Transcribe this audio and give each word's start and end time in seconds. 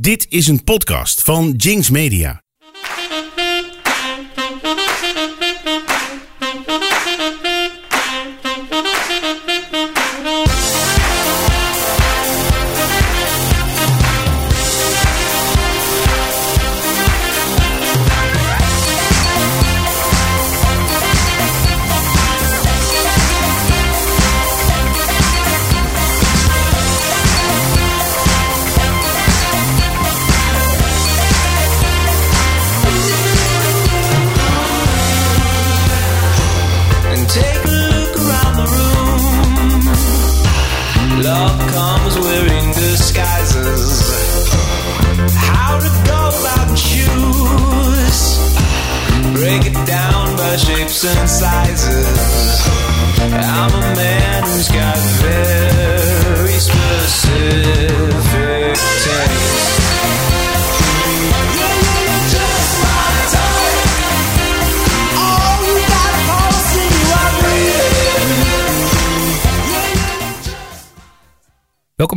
Dit 0.00 0.26
is 0.28 0.46
een 0.46 0.64
podcast 0.64 1.22
van 1.22 1.50
Jinx 1.50 1.90
Media. 1.90 2.45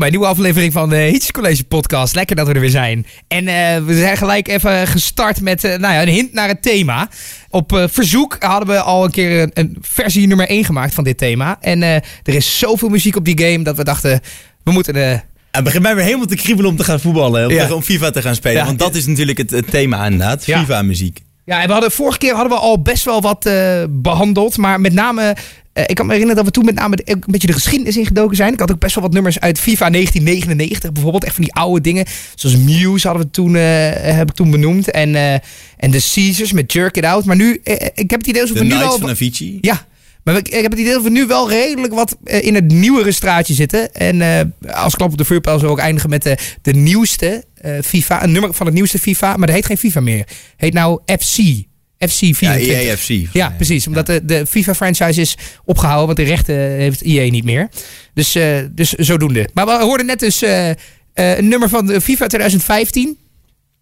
Een 0.09 0.15
nieuwe 0.15 0.33
aflevering 0.33 0.73
van 0.73 0.89
de 0.89 0.95
Hits 0.95 1.31
College 1.31 1.63
podcast. 1.63 2.15
Lekker 2.15 2.35
dat 2.35 2.47
we 2.47 2.53
er 2.53 2.59
weer 2.59 2.69
zijn. 2.69 3.05
En 3.27 3.47
eh, 3.47 3.83
we 3.85 3.97
zijn 3.99 4.17
gelijk 4.17 4.47
even 4.47 4.87
gestart 4.87 5.41
met 5.41 5.63
eh, 5.63 5.77
nou 5.77 5.93
ja, 5.93 6.01
een 6.01 6.07
hint 6.07 6.33
naar 6.33 6.47
het 6.47 6.61
thema. 6.61 7.09
Op 7.49 7.73
eh, 7.73 7.83
verzoek 7.89 8.35
hadden 8.39 8.67
we 8.67 8.81
al 8.81 9.03
een 9.05 9.11
keer 9.11 9.41
een, 9.41 9.51
een 9.53 9.77
versie 9.81 10.27
nummer 10.27 10.47
1 10.47 10.65
gemaakt 10.65 10.93
van 10.93 11.03
dit 11.03 11.17
thema. 11.17 11.57
En 11.61 11.83
eh, 11.83 11.95
er 11.95 12.03
is 12.35 12.59
zoveel 12.59 12.89
muziek 12.89 13.15
op 13.15 13.25
die 13.25 13.39
game 13.39 13.63
dat 13.63 13.77
we 13.77 13.83
dachten, 13.83 14.19
we 14.63 14.71
moeten... 14.71 14.95
eh 15.11 15.19
Het 15.51 15.63
begint 15.63 15.83
mij 15.83 15.95
weer 15.95 16.03
helemaal 16.05 16.25
te 16.25 16.35
kriebelen 16.35 16.71
om 16.71 16.77
te 16.77 16.83
gaan 16.83 16.99
voetballen. 16.99 17.45
Om, 17.47 17.53
Ja. 17.53 17.67
te- 17.67 17.75
om 17.75 17.81
FIFA 17.81 18.09
te 18.11 18.21
gaan 18.21 18.35
spelen. 18.35 18.57
Ja. 18.57 18.65
Want 18.65 18.79
dat 18.79 18.95
is 18.95 19.05
natuurlijk 19.05 19.37
het, 19.37 19.49
het 19.51 19.69
thema 19.71 20.03
inderdaad. 20.05 20.43
FIFA-muziek. 20.43 21.19
Ja, 21.45 21.61
en 21.61 21.67
we 21.67 21.71
hadden, 21.73 21.91
vorige 21.91 22.17
keer 22.17 22.33
hadden 22.33 22.51
we 22.51 22.59
al 22.59 22.81
best 22.81 23.05
wel 23.05 23.21
wat 23.21 23.45
eh, 23.45 23.83
behandeld. 23.89 24.57
Maar 24.57 24.81
met 24.81 24.93
name, 24.93 25.21
eh, 25.23 25.43
ik 25.73 25.95
kan 25.95 26.05
me 26.05 26.11
herinneren 26.11 26.35
dat 26.35 26.45
we 26.45 26.51
toen 26.51 26.65
met 26.65 26.75
name 26.75 26.97
een 27.03 27.23
beetje 27.27 27.47
de 27.47 27.53
geschiedenis 27.53 27.97
ingedoken 27.97 28.35
zijn. 28.35 28.53
Ik 28.53 28.59
had 28.59 28.71
ook 28.71 28.79
best 28.79 28.95
wel 28.95 29.03
wat 29.03 29.13
nummers 29.13 29.39
uit 29.39 29.59
FIFA 29.59 29.89
1999 29.89 30.91
bijvoorbeeld. 30.91 31.23
Echt 31.23 31.35
van 31.35 31.43
die 31.43 31.53
oude 31.53 31.81
dingen. 31.81 32.05
Zoals 32.35 32.57
Muse 32.57 33.07
hadden 33.07 33.25
we 33.25 33.31
toen, 33.31 33.55
eh, 33.55 33.61
heb 33.93 34.29
ik 34.29 34.35
toen 34.35 34.51
benoemd. 34.51 34.91
En, 34.91 35.15
eh, 35.15 35.33
en 35.77 35.91
de 35.91 36.09
Caesars 36.13 36.51
met 36.51 36.73
Jerk 36.73 36.97
It 36.97 37.05
Out. 37.05 37.25
Maar 37.25 37.35
nu, 37.35 37.59
eh, 37.63 37.87
ik 37.93 38.09
heb 38.09 38.19
het 38.19 38.27
idee 38.27 38.41
alsof 38.41 38.57
De 38.57 38.63
we 38.63 38.73
nu 38.73 38.77
wel... 38.79 38.99
van 38.99 39.09
Avicii. 39.09 39.57
Ja, 39.61 39.87
maar 40.23 40.37
ik 40.37 40.47
ik 40.47 40.61
heb 40.61 40.71
het 40.71 40.79
idee 40.79 40.93
dat 40.93 41.03
we 41.03 41.09
nu 41.09 41.25
wel 41.25 41.49
redelijk 41.49 41.93
wat 41.93 42.17
eh, 42.23 42.45
in 42.45 42.55
het 42.55 42.71
nieuwere 42.71 43.11
straatje 43.11 43.53
zitten. 43.53 43.93
En 43.93 44.21
eh, 44.21 44.75
als 44.83 44.95
klap 44.95 45.11
op 45.11 45.17
de 45.17 45.25
vuurpijl 45.25 45.59
zullen 45.59 45.73
we 45.73 45.79
ook 45.79 45.85
eindigen 45.85 46.09
met 46.09 46.23
de, 46.23 46.37
de 46.61 46.73
nieuwste 46.73 47.43
eh, 47.53 47.71
FIFA. 47.83 48.23
Een 48.23 48.31
nummer 48.31 48.53
van 48.53 48.65
het 48.65 48.75
nieuwste 48.75 48.99
FIFA, 48.99 49.37
maar 49.37 49.47
dat 49.47 49.55
heet 49.55 49.65
geen 49.65 49.77
FIFA 49.77 49.99
meer. 49.99 50.27
Heet 50.55 50.73
nou 50.73 50.99
FC. 51.05 51.37
FC 52.07 52.19
Ja, 52.19 52.33
24. 52.33 52.67
EAFC. 52.67 53.33
Ja, 53.33 53.49
precies. 53.49 53.87
Omdat 53.87 54.05
de, 54.05 54.25
de 54.25 54.45
FIFA-franchise 54.45 55.21
is 55.21 55.37
opgehouden, 55.65 56.05
want 56.05 56.17
de 56.17 56.33
rechten 56.33 56.55
heeft 56.55 57.01
EA 57.01 57.29
niet 57.29 57.43
meer. 57.43 57.69
Dus, 58.13 58.35
eh, 58.35 58.57
dus 58.71 58.91
zodoende. 58.91 59.49
Maar 59.53 59.65
we 59.65 59.71
hoorden 59.71 60.05
net 60.05 60.19
dus 60.19 60.41
eh, 60.41 60.69
eh, 60.69 60.75
een 61.13 61.47
nummer 61.47 61.69
van 61.69 61.85
de 61.85 62.01
FIFA 62.01 62.27
2015. 62.27 63.17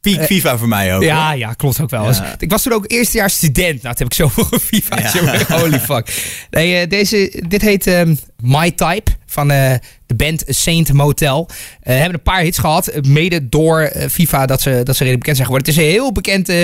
Peak 0.01 0.25
FIFA 0.25 0.57
voor 0.57 0.67
mij 0.67 0.95
ook. 0.95 1.03
Ja, 1.03 1.29
hoor. 1.29 1.38
ja, 1.38 1.53
klopt 1.53 1.81
ook 1.81 1.89
wel. 1.89 2.01
Ja. 2.01 2.07
Dus 2.07 2.19
ik 2.39 2.51
was 2.51 2.63
toen 2.63 2.73
ook 2.73 2.85
eerstejaars 2.88 3.35
student. 3.35 3.81
Nou, 3.81 3.95
toen 3.95 4.07
heb 4.07 4.07
ik 4.07 4.13
zoveel 4.13 4.59
FIFA. 4.59 5.00
Ja. 5.00 5.59
Holy 5.59 5.79
fuck. 5.79 6.35
Nee, 6.50 6.88
deze, 6.88 7.44
dit 7.47 7.61
heet 7.61 7.88
ehm, 7.88 8.16
My 8.41 8.72
Type 8.72 9.11
van 9.25 9.51
de 10.07 10.16
band 10.16 10.44
Saint 10.47 10.94
Motel. 10.94 11.50
Eh 11.81 11.95
hebben 11.95 12.13
een 12.13 12.22
paar 12.22 12.41
hits 12.41 12.57
gehad. 12.57 12.88
eh, 12.88 13.01
Mede 13.01 13.50
door 13.50 13.79
eh, 13.81 14.09
FIFA 14.09 14.45
dat 14.45 14.62
ze, 14.62 14.69
dat 14.84 14.95
ze 14.95 15.03
redelijk 15.03 15.19
bekend 15.19 15.35
zijn 15.38 15.47
geworden. 15.47 15.68
Het 15.68 15.78
is 15.78 15.84
een 15.85 15.91
heel 15.91 16.12
bekend... 16.12 16.50
eh, 16.50 16.62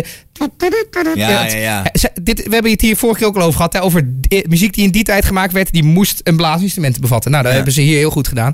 Ja, 1.15 1.45
ja, 1.45 1.55
ja. 1.57 1.85
Dit, 2.21 2.43
we 2.47 2.53
hebben 2.53 2.71
het 2.71 2.81
hier 2.81 2.97
vorige 2.97 3.19
keer 3.19 3.27
ook 3.27 3.35
al 3.35 3.41
over 3.41 3.55
gehad. 3.55 3.73
Hè, 3.73 3.81
over 3.81 4.09
muziek 4.47 4.73
die 4.73 4.83
in 4.85 4.91
die 4.91 5.03
tijd 5.03 5.25
gemaakt 5.25 5.53
werd. 5.53 5.71
Die 5.73 5.83
moest 5.83 6.21
een 6.23 6.35
blaasinstrument 6.35 6.99
bevatten. 6.99 7.31
Nou, 7.31 7.43
dat 7.43 7.51
Ja. 7.51 7.57
hebben 7.57 7.75
ze 7.75 7.81
hier 7.81 7.97
heel 7.97 8.09
goed 8.09 8.27
gedaan. 8.27 8.53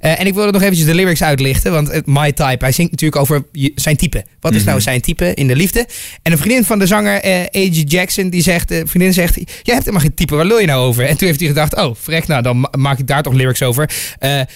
En 0.00 0.26
ik 0.26 0.34
wilde 0.34 0.52
nog 0.52 0.62
eventjes 0.62 0.86
de 0.86 0.94
lyrics 0.94 1.22
uitlichten. 1.22 1.72
Want 1.72 2.06
My 2.06 2.32
Type, 2.32 2.56
hij 2.64 2.72
zingt 2.72 2.90
natuurlijk 2.90 3.20
over 3.20 3.44
zijn 3.74 3.96
type. 3.96 4.24
Wat 4.40 4.52
is 4.52 4.58
Mhm. 4.60 4.68
nou 4.68 4.80
zijn 4.80 5.00
type 5.00 5.34
in 5.34 5.46
de 5.46 5.56
liefde? 5.56 5.86
En 6.22 6.32
een 6.32 6.38
vriendin 6.38 6.64
van 6.64 6.78
de 6.78 6.86
zanger 6.86 7.24
A.G. 7.56 7.82
Jackson, 7.84 8.30
die 8.30 8.42
zegt, 8.42 8.68
de 8.68 8.82
vriendin 8.86 9.12
zegt, 9.12 9.34
jij 9.34 9.44
hebt 9.62 9.78
helemaal 9.78 10.00
geen 10.00 10.14
type, 10.14 10.34
waar 10.36 10.44
lul 10.46 10.60
je 10.60 10.66
nou 10.66 10.82
over? 10.86 11.04
En 11.06 11.16
toen 11.16 11.26
heeft 11.26 11.40
hij 11.40 11.48
gedacht, 11.48 11.76
oh, 11.76 11.94
vrek, 12.00 12.26
nou, 12.26 12.42
dan 12.42 12.60
ma- 12.60 12.70
maak 12.78 12.98
ik 12.98 13.06
daar 13.06 13.22
toch 13.22 13.32
lyrics 13.34 13.62
over. 13.62 13.90
Eh, 14.30 14.46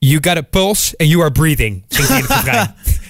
you 0.00 0.20
got 0.20 0.38
a 0.38 0.42
pulse 0.42 0.94
and 1.00 1.08
you 1.08 1.20
are 1.20 1.30
breathing. 1.30 1.84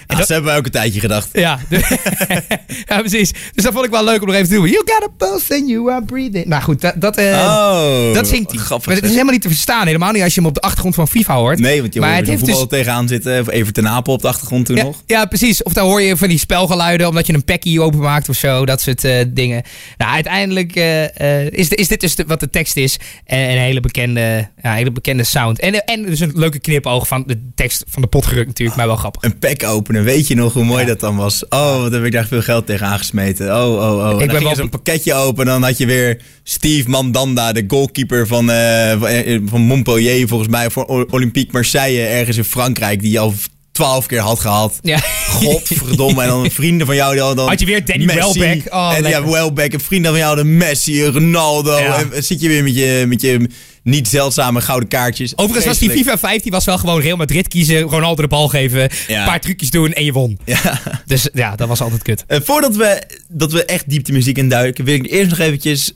Dat- 0.07 0.27
ze 0.27 0.33
hebben 0.33 0.55
ook 0.55 0.65
een 0.65 0.71
tijdje 0.71 0.99
gedacht. 0.99 1.29
ja, 1.33 1.59
de- 1.69 1.97
ja, 2.87 2.99
precies. 2.99 3.31
Dus 3.53 3.63
dat 3.63 3.73
vond 3.73 3.85
ik 3.85 3.91
wel 3.91 4.03
leuk 4.03 4.21
om 4.21 4.27
nog 4.27 4.35
even 4.35 4.47
te 4.47 4.55
doen. 4.55 4.67
You 4.69 4.81
got 4.85 5.03
a 5.03 5.11
pulse 5.17 5.53
and 5.53 5.69
you 5.69 5.91
are 5.91 6.05
breathing. 6.05 6.45
Nou 6.45 6.63
goed, 6.63 6.81
dat, 6.81 6.93
dat, 6.97 7.17
eh, 7.17 7.25
oh. 7.33 8.13
dat 8.13 8.27
zingt 8.27 8.51
hij. 8.51 8.59
Grappig. 8.59 8.85
Maar 8.87 8.95
het 8.95 9.03
is 9.05 9.11
helemaal 9.11 9.33
niet 9.33 9.41
te 9.41 9.47
verstaan. 9.47 9.85
Helemaal 9.85 10.11
niet 10.11 10.23
als 10.23 10.33
je 10.33 10.39
hem 10.39 10.49
op 10.49 10.55
de 10.55 10.61
achtergrond 10.61 10.95
van 10.95 11.07
FIFA 11.07 11.35
hoort. 11.35 11.59
Nee, 11.59 11.81
want 11.81 11.93
je 11.93 11.99
maar 11.99 12.09
hoort 12.09 12.19
het 12.19 12.29
er 12.29 12.33
heeft 12.35 12.45
voetbal 12.49 12.67
dus... 12.67 12.77
tegenaan 12.79 13.07
zitten. 13.07 13.39
Of 13.41 13.49
even 13.49 13.73
ten 13.73 13.87
Apel 13.87 14.13
op 14.13 14.21
de 14.21 14.27
achtergrond 14.27 14.65
toen 14.65 14.75
Ja, 14.75 14.83
nog. 14.83 15.03
ja, 15.05 15.25
precies. 15.25 15.63
Of 15.63 15.73
dan 15.73 15.85
hoor 15.85 16.01
je 16.01 16.17
van 16.17 16.27
die 16.27 16.39
spelgeluiden 16.39 17.07
omdat 17.07 17.27
je 17.27 17.33
een 17.33 17.43
packie 17.45 17.81
openmaakt 17.81 18.29
of 18.29 18.35
zo. 18.35 18.65
Dat 18.65 18.81
soort 18.81 19.03
eh, 19.03 19.23
dingen. 19.27 19.63
Nou, 19.97 20.11
uiteindelijk 20.13 20.75
eh, 20.75 21.45
is, 21.51 21.67
is 21.69 21.87
dit 21.87 22.01
dus 22.01 22.15
de- 22.15 22.25
wat 22.27 22.39
de 22.39 22.49
tekst 22.49 22.77
is. 22.77 22.97
En 23.25 23.39
een 23.39 23.57
hele 23.57 23.79
bekende, 23.79 24.49
ja, 24.61 24.73
hele 24.73 24.91
bekende 24.91 25.23
sound. 25.23 25.59
En, 25.59 25.85
en 25.85 26.03
dus 26.03 26.19
een 26.19 26.31
leuke 26.35 26.59
knipoog 26.59 27.07
van 27.07 27.23
de 27.27 27.41
tekst 27.55 27.83
van 27.87 28.01
de 28.01 28.07
pot 28.07 28.25
gerukt 28.25 28.47
natuurlijk. 28.47 28.77
Maar 28.77 28.87
wel 28.87 28.95
grappig. 28.95 29.23
Een 29.23 29.39
pack 29.39 29.63
Weet 30.03 30.27
je 30.27 30.35
nog 30.35 30.53
hoe 30.53 30.63
mooi 30.63 30.85
dat 30.85 30.99
dan 30.99 31.15
was? 31.15 31.47
Oh, 31.49 31.81
wat 31.81 31.91
heb 31.91 32.03
ik 32.03 32.11
daar 32.11 32.27
veel 32.27 32.41
geld 32.41 32.65
tegen 32.65 32.87
aangesmeten. 32.87 33.55
Oh, 33.55 33.73
oh, 33.73 34.13
oh. 34.13 34.21
En 34.21 34.27
ben 34.27 34.43
wel- 34.43 34.55
zo'n 34.55 34.69
pakketje 34.69 35.13
open. 35.13 35.45
En 35.45 35.51
dan 35.51 35.63
had 35.63 35.77
je 35.77 35.85
weer 35.85 36.21
Steve 36.43 36.89
Mandanda, 36.89 37.51
de 37.51 37.63
goalkeeper 37.67 38.27
van, 38.27 38.51
eh, 38.51 38.91
van, 38.99 39.07
eh, 39.07 39.39
van 39.45 39.61
Montpellier. 39.61 40.27
Volgens 40.27 40.49
mij 40.49 40.69
voor 40.69 41.05
Olympique 41.09 41.51
Marseille 41.51 42.05
ergens 42.05 42.37
in 42.37 42.43
Frankrijk. 42.43 43.01
Die 43.01 43.19
al 43.19 43.33
twaalf 43.77 44.05
keer 44.05 44.19
had 44.19 44.39
gehad. 44.39 44.79
Ja. 44.81 44.97
Godverdomme. 45.27 46.21
En 46.21 46.27
dan 46.27 46.51
vrienden 46.51 46.87
van 46.87 46.95
jou 46.95 47.11
die 47.11 47.19
hadden 47.19 47.37
dan 47.37 47.47
Had 47.47 47.59
je 47.59 47.65
weer 47.65 47.85
Danny 47.85 48.05
Messi. 48.05 48.39
Welbeck. 48.39 48.73
Oh, 48.73 48.93
en 48.95 49.01
lekker. 49.01 49.21
ja, 49.25 49.31
Welbeck. 49.31 49.73
En 49.73 49.79
vrienden 49.81 50.11
van 50.11 50.19
jou 50.19 50.35
hadden 50.35 50.57
Messi, 50.57 51.05
Ronaldo. 51.05 51.77
Ja. 51.79 52.03
En 52.11 52.23
zit 52.23 52.41
je 52.41 52.47
weer 52.47 52.63
met 52.63 52.75
je, 52.75 53.05
met 53.07 53.21
je 53.21 53.49
niet 53.83 54.07
zeldzame 54.07 54.61
gouden 54.61 54.89
kaartjes. 54.89 55.33
Overigens 55.37 55.65
was 55.65 55.77
die. 55.77 55.89
FIFA 55.89 56.17
15 56.17 56.51
was 56.51 56.65
wel 56.65 56.77
gewoon 56.77 57.01
Real 57.01 57.17
Madrid 57.17 57.47
kiezen, 57.47 57.81
Ronaldo 57.81 58.21
de 58.21 58.27
bal 58.27 58.47
geven, 58.47 58.89
Ja. 59.07 59.19
een 59.19 59.25
paar 59.25 59.39
trucjes 59.41 59.69
doen 59.69 59.93
en 59.93 60.05
je 60.05 60.11
won. 60.11 60.39
Ja. 60.45 60.81
Dus 61.05 61.29
ja, 61.33 61.55
dat 61.55 61.67
was 61.67 61.81
altijd 61.81 62.01
kut. 62.03 62.23
Eh, 62.27 62.39
voordat 62.43 62.75
we, 62.75 63.03
dat 63.29 63.51
we 63.51 63.65
echt 63.65 63.89
diepte 63.89 64.11
muziek 64.11 64.37
induiken, 64.37 64.85
wil 64.85 64.95
ik 64.95 65.11
eerst 65.11 65.29
nog 65.29 65.39
eventjes 65.39 65.93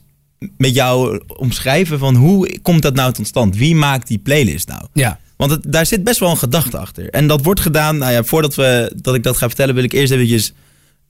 met 0.57 0.73
jou 0.75 1.21
omschrijven 1.27 1.99
van 1.99 2.15
hoe 2.15 2.59
komt 2.61 2.81
dat 2.81 2.95
nou 2.95 3.13
tot 3.13 3.27
stand? 3.27 3.55
Wie 3.55 3.75
maakt 3.75 4.07
die 4.07 4.17
playlist 4.19 4.67
nou? 4.67 4.81
Ja. 4.93 5.19
Want 5.41 5.53
het, 5.53 5.63
daar 5.67 5.85
zit 5.85 6.03
best 6.03 6.19
wel 6.19 6.29
een 6.29 6.37
gedachte 6.37 6.77
achter. 6.77 7.09
En 7.09 7.27
dat 7.27 7.43
wordt 7.43 7.59
gedaan, 7.59 7.97
nou 7.97 8.11
ja, 8.11 8.23
voordat 8.23 8.55
we, 8.55 8.93
dat 8.95 9.15
ik 9.15 9.23
dat 9.23 9.37
ga 9.37 9.47
vertellen, 9.47 9.75
wil 9.75 9.83
ik 9.83 9.93
eerst 9.93 10.11
eventjes 10.11 10.53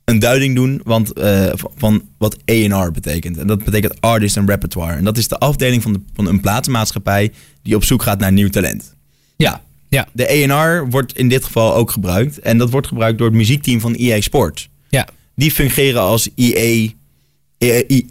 een 0.05 0.19
duiding 0.19 0.55
doen 0.55 0.81
want, 0.83 1.13
eh, 1.13 1.51
van, 1.55 2.03
wat 2.17 2.37
A&R 2.51 2.91
betekent. 2.91 3.37
En 3.37 3.47
dat 3.47 3.63
betekent 3.63 4.01
Artist 4.01 4.37
and 4.37 4.49
Repertoire. 4.49 4.95
En 4.95 5.03
dat 5.03 5.17
is 5.17 5.27
de 5.27 5.37
afdeling 5.37 5.81
van, 5.81 5.93
de, 5.93 5.99
van 6.13 6.27
een 6.27 6.39
platenmaatschappij 6.39 7.31
die 7.63 7.75
op 7.75 7.83
zoek 7.83 8.03
gaat 8.03 8.19
naar 8.19 8.31
nieuw 8.31 8.49
talent. 8.49 8.95
Ja. 9.35 9.61
Ja. 9.89 10.07
De 10.11 10.49
A&R 10.51 10.89
wordt 10.89 11.17
in 11.17 11.29
dit 11.29 11.45
geval 11.45 11.75
ook 11.75 11.91
gebruikt. 11.91 12.39
En 12.39 12.57
dat 12.57 12.69
wordt 12.69 12.87
gebruikt 12.87 13.17
door 13.17 13.27
het 13.27 13.37
muziekteam 13.37 13.79
van 13.79 13.93
EA 13.93 14.21
Sports. 14.21 14.69
Ja. 14.89 15.07
Die 15.35 15.51
fungeren 15.51 16.01
als 16.01 16.29
EA 16.35 16.89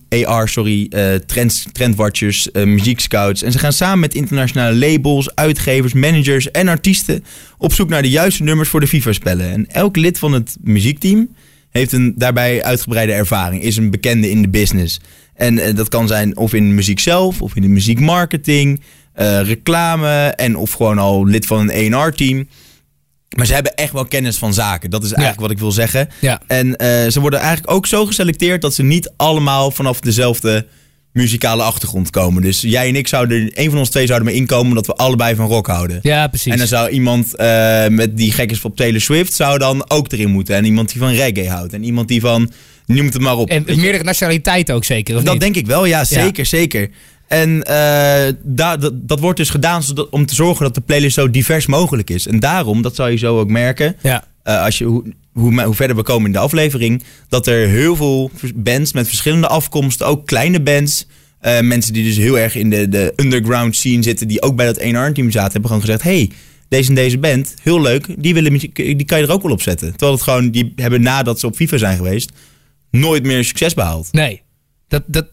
AR, 0.08 0.48
sorry, 0.48 0.90
trends, 1.26 1.66
trendwatchers, 1.72 2.50
eh, 2.50 2.64
muziekscouts. 2.64 3.42
En 3.42 3.52
ze 3.52 3.58
gaan 3.58 3.72
samen 3.72 3.98
met 3.98 4.14
internationale 4.14 4.76
labels, 4.76 5.34
uitgevers, 5.34 5.92
managers 5.92 6.50
en 6.50 6.68
artiesten 6.68 7.24
op 7.58 7.72
zoek 7.72 7.88
naar 7.88 8.02
de 8.02 8.10
juiste 8.10 8.42
nummers 8.42 8.68
voor 8.68 8.80
de 8.80 8.86
FIFA-spellen. 8.86 9.50
En 9.50 9.66
elk 9.68 9.96
lid 9.96 10.18
van 10.18 10.32
het 10.32 10.56
muziekteam 10.60 11.28
heeft 11.70 11.92
een 11.92 12.14
daarbij 12.16 12.62
uitgebreide 12.62 13.12
ervaring, 13.12 13.62
is 13.62 13.76
een 13.76 13.90
bekende 13.90 14.30
in 14.30 14.42
de 14.42 14.48
business. 14.48 15.00
En 15.34 15.58
eh, 15.58 15.74
dat 15.74 15.88
kan 15.88 16.08
zijn 16.08 16.36
of 16.36 16.54
in 16.54 16.74
muziek 16.74 17.00
zelf, 17.00 17.42
of 17.42 17.56
in 17.56 17.62
de 17.62 17.68
muziekmarketing, 17.68 18.80
reclame 19.42 20.26
en 20.36 20.56
of 20.56 20.72
gewoon 20.72 20.98
al 20.98 21.26
lid 21.26 21.46
van 21.46 21.70
een 21.70 21.94
A&R-team. 21.94 22.46
Maar 23.36 23.46
ze 23.46 23.54
hebben 23.54 23.74
echt 23.74 23.92
wel 23.92 24.04
kennis 24.04 24.36
van 24.36 24.54
zaken. 24.54 24.90
Dat 24.90 25.04
is 25.04 25.12
eigenlijk 25.12 25.40
wat 25.40 25.50
ik 25.50 25.58
wil 25.58 25.72
zeggen. 25.72 26.08
Ja. 26.20 26.40
En 26.46 26.76
eh, 26.76 27.10
ze 27.10 27.20
worden 27.20 27.38
eigenlijk 27.40 27.70
ook 27.72 27.86
zo 27.86 28.06
geselecteerd 28.06 28.62
dat 28.62 28.74
ze 28.74 28.82
niet 28.82 29.12
allemaal 29.16 29.70
vanaf 29.70 30.00
dezelfde 30.00 30.66
muzikale 31.12 31.62
achtergrond 31.62 32.10
komen. 32.10 32.42
Dus 32.42 32.60
jij 32.60 32.88
en 32.88 32.96
ik 32.96 33.08
zouden, 33.08 33.50
een 33.54 33.70
van 33.70 33.78
ons 33.78 33.88
twee 33.90 34.06
zouden 34.06 34.28
maar 34.28 34.36
inkomen 34.36 34.68
omdat 34.68 34.86
we 34.86 34.94
allebei 34.94 35.34
van 35.34 35.46
rock 35.46 35.66
houden. 35.66 35.98
Ja, 36.02 36.26
precies. 36.28 36.52
En 36.52 36.58
dan 36.58 36.66
zou 36.66 36.88
iemand 36.88 37.36
eh, 37.36 37.86
met 37.86 38.16
die 38.16 38.32
gek 38.32 38.50
is 38.50 38.64
op 38.64 38.76
Taylor 38.76 39.00
Swift 39.00 39.32
zou 39.32 39.58
dan 39.58 39.90
ook 39.90 40.12
erin 40.12 40.30
moeten. 40.30 40.54
En 40.56 40.64
iemand 40.64 40.88
die 40.92 41.00
van 41.00 41.12
reggae 41.12 41.48
houdt. 41.48 41.72
En 41.72 41.84
iemand 41.84 42.08
die 42.08 42.20
van, 42.20 42.52
noem 42.86 43.06
het 43.06 43.20
maar 43.20 43.36
op. 43.36 43.48
en 43.48 43.64
meerdere 43.66 44.04
nationaliteiten 44.04 44.74
ook 44.74 44.84
zeker, 44.84 45.16
of 45.16 45.22
Dat 45.22 45.32
niet? 45.32 45.42
denk 45.42 45.56
ik 45.56 45.66
wel, 45.66 45.84
ja, 45.84 46.04
zeker, 46.04 46.46
zeker. 46.46 46.90
En 47.30 47.62
eh, 47.62 48.32
dat, 48.42 48.90
dat 48.94 49.20
wordt 49.20 49.38
dus 49.38 49.50
gedaan 49.50 49.82
zodat, 49.82 50.08
om 50.08 50.26
te 50.26 50.34
zorgen 50.34 50.64
dat 50.64 50.74
de 50.74 50.80
playlist 50.80 51.14
zo 51.14 51.30
divers 51.30 51.66
mogelijk 51.66 52.10
is. 52.10 52.26
En 52.26 52.40
daarom, 52.40 52.82
dat 52.82 52.94
zal 52.94 53.08
je 53.08 53.16
zo 53.16 53.38
ook 53.38 53.48
merken, 53.48 53.96
Ja. 54.02 54.24
eh, 54.42 54.62
als 54.64 54.78
je, 54.78 54.84
hoe, 54.84 55.04
hoe, 55.32 55.62
hoe 55.62 55.74
verder 55.74 55.96
we 55.96 56.02
komen 56.02 56.26
in 56.26 56.32
de 56.32 56.38
aflevering, 56.38 57.02
dat 57.28 57.46
er 57.46 57.68
heel 57.68 57.96
veel 57.96 58.30
bands 58.54 58.92
met 58.92 59.08
verschillende 59.08 59.46
afkomsten, 59.46 60.06
ook 60.06 60.26
kleine 60.26 60.60
bands, 60.60 61.06
eh, 61.40 61.60
mensen 61.60 61.92
die 61.92 62.04
dus 62.04 62.16
heel 62.16 62.38
erg 62.38 62.54
in 62.54 62.70
de, 62.70 62.88
de 62.88 63.12
underground 63.16 63.76
scene 63.76 64.02
zitten, 64.02 64.28
die 64.28 64.42
ook 64.42 64.56
bij 64.56 64.66
dat 64.66 64.76
1 64.76 65.14
team 65.14 65.30
zaten, 65.30 65.52
hebben 65.52 65.70
gewoon 65.70 65.84
gezegd, 65.84 66.02
hey, 66.02 66.30
deze 66.68 66.88
en 66.88 66.94
deze 66.94 67.18
band, 67.18 67.54
heel 67.62 67.80
leuk, 67.80 68.06
die, 68.22 68.34
willen, 68.34 68.52
die 68.72 69.04
kan 69.04 69.18
je 69.18 69.24
er 69.26 69.32
ook 69.32 69.42
wel 69.42 69.52
op 69.52 69.62
zetten. 69.62 69.90
Terwijl 69.90 70.12
het 70.12 70.22
gewoon, 70.22 70.50
die 70.50 70.72
hebben 70.76 71.02
nadat 71.02 71.40
ze 71.40 71.46
op 71.46 71.54
FIFA 71.56 71.76
zijn 71.76 71.96
geweest, 71.96 72.30
nooit 72.90 73.22
meer 73.22 73.44
succes 73.44 73.74
behaald. 73.74 74.08
Nee. 74.12 74.42
Dat, 74.88 75.02
dat, 75.06 75.26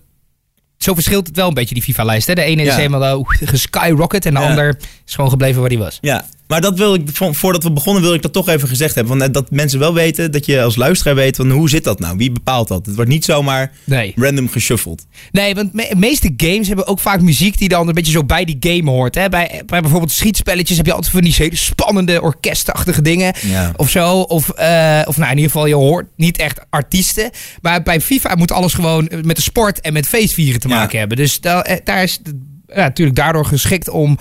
zo 0.88 0.94
verschilt 0.94 1.28
het 1.28 1.36
wel 1.36 1.48
een 1.48 1.54
beetje, 1.54 1.74
die 1.74 1.84
FIFA-lijst. 1.84 2.28
hè. 2.28 2.36
De 2.36 2.42
ene 2.42 2.64
is 2.64 2.76
helemaal 2.76 3.20
uh, 3.20 3.26
geskyrocket 3.26 4.26
en 4.26 4.34
de 4.34 4.40
ander 4.40 4.78
is 5.06 5.16
gewoon 5.16 5.30
gebleven 5.30 5.60
waar 5.60 5.70
die 5.70 5.78
was. 5.78 5.98
Ja, 6.02 6.26
maar 6.48 6.62
dat 6.62 6.78
wil 6.78 6.94
ik, 6.94 7.02
vo- 7.14 7.34
voordat 7.34 7.64
we 7.64 7.72
begonnen 7.72 8.04
wil 8.04 8.14
ik 8.14 8.22
dat 8.22 8.34
toch 8.34 8.50
even 8.50 8.68
gezegd 8.68 8.96
hebben. 8.96 9.18
Want 9.18 9.34
dat 9.34 9.52
mensen 9.52 9.80
wel 9.80 9.94
weten, 9.94 10.32
dat 10.32 10.46
je 10.46 10.62
als 10.62 10.76
luisteraar 10.76 11.16
weet 11.16 11.36
van 11.36 11.50
hoe 11.52 11.70
zit 11.70 11.84
dat 11.84 12.00
nou? 12.00 12.18
Wie 12.18 12.32
bepaalt 12.32 12.68
dat? 12.68 12.86
Het 12.86 12.96
wordt 12.96 13.10
niet 13.12 13.26
zomaar 13.26 13.72
Nee. 13.84 14.14
random 14.16 14.50
geshuffeld. 14.50 15.06
Nee, 15.32 15.56
want 15.56 15.74
me- 15.74 15.94
meeste 15.98 16.34
games 16.38 16.68
hebben 16.68 16.88
ook 16.88 17.00
vaak 17.00 17.22
muziek 17.22 17.58
die 17.58 17.70
dan 17.70 17.88
een 17.88 17.94
beetje 17.94 18.12
zo 18.12 18.24
bij 18.24 18.46
die 18.46 18.58
game 18.60 18.90
hoort. 18.92 19.16
Hè? 19.16 19.30
Bij, 19.30 19.62
bij 19.66 19.82
bijvoorbeeld 19.82 20.12
schietspelletjes 20.12 20.78
heb 20.78 20.86
je 20.86 20.94
altijd 20.94 21.12
van 21.14 21.22
die 21.22 21.34
hele 21.38 21.56
spannende 21.56 22.22
orkestachtige 22.22 23.02
dingen. 23.02 23.34
Ja. 23.42 23.74
Of 23.76 23.90
zo. 23.90 24.20
Of, 24.20 24.50
eh, 24.50 25.02
of 25.06 25.18
nou, 25.18 25.32
in 25.32 25.38
ieder 25.38 25.52
geval, 25.52 25.66
je 25.68 25.76
hoort 25.76 26.08
niet 26.16 26.38
echt 26.38 26.60
artiesten. 26.70 27.30
Maar 27.62 27.84
bij 27.84 28.02
FIFA 28.02 28.36
moet 28.36 28.52
alles 28.52 28.74
gewoon 28.74 29.10
met 29.22 29.36
de 29.36 29.42
sport 29.42 29.82
en 29.82 29.94
met 29.94 30.08
feestvieren 30.08 30.60
te 30.60 30.68
Ja. 30.68 30.76
maken 30.76 31.00
hebben. 31.00 31.18
Dus 31.18 31.40
da- 31.40 31.64
eh, 31.64 31.78
daar 31.84 32.04
is 32.04 32.20
ja, 32.68 32.76
natuurlijk 32.76 33.18
daardoor 33.18 33.46
geschikt 33.46 33.90
om... 33.90 34.18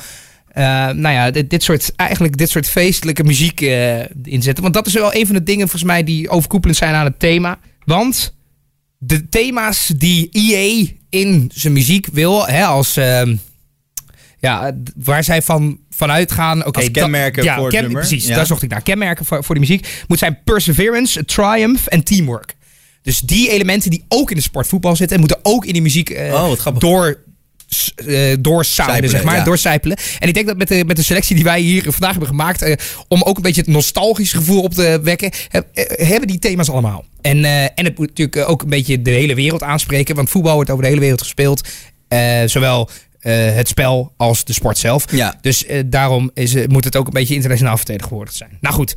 eh, 0.56 0.64
nou 0.88 1.14
ja, 1.14 1.31
dit, 1.31 1.50
dit 1.50 1.62
soort, 1.62 1.93
eigenlijk 1.97 2.37
dit 2.37 2.50
soort 2.50 2.69
feestelijke 2.69 3.25
muziek 3.25 3.61
eh 3.61 3.99
in 4.00 4.08
te 4.23 4.43
zetten. 4.43 4.62
Want 4.62 4.75
dat 4.75 4.87
is 4.87 4.93
wel 4.93 5.14
een 5.14 5.26
van 5.26 5.35
de 5.35 5.43
dingen 5.43 5.69
volgens 5.69 5.91
mij 5.91 6.05
die 6.05 6.29
overkoepelend 6.29 6.79
zijn 6.79 6.94
aan 6.94 7.05
het 7.05 7.19
thema. 7.19 7.58
Want 7.85 8.35
de 8.99 9.29
thema's 9.29 9.93
die 9.97 10.29
EA 10.32 10.87
in 11.11 11.50
zijn 11.55 11.73
muziek 11.73 12.06
wil, 12.12 12.47
hè, 12.47 12.64
als 12.64 12.97
ehm, 12.97 13.37
ja, 14.38 14.76
waar 14.97 15.25
zij 15.25 15.43
van 15.43 15.79
vanuit 15.91 16.32
gaan. 16.32 16.67
Oké, 16.67 16.76
Als 16.79 16.85
dat- 16.85 17.03
kenmerken 17.03 17.44
ja, 17.44 17.56
voor 17.56 17.70
het 17.73 17.81
nummer. 17.81 18.00
Precies, 18.06 18.26
Ja. 18.26 18.35
daar 18.37 18.47
zocht 18.47 18.62
ik 18.62 18.70
naar. 18.70 18.82
Kenmerken 18.82 19.25
voor, 19.25 19.44
voor 19.44 19.55
de 19.55 19.61
muziek 19.61 20.05
moet 20.08 20.19
zijn 20.19 20.38
perseverance, 20.44 21.25
triumph 21.25 21.87
en 21.87 22.03
teamwork. 22.05 22.55
Dus 23.03 23.20
die 23.20 23.50
elementen 23.50 23.91
die 23.91 24.05
ook 24.08 24.31
in 24.31 24.37
de 24.37 24.43
sportvoetbal 24.43 24.97
zitten, 24.97 25.19
moeten 25.20 25.38
ook 25.43 25.64
in 25.64 25.73
die 25.73 25.82
muziek 25.82 26.11
Oh, 26.32 26.53
grappig. 26.53 26.82
door 26.82 27.25
Zijpelen, 27.67 29.11
zeg 29.11 29.25
maar, 29.25 29.37
ja. 29.37 29.45
doorcijpelen. 29.45 29.97
En 30.19 30.29
ik 30.29 30.35
denk 30.35 30.47
dat 30.47 30.57
met 30.57 30.69
de, 30.69 30.85
met 30.85 30.97
de 30.97 31.03
selectie 31.03 31.35
die 31.35 31.45
wij 31.45 31.61
hier 31.61 31.83
vandaag 31.83 32.11
hebben 32.11 32.29
gemaakt, 32.29 32.63
eh, 32.63 32.75
om 33.09 33.23
ook 33.23 33.37
een 33.37 33.43
beetje 33.43 33.61
het 33.61 33.71
nostalgische 33.71 34.37
gevoel 34.37 34.63
op 34.63 34.75
te 34.75 35.01
wekken, 35.03 35.31
eh, 35.51 35.61
hebben 35.87 36.29
die 36.29 36.39
thema's 36.39 36.71
allemaal. 36.71 37.05
En, 37.21 37.45
en 37.45 37.85
het 37.85 37.99
moet 37.99 38.09
natuurlijk 38.09 38.49
ook 38.49 38.63
een 38.63 38.69
beetje 38.69 39.03
de 39.03 39.11
hele 39.11 39.35
wereld 39.35 39.63
aanspreken, 39.63 40.15
want 40.15 40.31
voetbal 40.31 40.55
wordt 40.55 40.71
over 40.71 40.83
de 40.83 40.89
hele 40.89 41.01
wereld 41.01 41.23
gespeeld. 41.23 41.69
Zowel 42.47 42.91
het 43.21 43.69
spel 43.69 44.13
als 44.17 44.45
de 44.45 44.53
sport 44.53 44.79
zelf. 44.79 45.13
Ja. 45.13 45.39
Dus 45.41 45.65
daarom 45.87 46.31
is, 46.35 46.55
moet 46.67 46.85
het 46.85 46.97
ook 46.97 47.07
een 47.07 47.13
beetje 47.13 47.35
internationaal 47.35 47.77
vertegenwoordigd 47.77 48.37
zijn. 48.37 48.59
Nou 48.61 48.75
goed. 48.75 48.95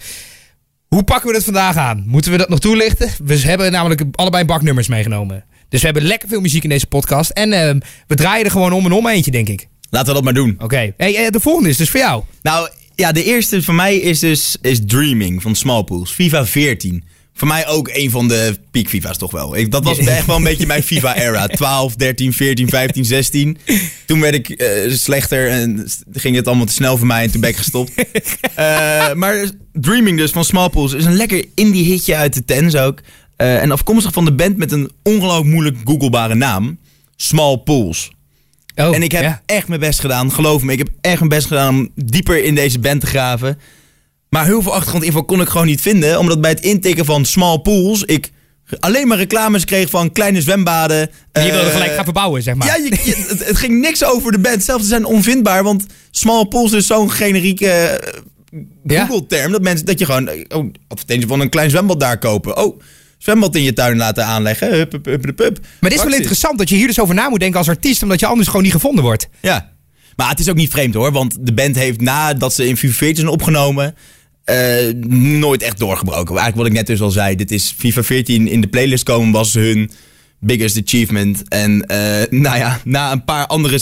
Hoe 0.87 1.03
pakken 1.03 1.29
we 1.29 1.35
het 1.35 1.43
vandaag 1.43 1.75
aan? 1.75 2.03
Moeten 2.07 2.31
we 2.31 2.37
dat 2.37 2.49
nog 2.49 2.59
toelichten? 2.59 3.09
We 3.23 3.39
hebben 3.39 3.71
namelijk 3.71 4.03
allebei 4.11 4.45
baknummers 4.45 4.87
meegenomen. 4.87 5.45
Dus 5.69 5.79
we 5.79 5.85
hebben 5.85 6.03
lekker 6.03 6.29
veel 6.29 6.41
muziek 6.41 6.63
in 6.63 6.69
deze 6.69 6.87
podcast. 6.87 7.29
En 7.29 7.53
eh, 7.53 7.75
we 8.07 8.15
draaien 8.15 8.45
er 8.45 8.51
gewoon 8.51 8.71
om 8.71 8.85
en 8.85 8.91
om 8.91 9.07
eentje, 9.07 9.31
denk 9.31 9.49
ik. 9.49 9.67
Laten 9.89 10.07
we 10.07 10.13
dat 10.13 10.23
maar 10.23 10.33
doen. 10.33 10.55
Oké. 10.59 10.93
Hey, 10.97 11.15
eh, 11.15 11.31
de 11.31 11.39
volgende 11.39 11.69
is 11.69 11.77
dus 11.77 11.89
voor 11.89 11.99
jou. 11.99 12.23
Nou, 12.41 12.69
ja, 12.95 13.11
de 13.11 13.23
eerste 13.23 13.63
van 13.63 13.75
mij 13.75 13.97
is 13.97 14.19
dus 14.19 14.57
is 14.61 14.79
Dreaming 14.85 15.41
van 15.41 15.55
Small 15.55 15.83
Pools. 15.83 16.11
FIFA 16.11 16.45
14. 16.45 17.03
Voor 17.33 17.47
mij 17.47 17.67
ook 17.67 17.89
een 17.93 18.09
van 18.09 18.27
de 18.27 18.57
peak 18.71 18.87
FIFA's 18.87 19.17
toch 19.17 19.31
wel. 19.31 19.55
Ik, 19.55 19.71
dat 19.71 19.83
was 19.83 19.97
echt 19.97 20.25
wel 20.25 20.35
een 20.35 20.43
beetje 20.43 20.65
mijn 20.65 20.83
FIFA-era. 20.83 21.47
12, 21.47 21.95
13, 21.95 22.33
14, 22.33 22.69
15, 22.69 23.05
16. 23.05 23.57
Toen 24.05 24.19
werd 24.19 24.33
ik 24.33 24.49
eh, 24.49 24.91
slechter 24.91 25.49
en 25.49 25.87
ging 26.11 26.35
het 26.35 26.47
allemaal 26.47 26.65
te 26.65 26.73
snel 26.73 26.97
voor 26.97 27.07
mij 27.07 27.23
en 27.23 27.31
toen 27.31 27.41
ben 27.41 27.49
ik 27.49 27.55
gestopt. 27.55 27.91
Eh, 28.55 29.13
maar 29.13 29.49
Dreaming 29.73 30.17
dus 30.17 30.31
van 30.31 30.45
Small 30.45 30.69
Pools 30.69 30.93
is 30.93 31.05
een 31.05 31.15
lekker 31.15 31.45
indie 31.55 31.83
hitje 31.83 32.15
uit 32.15 32.33
de 32.33 32.45
tens 32.45 32.75
ook. 32.75 33.01
Eh, 33.39 33.61
en 33.61 33.71
afkomstig 33.71 34.13
van 34.13 34.25
de 34.25 34.33
band 34.33 34.57
met 34.57 34.71
een 34.71 34.91
ongelooflijk 35.03 35.45
moeilijk 35.53 35.77
googlebare 35.85 36.35
naam. 36.35 36.77
Small 37.15 37.57
Pools. 37.57 38.11
Oh, 38.75 38.95
En 38.95 39.03
ik 39.03 39.11
heb 39.11 39.21
ja. 39.21 39.41
echt 39.45 39.67
mijn 39.67 39.79
best 39.79 39.99
gedaan. 39.99 40.31
Geloof 40.31 40.61
me, 40.61 40.71
ik 40.71 40.77
heb 40.77 40.89
echt 41.01 41.17
mijn 41.17 41.29
best 41.29 41.47
gedaan 41.47 41.75
om 41.75 41.89
dieper 41.95 42.43
in 42.43 42.55
deze 42.55 42.79
band 42.79 43.01
te 43.01 43.07
graven. 43.07 43.59
Maar 44.29 44.45
heel 44.45 44.61
veel 44.61 44.73
achtergrondinfo 44.73 45.23
kon 45.23 45.41
ik 45.41 45.47
gewoon 45.49 45.67
niet 45.67 45.81
vinden. 45.81 46.19
Omdat 46.19 46.41
bij 46.41 46.49
het 46.49 46.59
intikken 46.59 47.05
van 47.05 47.25
small 47.25 47.57
pools 47.59 48.03
ik 48.03 48.31
alleen 48.79 49.07
maar 49.07 49.17
reclames 49.17 49.65
kreeg 49.65 49.89
van 49.89 50.11
kleine 50.11 50.41
zwembaden. 50.41 51.09
En 51.31 51.43
je 51.43 51.49
eh, 51.49 51.55
wilde 51.55 51.69
gelijk 51.71 51.93
gaan 51.93 52.03
verbouwen, 52.03 52.43
zeg 52.43 52.55
maar. 52.55 52.67
Ja, 52.67 52.75
je, 52.75 52.83
je- 53.03 53.25
het, 53.27 53.47
het 53.47 53.57
ging 53.57 53.79
niks 53.81 54.03
over 54.05 54.31
de 54.31 54.39
band. 54.39 54.63
Zelfs 54.63 54.83
ze 54.83 54.89
zijn 54.89 55.05
onvindbaar. 55.05 55.63
Want 55.63 55.85
small 56.11 56.45
pools 56.45 56.71
is 56.71 56.87
zo'n 56.87 57.11
generieke 57.11 57.69
eh. 57.69 58.99
Google-term. 58.99 59.51
Dat, 59.51 59.61
mensen, 59.61 59.85
dat 59.85 59.99
je 59.99 60.05
gewoon... 60.05 60.27
eh, 60.27 60.57
Oh, 60.57 60.71
advertentie 60.87 61.27
van 61.27 61.39
een 61.39 61.49
klein 61.49 61.69
zwembad 61.69 61.99
daar 61.99 62.17
kopen. 62.17 62.57
Oh, 62.57 62.79
zwembad 63.19 63.55
in 63.55 63.63
je 63.63 63.73
tuin 63.73 63.97
laten 63.97 64.25
aanleggen. 64.25 64.71
Hup, 64.71 64.91
hup, 64.91 65.05
hup, 65.05 65.37
hup. 65.37 65.59
Maar 65.79 65.89
dit 65.89 65.99
is 65.99 66.05
wel 66.05 66.15
interessant 66.15 66.57
dat 66.57 66.69
je 66.69 66.75
hier 66.75 66.87
dus 66.87 66.99
over 66.99 67.15
na 67.15 67.29
moet 67.29 67.39
denken 67.39 67.57
als 67.57 67.69
artiest. 67.69 68.03
Omdat 68.03 68.19
je 68.19 68.25
anders 68.25 68.47
gewoon 68.47 68.63
niet 68.63 68.71
gevonden 68.71 69.03
wordt. 69.03 69.29
Ja. 69.41 69.71
Maar 70.15 70.29
het 70.29 70.39
is 70.39 70.49
ook 70.49 70.55
niet 70.55 70.71
vreemd 70.71 70.93
hoor. 70.93 71.11
Want 71.11 71.37
de 71.39 71.53
band 71.53 71.75
heeft 71.75 72.01
nadat 72.01 72.53
ze 72.53 72.67
in 72.67 72.77
FIFA 72.77 72.93
14 72.93 73.15
zijn 73.15 73.27
opgenomen... 73.27 73.95
eh, 74.43 74.93
nooit 75.39 75.61
echt 75.61 75.79
doorgebroken. 75.79 76.35
Eigenlijk 76.35 76.55
wat 76.55 76.65
ik 76.65 76.73
net 76.73 76.87
dus 76.87 77.01
al 77.01 77.11
zei. 77.11 77.35
Dit 77.35 77.51
is 77.51 77.73
FIFA 77.77 78.03
14 78.03 78.47
in 78.47 78.61
de 78.61 78.67
playlist 78.67 79.03
komen 79.03 79.31
was 79.31 79.53
hun 79.53 79.91
biggest 80.39 80.81
achievement. 80.83 81.47
En 81.47 81.85
eh, 81.85 82.39
nou 82.39 82.57
ja, 82.57 82.79
na 82.83 83.11
een 83.11 83.23
paar 83.23 83.47
andere 83.47 83.79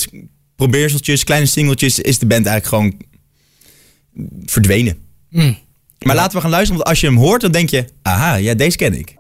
probeerseltjes, 0.56 1.24
kleine 1.24 1.46
singeltjes... 1.46 2.00
is 2.00 2.20
de 2.20 2.26
band 2.26 2.46
eigenlijk 2.46 2.76
gewoon 2.76 3.02
verdwenen. 4.46 4.98
Mm. 5.30 5.58
Maar 6.06 6.16
laten 6.16 6.36
we 6.36 6.42
gaan 6.42 6.50
luisteren. 6.50 6.78
Want 6.78 6.90
als 6.90 7.00
je 7.00 7.08
hem 7.08 7.18
hoort, 7.18 7.42
dan 7.42 7.52
denk 7.52 7.70
je... 7.70 7.86
Aha, 8.02 8.36
ja, 8.36 8.54
deze 8.54 8.78
ken 8.78 9.00
ik. 9.00 9.17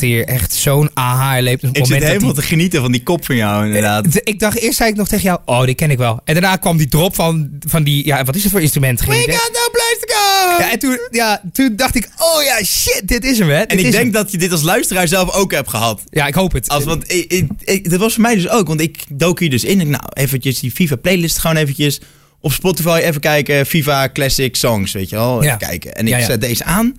Had 0.00 0.08
hier 0.08 0.24
echt 0.24 0.52
zo'n 0.54 0.90
aha-erlevenis. 0.94 1.78
Ik 1.78 1.86
zit 1.86 2.02
helemaal 2.02 2.32
te 2.32 2.42
genieten 2.42 2.80
van 2.80 2.92
die 2.92 3.02
kop 3.02 3.24
van 3.24 3.36
jou, 3.36 3.66
inderdaad. 3.66 4.06
Ik 4.24 4.38
dacht, 4.38 4.58
eerst 4.58 4.76
zei 4.76 4.90
ik 4.90 4.96
nog 4.96 5.08
tegen 5.08 5.24
jou, 5.24 5.40
oh, 5.44 5.64
die 5.64 5.74
ken 5.74 5.90
ik 5.90 5.98
wel. 5.98 6.20
En 6.24 6.34
daarna 6.34 6.56
kwam 6.56 6.76
die 6.76 6.88
drop 6.88 7.14
van, 7.14 7.50
van 7.66 7.82
die, 7.82 8.06
ja, 8.06 8.24
wat 8.24 8.34
is 8.36 8.42
het 8.42 8.52
voor 8.52 8.60
instrument? 8.60 9.00
Geen 9.00 9.26
We 9.26 9.32
got 9.32 9.50
no 9.52 9.70
place 9.72 9.96
to 10.00 10.14
go! 10.14 10.62
Ja, 10.62 10.72
en 10.72 10.78
toen, 10.78 10.98
ja, 11.10 11.42
toen 11.52 11.76
dacht 11.76 11.94
ik, 11.96 12.08
oh 12.18 12.42
ja, 12.44 12.64
shit, 12.64 13.02
dit 13.04 13.24
is 13.24 13.38
hem, 13.38 13.48
hè. 13.48 13.60
En 13.62 13.76
ik 13.78 13.82
denk 13.84 13.94
hem. 13.94 14.10
dat 14.10 14.30
je 14.32 14.38
dit 14.38 14.52
als 14.52 14.62
luisteraar 14.62 15.08
zelf 15.08 15.34
ook 15.34 15.52
hebt 15.52 15.68
gehad. 15.70 16.02
Ja, 16.10 16.26
ik 16.26 16.34
hoop 16.34 16.52
het. 16.52 16.68
Als, 16.68 16.84
want 16.84 17.12
ik, 17.12 17.32
ik, 17.32 17.48
ik- 17.64 17.90
dat 17.90 18.00
was 18.00 18.12
voor 18.12 18.22
mij 18.22 18.34
dus 18.34 18.48
ook. 18.48 18.66
Want 18.68 18.80
ik 18.80 19.04
dook 19.08 19.40
hier 19.40 19.50
dus 19.50 19.64
in. 19.64 19.80
Ik, 19.80 19.86
nou, 19.88 20.02
eventjes 20.12 20.58
die 20.60 20.70
FIFA 20.70 20.96
playlist 20.96 21.38
gewoon 21.38 21.56
eventjes 21.56 22.00
op 22.40 22.52
Spotify 22.52 23.00
even 23.02 23.20
kijken. 23.20 23.66
FIFA 23.66 24.08
Classic 24.12 24.56
Songs, 24.56 24.92
weet 24.92 25.08
je 25.08 25.16
wel. 25.16 25.34
Even 25.36 25.46
Ja. 25.46 25.56
kijken. 25.56 25.94
En 25.94 26.04
ik 26.06 26.12
Ja, 26.12 26.18
ja. 26.18 26.24
zet 26.24 26.40
deze 26.40 26.64
aan. 26.64 26.96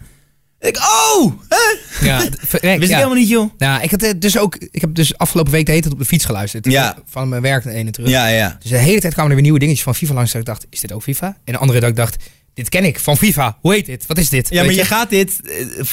Ik, 0.59 0.77
oh! 0.77 1.31
Hè? 1.49 1.77
ja, 2.07 2.19
Wist 2.49 2.63
ik 2.63 2.81
helemaal 2.81 3.13
niet, 3.13 3.29
joh. 3.29 3.51
Nou, 3.57 3.83
ik, 3.83 3.91
had 3.91 4.03
eh, 4.03 4.11
dus 4.17 4.37
ook, 4.37 4.55
ik 4.55 4.81
heb 4.81 4.95
dus 4.95 5.17
afgelopen 5.17 5.51
week 5.51 5.65
de 5.65 5.71
hele 5.71 5.83
tijd 5.83 5.93
op 5.93 5.99
de 5.99 6.07
fiets 6.07 6.25
geluisterd. 6.25 6.65
Ja. 6.65 6.97
Van 7.05 7.29
mijn 7.29 7.41
werk 7.41 7.65
naar 7.65 7.73
ene 7.73 7.91
terug. 7.91 8.09
Ja, 8.09 8.27
ja. 8.27 8.57
Dus 8.61 8.71
de 8.71 8.77
hele 8.77 8.99
tijd 8.99 9.13
kwamen 9.13 9.29
er 9.29 9.35
weer 9.35 9.45
nieuwe 9.45 9.59
dingetjes 9.59 9.83
van 9.83 9.95
FIFA 9.95 10.13
langs. 10.13 10.31
Dat 10.31 10.41
ik 10.41 10.47
dacht, 10.47 10.65
is 10.69 10.79
dit 10.79 10.91
ook 10.91 11.03
FIFA? 11.03 11.37
En 11.43 11.53
de 11.53 11.59
andere 11.59 11.79
dat 11.79 11.89
ik 11.89 11.95
dacht, 11.95 12.23
dit 12.53 12.69
ken 12.69 12.85
ik 12.85 12.99
van 12.99 13.17
FIFA. 13.17 13.57
Hoe 13.61 13.73
heet 13.73 13.85
dit? 13.85 14.05
Wat 14.05 14.17
is 14.17 14.29
dit? 14.29 14.49
Ja, 14.49 14.63
maar 14.63 14.73
je 14.73 14.85
gaat 14.85 15.09
dit, 15.09 15.41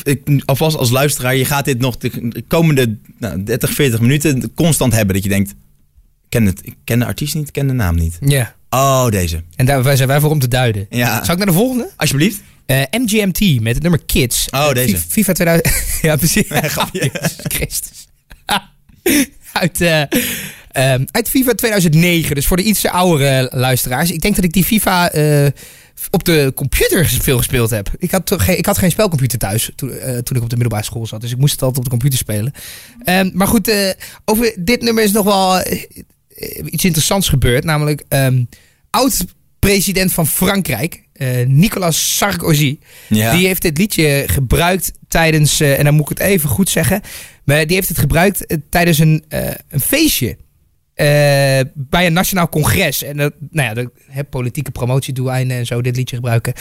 eh, 0.05 0.39
alvast 0.45 0.77
als 0.77 0.91
luisteraar, 0.91 1.37
je 1.37 1.45
gaat 1.45 1.65
dit 1.65 1.79
nog 1.79 1.97
de 1.97 2.45
komende 2.49 2.97
nou, 3.19 3.43
30, 3.43 3.73
40 3.73 4.01
minuten 4.01 4.55
constant 4.55 4.93
hebben. 4.93 5.15
Dat 5.15 5.25
je 5.25 5.31
denkt, 5.31 5.51
ik 5.51 5.57
ken, 6.29 6.47
het, 6.47 6.61
ik 6.63 6.75
ken 6.85 6.99
de 6.99 7.05
artiest 7.05 7.35
niet, 7.35 7.47
ik 7.47 7.53
ken 7.53 7.67
de 7.67 7.73
naam 7.73 7.95
niet. 7.95 8.19
Ja. 8.21 8.55
Oh, 8.71 9.09
deze. 9.09 9.43
En 9.57 9.67
daar 9.67 9.97
zijn 9.97 10.09
wij 10.09 10.21
voor 10.21 10.31
om 10.31 10.39
te 10.39 10.49
duiden. 10.49 10.87
Ja. 10.91 11.25
Zou 11.25 11.33
ik 11.33 11.37
naar 11.37 11.47
de 11.47 11.53
volgende? 11.53 11.91
Alsjeblieft. 11.97 12.41
Eh, 12.67 12.83
MGMT 12.91 13.61
met 13.61 13.75
het 13.75 13.83
nummer 13.83 14.01
Kids. 14.07 14.49
Oh, 14.51 14.61
Eh, 14.69 14.75
deze. 14.75 14.97
Fi- 14.99 15.09
FIFA 15.09 15.33
2000. 15.33 15.75
ja, 16.03 16.17
precies. 16.17 16.45
grapje. 16.49 17.11
Christus. 17.57 18.07
uit, 19.53 19.81
eh, 19.81 20.01
ehm, 20.71 21.05
uit 21.11 21.29
FIFA 21.29 21.53
2009. 21.53 22.35
Dus 22.35 22.47
voor 22.47 22.57
de 22.57 22.63
iets 22.63 22.87
oudere 22.87 23.49
luisteraars. 23.53 24.11
Ik 24.11 24.21
denk 24.21 24.35
dat 24.35 24.45
ik 24.45 24.53
die 24.53 24.65
FIFA 24.65 25.07
op 26.11 26.25
de 26.25 26.53
computer 26.55 27.07
veel 27.07 27.37
gespeeld 27.37 27.71
heb. 27.71 27.91
Ik 27.99 28.11
had, 28.11 28.35
geen, 28.37 28.59
ik 28.59 28.67
had 28.67 28.79
geen 28.79 28.91
spelcomputer 28.91 29.39
thuis 29.39 29.71
toen, 29.75 29.89
toen 30.23 30.37
ik 30.37 30.43
op 30.43 30.51
de 30.51 30.57
middelbare 30.57 30.85
school 30.85 31.07
zat. 31.07 31.21
Dus 31.21 31.31
ik 31.31 31.39
moest 31.39 31.53
het 31.53 31.63
altijd 31.63 31.79
op 31.79 31.85
de 31.85 31.91
computer 31.91 32.19
spelen. 32.19 32.53
Ehm, 33.05 33.31
maar 33.33 33.47
goed, 33.47 33.95
over 34.25 34.55
dit 34.59 34.83
nummer 34.83 35.05
is 35.05 35.13
nog 35.13 35.25
wel 35.25 35.61
iets 36.65 36.85
interessants 36.85 37.29
gebeurd. 37.29 37.65
Namelijk 37.65 38.05
ehm, 38.09 38.45
oud-president 39.65 40.13
van 40.13 40.27
Frankrijk, 40.27 41.03
eh, 41.13 41.47
Nicolas 41.47 42.17
Sarkozy. 42.17 42.79
Ja. 43.09 43.37
Die 43.37 43.47
heeft 43.47 43.63
dit 43.63 43.79
liedje 43.79 44.25
gebruikt 44.27 44.93
tijdens, 45.09 45.61
eh, 45.61 45.79
en 45.79 45.85
dan 45.85 45.95
moet 45.95 46.11
ik 46.11 46.19
het 46.19 46.27
even 46.27 46.49
goed 46.49 46.69
zeggen, 46.69 47.01
maar 47.45 47.67
die 47.67 47.77
heeft 47.77 47.89
het 47.89 47.99
gebruikt 47.99 48.47
eh, 48.47 48.57
tijdens 48.71 48.99
een, 48.99 49.25
een 49.69 49.81
feestje. 49.81 50.37
bij 51.75 52.07
een 52.07 52.13
nationaal 52.13 52.49
congres. 52.49 53.03
En 53.03 53.17
dat, 53.17 53.33
nou 53.51 53.69
ja, 53.69 53.75
de 53.75 53.91
hè, 54.09 54.25
politieke 54.25 54.71
promotiedoeleinden 54.71 55.57
en 55.57 55.67
zo 55.67 55.81
dit 55.83 55.97
liedje 55.97 56.17
gebruiken. 56.17 56.53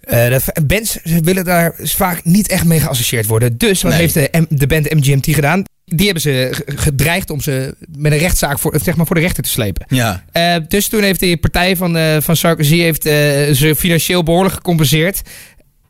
De 0.00 0.40
bands 0.66 0.98
willen 1.02 1.44
daar 1.44 1.74
vaak 1.78 2.24
niet 2.24 2.48
echt 2.48 2.64
mee 2.64 2.80
geassocieerd 2.80 3.26
worden. 3.26 3.58
Dus 3.58 3.82
wat 3.82 3.92
Nee. 3.92 4.00
heeft 4.00 4.14
de, 4.14 4.46
de 4.48 4.66
band 4.66 4.94
MGMT 4.94 5.34
gedaan? 5.34 5.62
Die 5.96 6.04
hebben 6.04 6.22
ze 6.22 6.48
ge- 6.50 6.76
gedreigd 6.76 7.30
om 7.30 7.40
ze 7.40 7.74
met 7.96 8.12
een 8.12 8.18
rechtszaak 8.18 8.58
voor, 8.58 8.78
zeg 8.82 8.96
maar 8.96 9.06
voor 9.06 9.14
de 9.16 9.22
rechter 9.22 9.42
te 9.42 9.48
slepen. 9.50 9.86
Ja. 9.88 10.24
Eh, 10.32 10.56
dus 10.68 10.88
toen 10.88 11.02
heeft 11.02 11.20
de 11.20 11.36
partij 11.36 11.76
van, 11.76 11.96
eh, 11.96 12.16
van 12.20 12.36
Sarkozy 12.36 12.76
heeft, 12.78 13.06
eh, 13.06 13.12
ze 13.52 13.74
financieel 13.76 14.22
behoorlijk 14.22 14.54
gecompenseerd. 14.54 15.20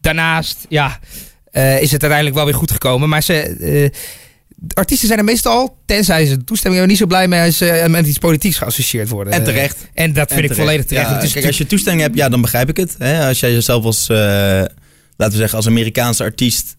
Daarnaast 0.01 0.67
ja, 0.69 0.99
is 1.53 1.91
het 1.91 1.91
uiteindelijk 1.91 2.35
wel 2.35 2.45
weer 2.45 2.55
goed 2.55 2.71
gekomen. 2.71 3.09
Maar 3.09 3.23
ze, 3.23 3.91
artiesten 4.75 5.07
zijn 5.07 5.19
er 5.19 5.25
meestal, 5.25 5.77
tenzij 5.87 6.27
ze 6.27 6.45
toestemming 6.45 6.81
hebben, 6.81 6.89
niet 6.89 6.99
zo 6.99 7.07
blij 7.07 7.29
mee 7.29 7.41
als 7.47 7.57
ze 7.57 7.85
met 7.89 8.07
iets 8.07 8.19
politieks 8.19 8.57
geassocieerd 8.59 9.09
worden. 9.09 9.33
En 9.33 9.45
terecht. 9.45 9.77
En 9.95 10.13
dat 10.13 10.29
vind 10.33 10.45
En 10.45 10.51
ik 10.51 10.57
volledig 10.57 10.85
terecht. 10.85 11.11
Ja, 11.11 11.21
is 11.21 11.33
kijk, 11.33 11.47
als 11.47 11.59
je 11.59 11.67
toestemming 11.67 12.03
hebt, 12.03 12.17
ja, 12.17 12.29
dan 12.29 12.41
begrijp 12.41 12.69
ik 12.69 12.77
het. 12.77 12.95
Hè? 12.99 13.27
Als 13.29 13.41
jij 13.41 13.53
jezelf 13.53 13.85
als, 13.85 14.09
laten 14.09 14.77
we 15.17 15.37
zeggen, 15.37 15.57
als 15.57 15.67
Amerikaanse 15.67 16.23
artiest 16.23 16.77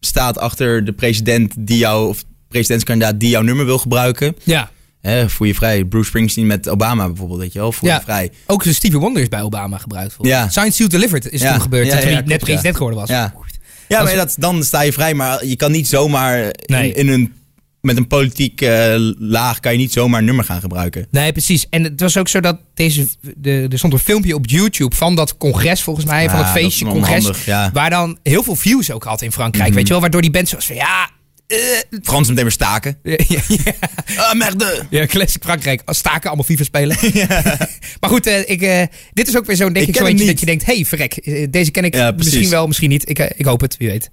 staat 0.00 0.38
achter 0.38 0.84
de 0.84 0.92
president 0.92 1.54
die 1.58 1.78
jou, 1.78 2.08
of 2.08 2.22
presidentskandidaat 2.50 3.20
die 3.20 3.28
jouw 3.28 3.42
nummer 3.42 3.64
wil 3.64 3.78
gebruiken. 3.78 4.36
ja. 4.44 4.70
Hè, 5.00 5.28
voel 5.30 5.46
je 5.46 5.54
vrij. 5.54 5.84
Bruce 5.84 6.08
Springsteen 6.08 6.46
met 6.46 6.68
Obama 6.68 7.06
bijvoorbeeld, 7.06 7.40
weet 7.40 7.52
je 7.52 7.58
wel. 7.58 7.72
Voel 7.72 7.88
Ja. 7.88 7.94
je 7.96 8.02
vrij. 8.02 8.30
Ook 8.46 8.62
Stevie 8.62 8.98
Wonder 8.98 9.22
is 9.22 9.28
bij 9.28 9.42
Obama 9.42 9.78
gebruikt. 9.78 10.16
Ja. 10.20 10.48
Science 10.48 10.76
Suit 10.76 10.90
Delivered 10.90 11.30
is 11.30 11.40
Ja. 11.40 11.52
toen 11.52 11.60
gebeurd. 11.60 11.86
Ja, 11.86 11.98
toen 11.98 12.08
hij 12.10 12.22
net 12.26 12.38
president 12.38 12.76
geworden 12.76 12.98
was. 13.00 13.08
Ja, 13.08 13.34
ja 13.88 14.02
maar 14.02 14.14
dat, 14.14 14.34
dan 14.38 14.64
sta 14.64 14.80
je 14.80 14.92
vrij. 14.92 15.14
Maar 15.14 15.44
je 15.46 15.56
kan 15.56 15.72
niet 15.72 15.88
zomaar 15.88 16.54
Nee. 16.66 16.92
in, 16.92 17.06
in 17.06 17.08
een, 17.12 17.32
met 17.80 17.96
een 17.96 18.06
politiek 18.06 18.60
eh, 18.60 18.94
laag 19.18 19.60
kan 19.60 19.72
je 19.72 19.78
niet 19.78 19.92
zomaar 19.92 20.18
een 20.18 20.24
nummer 20.26 20.44
gaan 20.44 20.60
gebruiken. 20.60 21.06
Nee, 21.10 21.32
precies. 21.32 21.66
En 21.70 21.84
het 21.84 22.00
was 22.00 22.16
ook 22.16 22.28
zo 22.28 22.40
dat 22.40 22.58
deze. 22.74 23.06
De, 23.36 23.66
er 23.70 23.78
stond 23.78 23.92
een 23.92 23.98
filmpje 23.98 24.34
op 24.34 24.46
YouTube 24.46 24.96
van 24.96 25.14
dat 25.14 25.36
congres, 25.36 25.82
volgens 25.82 26.06
mij. 26.06 26.30
van 26.30 26.38
het 26.38 26.48
feestje 26.48 26.84
congres. 26.86 27.44
ja. 27.44 27.70
Waar 27.72 27.90
dan 27.90 28.18
heel 28.22 28.42
veel 28.42 28.56
views 28.56 28.90
ook 28.90 29.04
had 29.04 29.22
in 29.22 29.32
Frankrijk. 29.32 29.66
Mhm. 29.68 29.76
Weet 29.76 29.86
je 29.86 29.92
wel? 29.92 30.00
Waardoor 30.02 30.22
die 30.22 30.30
band 30.30 30.48
zo 30.48 30.56
was 30.56 30.66
van 30.66 30.76
ja. 30.76 31.10
Eh, 31.50 31.98
Frans 32.02 32.28
meteen 32.28 32.44
weer 32.44 32.52
staken. 32.52 32.98
ja, 33.02 33.16
ja, 33.48 33.72
Ah, 34.16 34.34
merde. 34.34 34.86
ja, 34.90 35.06
classic 35.06 35.42
Frankrijk. 35.42 35.82
Als 35.84 35.98
staken 35.98 36.26
allemaal 36.26 36.44
FIFA 36.44 36.64
spelen. 36.64 36.96
maar 38.00 38.10
goed, 38.10 38.26
eh, 38.26 38.38
ik, 38.38 38.62
eh, 38.62 38.82
dit 39.12 39.28
is 39.28 39.36
ook 39.36 39.46
weer 39.46 39.56
zo'n 39.56 39.72
denk 39.72 39.86
Ik 39.86 39.88
ik, 39.88 39.92
ken 39.94 40.02
zo 40.02 40.10
eentje 40.10 40.26
dat 40.26 40.40
je 40.40 40.46
denkt: 40.46 40.64
hey, 40.64 40.84
verrek, 40.84 41.14
deze 41.52 41.70
ken 41.70 41.84
ik 41.84 42.16
misschien 42.16 42.50
wel, 42.50 42.66
misschien 42.66 42.88
niet. 42.88 43.08
Ik, 43.08 43.18
ik 43.18 43.44
hoop 43.44 43.60
het, 43.60 43.76
wie 43.76 43.88
weet. 43.88 44.10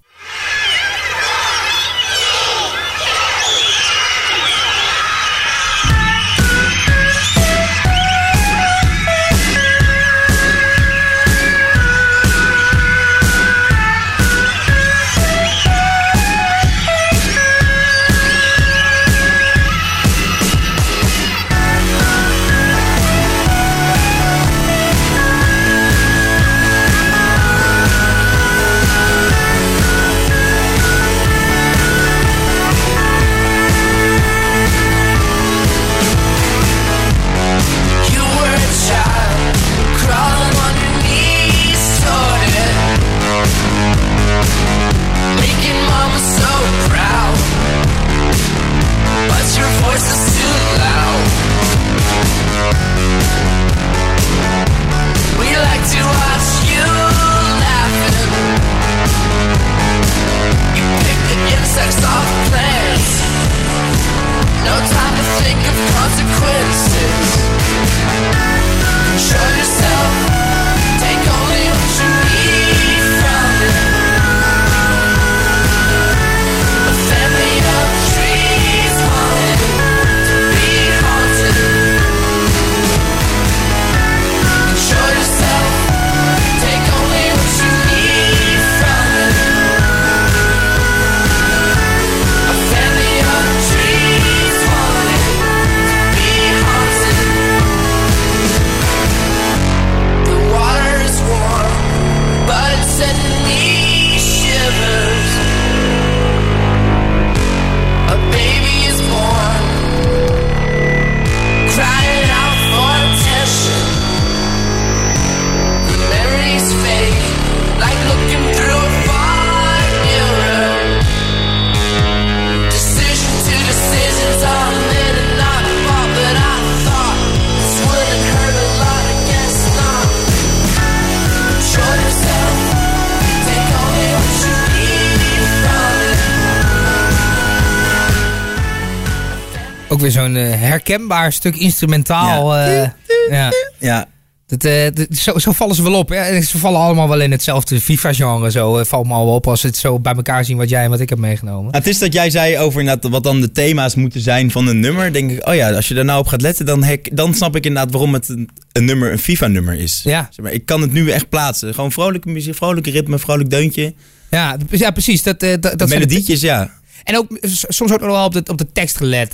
Herkenbaar 140.97 141.31
stuk 141.31 141.55
instrumentaal. 141.55 142.55
Ja. 142.55 142.83
eh, 142.83 142.89
ja. 143.29 143.51
Ja, 143.79 144.07
Dat, 144.47 144.63
eh, 144.63 144.87
dat- 144.93 145.17
zo, 145.17 145.37
zo 145.37 145.51
vallen 145.51 145.75
ze 145.75 145.83
wel 145.83 145.93
op. 145.93 146.09
Hè? 146.09 146.15
En 146.15 146.43
Ze 146.43 146.57
vallen 146.57 146.79
allemaal 146.79 147.07
wel 147.09 147.21
in 147.21 147.31
hetzelfde 147.31 147.81
FIFA-genre. 147.81 148.51
Zo 148.51 148.77
eh, 148.77 148.85
valt 148.85 149.07
me 149.07 149.13
al 149.13 149.33
op 149.33 149.47
als 149.47 149.61
ze 149.61 149.67
het 149.67 149.77
zo 149.77 149.99
bij 149.99 150.13
elkaar 150.13 150.45
zien 150.45 150.57
wat 150.57 150.69
jij 150.69 150.83
en 150.83 150.89
wat 150.89 150.99
ik 150.99 151.09
heb 151.09 151.17
meegenomen. 151.17 151.75
het 151.75 151.87
is 151.87 151.99
dat 151.99 152.13
jij 152.13 152.29
zei 152.29 152.57
over 152.57 152.99
wat 153.09 153.23
dan 153.23 153.41
de 153.41 153.51
thema's 153.51 153.95
moeten 153.95 154.21
zijn 154.21 154.51
van 154.51 154.67
een 154.67 154.79
nummer. 154.79 155.13
Denk 155.13 155.31
ik, 155.31 155.47
oh 155.47 155.55
ja, 155.55 155.71
als 155.71 155.87
je 155.87 155.93
daar 155.93 156.05
nou 156.05 156.19
op 156.19 156.27
gaat 156.27 156.41
letten, 156.41 156.65
dan, 156.65 156.83
hek, 156.83 157.09
dan 157.15 157.33
snap 157.33 157.55
ik 157.55 157.65
inderdaad 157.65 157.91
waarom 157.91 158.13
het 158.13 158.29
een, 158.29 158.49
een 158.71 158.85
nummer 158.85 159.11
een 159.11 159.19
FIFA-nummer 159.19 159.79
is. 159.79 160.01
Ja. 160.03 160.27
Zeg 160.31 160.45
maar, 160.45 160.53
ik 160.53 160.65
kan 160.65 160.81
het 160.81 160.91
nu 160.91 161.09
echt 161.09 161.29
plaatsen. 161.29 161.73
Gewoon 161.73 161.91
vrolijke 161.91 162.29
muziek, 162.29 162.55
vrolijke 162.55 162.91
ritme, 162.91 163.19
vrolijk 163.19 163.49
deuntje. 163.49 163.93
Ja, 164.29 164.57
ja 164.69 164.91
precies. 164.91 165.23
Dat, 165.23 165.39
dat, 165.39 165.61
dat 165.61 165.89
Melodietjes, 165.89 166.41
ja. 166.41 166.71
En 167.03 167.17
ook 167.17 167.27
soms 167.67 167.91
ook 167.91 167.99
nog 167.99 168.09
wel 168.09 168.25
op 168.25 168.33
de, 168.33 168.43
op 168.51 168.57
de 168.57 168.71
tekst 168.71 168.97
gelet. 168.97 169.33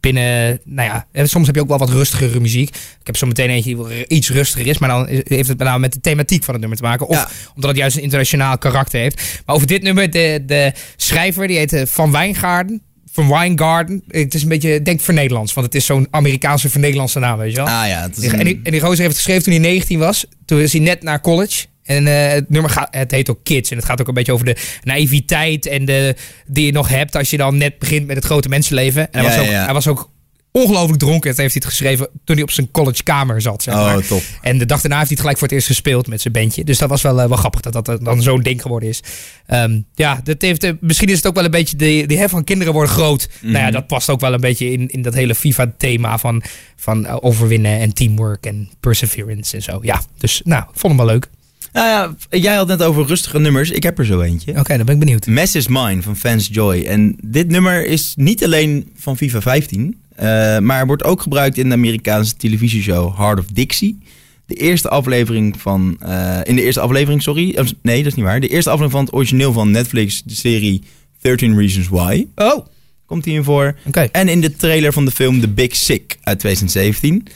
Binnen, 0.00 0.60
nou 0.64 1.02
ja, 1.12 1.26
soms 1.26 1.46
heb 1.46 1.54
je 1.54 1.60
ook 1.62 1.68
wel 1.68 1.78
wat 1.78 1.90
rustigere 1.90 2.40
muziek. 2.40 2.68
Ik 2.68 3.06
heb 3.06 3.16
zo 3.16 3.26
meteen 3.26 3.50
eentje 3.50 3.76
die 3.76 4.06
iets 4.06 4.30
rustiger 4.30 4.66
is, 4.66 4.78
maar 4.78 4.88
dan 4.88 5.06
heeft 5.08 5.48
het 5.48 5.58
met 5.58 5.66
name 5.66 5.78
met 5.78 5.92
de 5.92 6.00
thematiek 6.00 6.44
van 6.44 6.52
het 6.54 6.60
nummer 6.60 6.78
te 6.78 6.84
maken. 6.84 7.06
Of 7.08 7.16
Ja. 7.16 7.28
omdat 7.54 7.70
het 7.70 7.78
juist 7.78 7.96
een 7.96 8.02
internationaal 8.02 8.58
karakter 8.58 9.00
heeft. 9.00 9.42
Maar 9.46 9.54
over 9.54 9.66
dit 9.66 9.82
nummer, 9.82 10.10
de, 10.10 10.42
de 10.46 10.72
schrijver, 10.96 11.46
die 11.46 11.56
heet 11.56 11.72
eh, 11.72 11.82
Van 11.86 12.12
Wijngaarden. 12.12 12.82
Van 13.12 13.28
Wijngaarden. 13.28 14.02
Het 14.08 14.34
is 14.34 14.42
een 14.42 14.48
beetje, 14.48 14.82
denk 14.82 15.00
voor 15.00 15.14
Nederlands, 15.14 15.52
want 15.54 15.66
het 15.66 15.74
is 15.74 15.84
zo'n 15.86 16.06
Amerikaanse 16.10 16.70
voor 16.70 16.80
Nederlandse 16.80 17.18
naam, 17.18 17.38
weet 17.38 17.50
je 17.50 17.56
wel. 17.56 17.66
Ah 17.66 17.86
ja, 17.88 18.02
het 18.02 18.16
is 18.16 18.32
En 18.32 18.44
die, 18.44 18.60
en 18.62 18.70
die 18.70 18.80
gozer 18.80 18.96
heeft 18.96 19.08
het 19.08 19.16
geschreven 19.16 19.42
toen 19.42 19.52
hij 19.52 19.62
19 19.62 19.98
was. 19.98 20.26
Toen 20.44 20.60
is 20.60 20.72
hij 20.72 20.80
net 20.82 21.02
naar 21.02 21.20
college. 21.20 21.66
En 21.90 22.06
eh, 22.06 22.32
het 22.32 22.50
nummer 22.50 22.70
gaat, 22.70 22.88
het 22.90 23.10
heet 23.10 23.30
ook 23.30 23.38
Kids. 23.42 23.70
En 23.70 23.76
het 23.76 23.86
gaat 23.86 24.00
ook 24.00 24.08
een 24.08 24.14
beetje 24.14 24.32
over 24.32 24.44
de 24.46 24.56
naïviteit 24.82 25.66
en 25.66 25.84
de, 25.84 26.14
die 26.46 26.66
je 26.66 26.72
nog 26.72 26.88
hebt 26.88 27.16
als 27.16 27.30
je 27.30 27.36
dan 27.36 27.56
net 27.56 27.78
begint 27.78 28.06
met 28.06 28.16
het 28.16 28.24
grote 28.24 28.48
mensenleven. 28.48 29.12
En 29.12 29.24
hij, 29.24 29.30
Ja, 29.30 29.36
was, 29.38 29.46
ook, 29.46 29.52
ja, 29.52 29.64
hij 29.64 29.72
was 29.74 29.86
ook 29.88 30.10
ongelooflijk 30.52 30.98
dronken. 30.98 31.28
Dat 31.30 31.38
heeft 31.38 31.52
hij 31.52 31.62
het 31.64 31.70
geschreven 31.74 32.08
toen 32.24 32.34
hij 32.36 32.44
op 32.44 32.50
zijn 32.50 32.70
collegekamer 32.70 33.40
zat. 33.40 33.62
Zeg 33.62 33.74
maar. 33.74 33.96
Oh, 33.96 34.02
top. 34.02 34.22
En 34.42 34.58
de 34.58 34.66
dag 34.66 34.80
daarna 34.80 34.96
heeft 34.96 35.08
hij 35.08 35.16
het 35.16 35.20
gelijk 35.20 35.38
voor 35.38 35.46
het 35.46 35.56
eerst 35.56 35.66
gespeeld 35.66 36.06
met 36.06 36.20
zijn 36.20 36.32
bandje. 36.34 36.64
Dus 36.64 36.78
dat 36.78 36.88
was 36.88 37.02
wel, 37.02 37.20
eh, 37.20 37.28
wel 37.28 37.36
grappig 37.36 37.60
dat 37.60 37.84
dat 37.84 38.04
dan 38.04 38.22
zo'n 38.22 38.40
ding 38.42 38.62
geworden 38.62 38.88
is. 38.88 39.00
Ehm, 39.46 39.80
ja, 39.94 40.20
dat 40.24 40.42
heeft, 40.42 40.64
eh, 40.64 40.72
misschien 40.80 41.08
is 41.08 41.16
het 41.16 41.26
ook 41.26 41.34
wel 41.34 41.44
een 41.44 41.50
beetje 41.50 41.76
de, 41.76 42.04
de 42.06 42.16
hè, 42.16 42.28
van 42.28 42.44
kinderen 42.44 42.72
worden 42.72 42.92
groot. 42.92 43.28
Nou 43.40 43.52
Mhm. 43.54 43.62
ja, 43.64 43.70
dat 43.70 43.86
past 43.86 44.08
ook 44.10 44.20
wel 44.20 44.32
een 44.32 44.40
beetje 44.40 44.70
in, 44.72 44.88
in 44.88 45.02
dat 45.02 45.14
hele 45.14 45.34
FIFA-thema 45.34 46.18
van, 46.18 46.42
van 46.76 47.06
eh, 47.06 47.16
overwinnen 47.20 47.78
en 47.80 47.92
teamwork 47.94 48.46
en 48.46 48.68
perseverance 48.80 49.56
en 49.56 49.62
zo. 49.62 49.78
Ja, 49.82 50.02
dus 50.18 50.40
nou, 50.44 50.62
ik 50.62 50.78
vond 50.78 50.96
hem 50.96 51.06
wel 51.06 51.14
leuk. 51.14 51.28
Nou 51.72 51.86
ja, 52.30 52.38
jij 52.38 52.54
had 52.54 52.66
net 52.66 52.82
over 52.82 53.06
rustige 53.06 53.38
nummers. 53.38 53.70
Ik 53.70 53.82
heb 53.82 53.98
er 53.98 54.06
zo 54.06 54.20
eentje. 54.20 54.50
Oké, 54.58 54.76
dan 54.76 54.86
ben 54.86 54.94
ik 54.94 55.00
benieuwd. 55.00 55.26
Mess 55.26 55.54
is 55.54 55.68
Mine 55.68 56.02
van 56.02 56.16
Fans 56.16 56.48
Joy. 56.52 56.82
En 56.82 57.16
dit 57.24 57.48
nummer 57.48 57.86
is 57.86 58.12
niet 58.16 58.44
alleen 58.44 58.90
van 58.96 59.16
FIFA 59.16 59.40
15, 59.40 60.00
eh, 60.16 60.58
maar 60.58 60.86
wordt 60.86 61.04
ook 61.04 61.22
gebruikt 61.22 61.58
in 61.58 61.68
de 61.68 61.74
Amerikaanse 61.74 62.36
televisieshow 62.36 63.16
Heart 63.16 63.38
of 63.38 63.46
Dixie. 63.46 63.98
De 64.46 64.54
eerste 64.54 64.88
aflevering 64.88 65.60
van. 65.60 65.96
eh, 66.00 66.38
in 66.42 66.56
de 66.56 66.62
eerste 66.62 66.80
aflevering, 66.80 67.22
sorry. 67.22 67.54
eh, 67.54 67.64
Nee, 67.82 67.96
dat 67.98 68.06
is 68.06 68.14
niet 68.14 68.24
waar. 68.24 68.40
De 68.40 68.48
eerste 68.48 68.70
aflevering 68.70 68.92
van 68.92 69.04
het 69.04 69.14
origineel 69.14 69.52
van 69.52 69.70
Netflix, 69.70 70.22
de 70.24 70.34
serie 70.34 70.82
13 71.20 71.58
Reasons 71.58 71.88
Why. 71.88 72.26
Oh, 72.34 72.66
Komt 73.06 73.24
hierin 73.24 73.44
voor. 73.44 73.78
oké. 73.86 74.00
En 74.00 74.28
in 74.28 74.40
de 74.40 74.56
trailer 74.56 74.92
van 74.92 75.04
de 75.04 75.10
film 75.10 75.40
The 75.40 75.48
Big 75.48 75.76
Sick 75.76 76.18
uit 76.22 76.38
2017. 76.38 77.26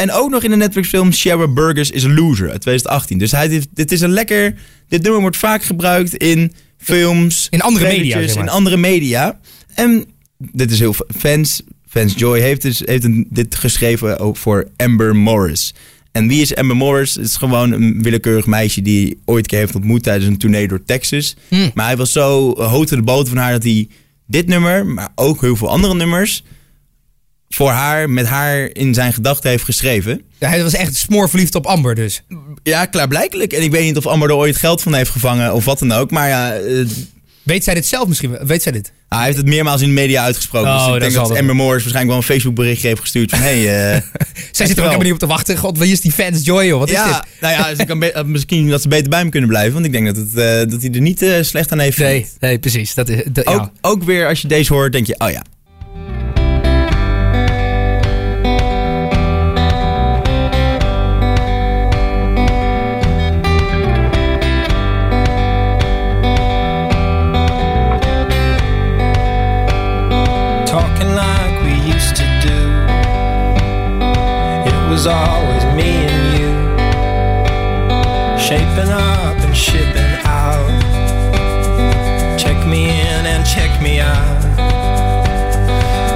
En 0.00 0.12
ook 0.12 0.30
nog 0.30 0.42
in 0.42 0.50
de 0.50 0.56
Netflix-film 0.56 1.12
Sheryl 1.12 1.52
Burgers 1.52 1.90
is 1.90 2.04
a 2.04 2.08
Loser 2.08 2.50
uit 2.50 2.60
2018. 2.60 3.18
Dus 3.18 3.32
hij, 3.32 3.62
dit 3.74 3.92
is 3.92 4.00
een 4.00 4.10
lekker. 4.12 4.54
Dit 4.88 5.02
nummer 5.02 5.20
wordt 5.20 5.36
vaak 5.36 5.62
gebruikt 5.62 6.14
in 6.14 6.52
films, 6.78 7.46
In 7.50 7.60
andere 7.60 7.84
media, 7.84 7.98
trailertjes, 7.98 8.26
zeg 8.32 8.34
maar. 8.36 8.44
in 8.44 8.58
andere 8.58 8.76
media. 8.76 9.40
En 9.74 10.04
dit 10.38 10.70
is 10.70 10.78
heel 10.78 10.94
fans. 11.16 11.62
Fans 11.88 12.14
Joy 12.16 12.40
heeft, 12.40 12.62
dus, 12.62 12.82
heeft 12.84 13.04
een- 13.04 13.26
dit 13.30 13.54
geschreven 13.54 14.18
ook 14.18 14.36
voor 14.36 14.68
Amber 14.76 15.16
Morris. 15.16 15.74
En 16.12 16.28
wie 16.28 16.40
is 16.40 16.54
Amber 16.54 16.76
Morris? 16.76 17.14
Het 17.14 17.24
is 17.24 17.36
gewoon 17.36 17.72
een 17.72 18.02
willekeurig 18.02 18.46
meisje 18.46 18.82
die 18.82 19.18
ooit 19.24 19.42
een 19.44 19.46
keer 19.50 19.58
heeft 19.58 19.74
ontmoet 19.74 20.02
tijdens 20.02 20.26
een 20.26 20.38
tournee 20.38 20.68
door 20.68 20.84
Texas. 20.84 21.36
Hmm. 21.48 21.70
Maar 21.74 21.86
hij 21.86 21.96
was 21.96 22.12
zo 22.12 22.54
hoogte 22.62 22.96
de 22.96 23.02
boter 23.02 23.28
van 23.28 23.36
haar 23.42 23.52
dat 23.52 23.62
hij 23.62 23.88
dit 24.26 24.46
nummer, 24.46 24.86
maar 24.86 25.08
ook 25.14 25.40
heel 25.40 25.56
veel 25.56 25.68
andere 25.68 25.94
nummers, 25.94 26.44
voor 27.54 27.70
haar, 27.70 28.10
met 28.10 28.26
haar 28.26 28.70
in 28.72 28.94
zijn 28.94 29.12
gedachten 29.12 29.50
heeft 29.50 29.64
geschreven. 29.64 30.22
Ja, 30.38 30.48
hij 30.48 30.62
was 30.62 30.74
echt 30.74 30.96
smoorverliefd 30.96 31.54
op 31.54 31.66
Amber 31.66 31.94
dus. 31.94 32.22
Ja, 32.62 32.86
klaarblijkelijk. 32.86 33.52
En 33.52 33.62
ik 33.62 33.70
weet 33.70 33.84
niet 33.84 33.96
of 33.96 34.06
Amber 34.06 34.28
er 34.28 34.34
ooit 34.34 34.56
geld 34.56 34.82
van 34.82 34.94
heeft 34.94 35.10
gevangen 35.10 35.54
of 35.54 35.64
wat 35.64 35.78
dan 35.78 35.92
ook. 35.92 36.10
Maar 36.10 36.28
ja, 36.28 36.54
eh, 36.54 36.86
Weet 37.42 37.64
zij 37.64 37.74
dit 37.74 37.86
zelf 37.86 38.08
misschien? 38.08 38.38
Weet 38.46 38.62
zij 38.62 38.72
dit? 38.72 38.92
hij 39.08 39.24
heeft 39.24 39.36
het 39.36 39.46
meermaals 39.46 39.80
in 39.80 39.88
de 39.88 39.94
media 39.94 40.22
uitgesproken. 40.22 40.70
Oh, 40.70 40.76
dus 40.76 40.86
ik 40.86 40.92
dat 40.92 41.00
denk 41.00 41.14
dat 41.14 41.28
het. 41.28 41.38
Amber 41.38 41.56
Morris 41.56 41.82
waarschijnlijk 41.82 42.06
wel 42.08 42.16
een 42.16 42.36
Facebook 42.36 42.54
berichtje 42.54 42.88
heeft 42.88 43.00
gestuurd 43.00 43.30
van... 43.30 43.38
Hey, 43.38 43.92
eh, 43.94 44.02
Zij 44.52 44.66
zit 44.66 44.76
er 44.76 44.82
ook 44.82 44.90
helemaal 44.90 45.02
niet 45.02 45.12
op 45.12 45.18
te 45.18 45.26
wachten. 45.26 45.56
God, 45.56 45.78
wie 45.78 45.92
is 45.92 46.00
die 46.00 46.12
fans 46.12 46.44
Joy, 46.44 46.64
joh? 46.64 46.78
Wat 46.78 46.88
is 46.88 46.94
ja, 46.94 47.06
dit? 47.06 47.40
nou 47.40 47.74
ja, 47.76 47.84
kan 47.84 48.02
eh, 48.02 48.24
misschien 48.24 48.68
dat 48.68 48.82
ze 48.82 48.88
beter 48.88 49.08
bij 49.08 49.18
hem 49.18 49.30
kunnen 49.30 49.48
blijven. 49.48 49.72
Want 49.72 49.84
ik 49.84 49.92
denk 49.92 50.06
dat, 50.06 50.16
het, 50.16 50.28
eh, 50.28 50.70
dat 50.70 50.82
hij 50.82 50.90
er 50.92 51.00
niet 51.00 51.22
eh, 51.22 51.42
slecht 51.42 51.72
aan 51.72 51.78
heeft. 51.78 51.98
Nee, 51.98 52.26
nee, 52.40 52.58
precies. 52.58 52.94
Dat 52.94 53.08
is, 53.08 53.22
dat, 53.32 53.44
ja. 53.44 53.52
Ook, 53.52 53.70
ook 53.80 54.02
weer 54.02 54.28
als 54.28 54.40
je 54.40 54.48
deze 54.48 54.72
hoort, 54.72 54.92
denk 54.92 55.06
je, 55.06 55.14
oh 55.18 55.30
ja. 55.30 55.42
Was 75.00 75.06
always 75.06 75.64
me 75.76 75.90
and 76.12 76.24
you, 76.36 76.50
shaping 78.38 78.92
up 78.92 79.36
and 79.46 79.56
shipping 79.56 80.12
out. 80.26 80.68
Check 82.38 82.66
me 82.66 82.90
in 82.90 83.24
and 83.24 83.42
check 83.46 83.80
me 83.80 84.00
out. 84.00 84.42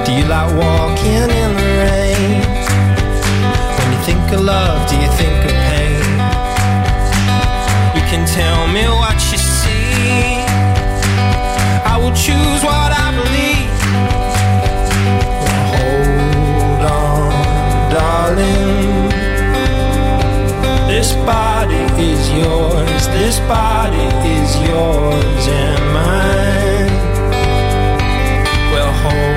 Do 0.05 0.11
you 0.13 0.25
like 0.25 0.51
walking 0.53 1.29
in 1.41 1.49
the 1.61 1.69
rain? 1.81 2.41
When 3.75 3.87
you 3.91 3.99
think 4.05 4.31
of 4.33 4.41
love, 4.41 4.87
do 4.87 4.95
you 4.97 5.09
think 5.17 5.39
of 5.49 5.55
pain? 5.69 6.05
You 7.97 8.03
can 8.11 8.23
tell 8.37 8.67
me 8.67 8.83
what 9.01 9.17
you 9.31 9.39
see. 9.39 10.45
I 11.91 11.97
will 11.97 12.13
choose 12.13 12.61
what 12.63 12.84
darling. 18.25 19.09
This 20.87 21.13
body 21.25 21.83
is 22.01 22.29
yours. 22.31 23.07
This 23.19 23.39
body 23.41 24.07
is 24.37 24.49
yours 24.69 25.47
and 25.47 25.83
mine. 25.93 26.93
Well, 28.71 28.91
hold 29.03 29.34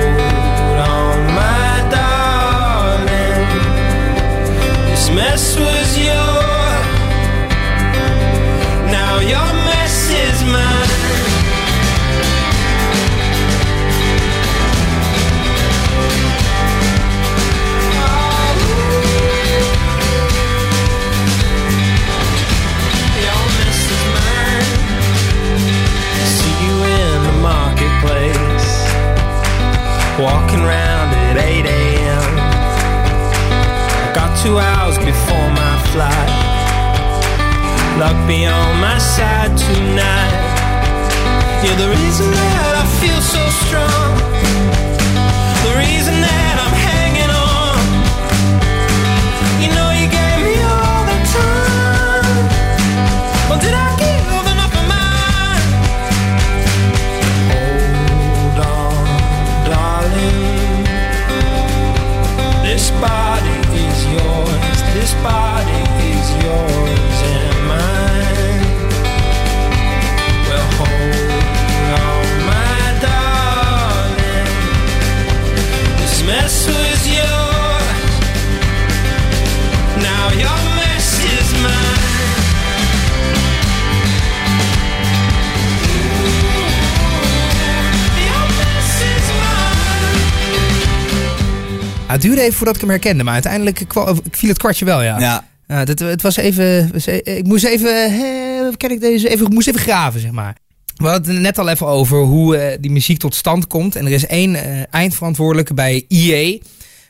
duurde 92.29 92.43
even 92.43 92.57
voordat 92.57 92.75
ik 92.75 92.81
hem 92.81 92.89
herkende, 92.89 93.23
maar 93.23 93.33
uiteindelijk 93.33 93.83
viel 94.31 94.49
het 94.49 94.57
kwartje 94.57 94.85
wel, 94.85 95.01
ja. 95.01 95.19
Ja. 95.19 95.47
Ja, 95.67 95.85
dat, 95.85 95.99
het 95.99 96.21
was 96.21 96.35
even, 96.35 96.91
e- 97.05 97.17
ik 97.17 97.45
moest 97.45 97.65
even, 97.65 98.13
hè, 98.13 98.77
ken 98.77 98.91
ik 98.91 98.99
deze, 98.99 99.29
even, 99.29 99.45
ik 99.45 99.53
moest 99.53 99.67
even 99.67 99.79
graven, 99.79 100.19
zeg 100.19 100.31
maar. 100.31 100.55
We 100.95 101.07
hadden 101.07 101.33
het 101.33 101.41
net 101.41 101.57
al 101.57 101.69
even 101.69 101.87
over 101.87 102.17
hoe 102.17 102.57
eh, 102.57 102.77
die 102.81 102.91
muziek 102.91 103.19
tot 103.19 103.35
stand 103.35 103.67
komt. 103.67 103.95
En 103.95 104.05
er 104.05 104.11
is 104.11 104.25
één 104.25 104.55
eh, 104.55 104.83
eindverantwoordelijke 104.89 105.73
bij 105.73 106.05
EA 106.07 106.57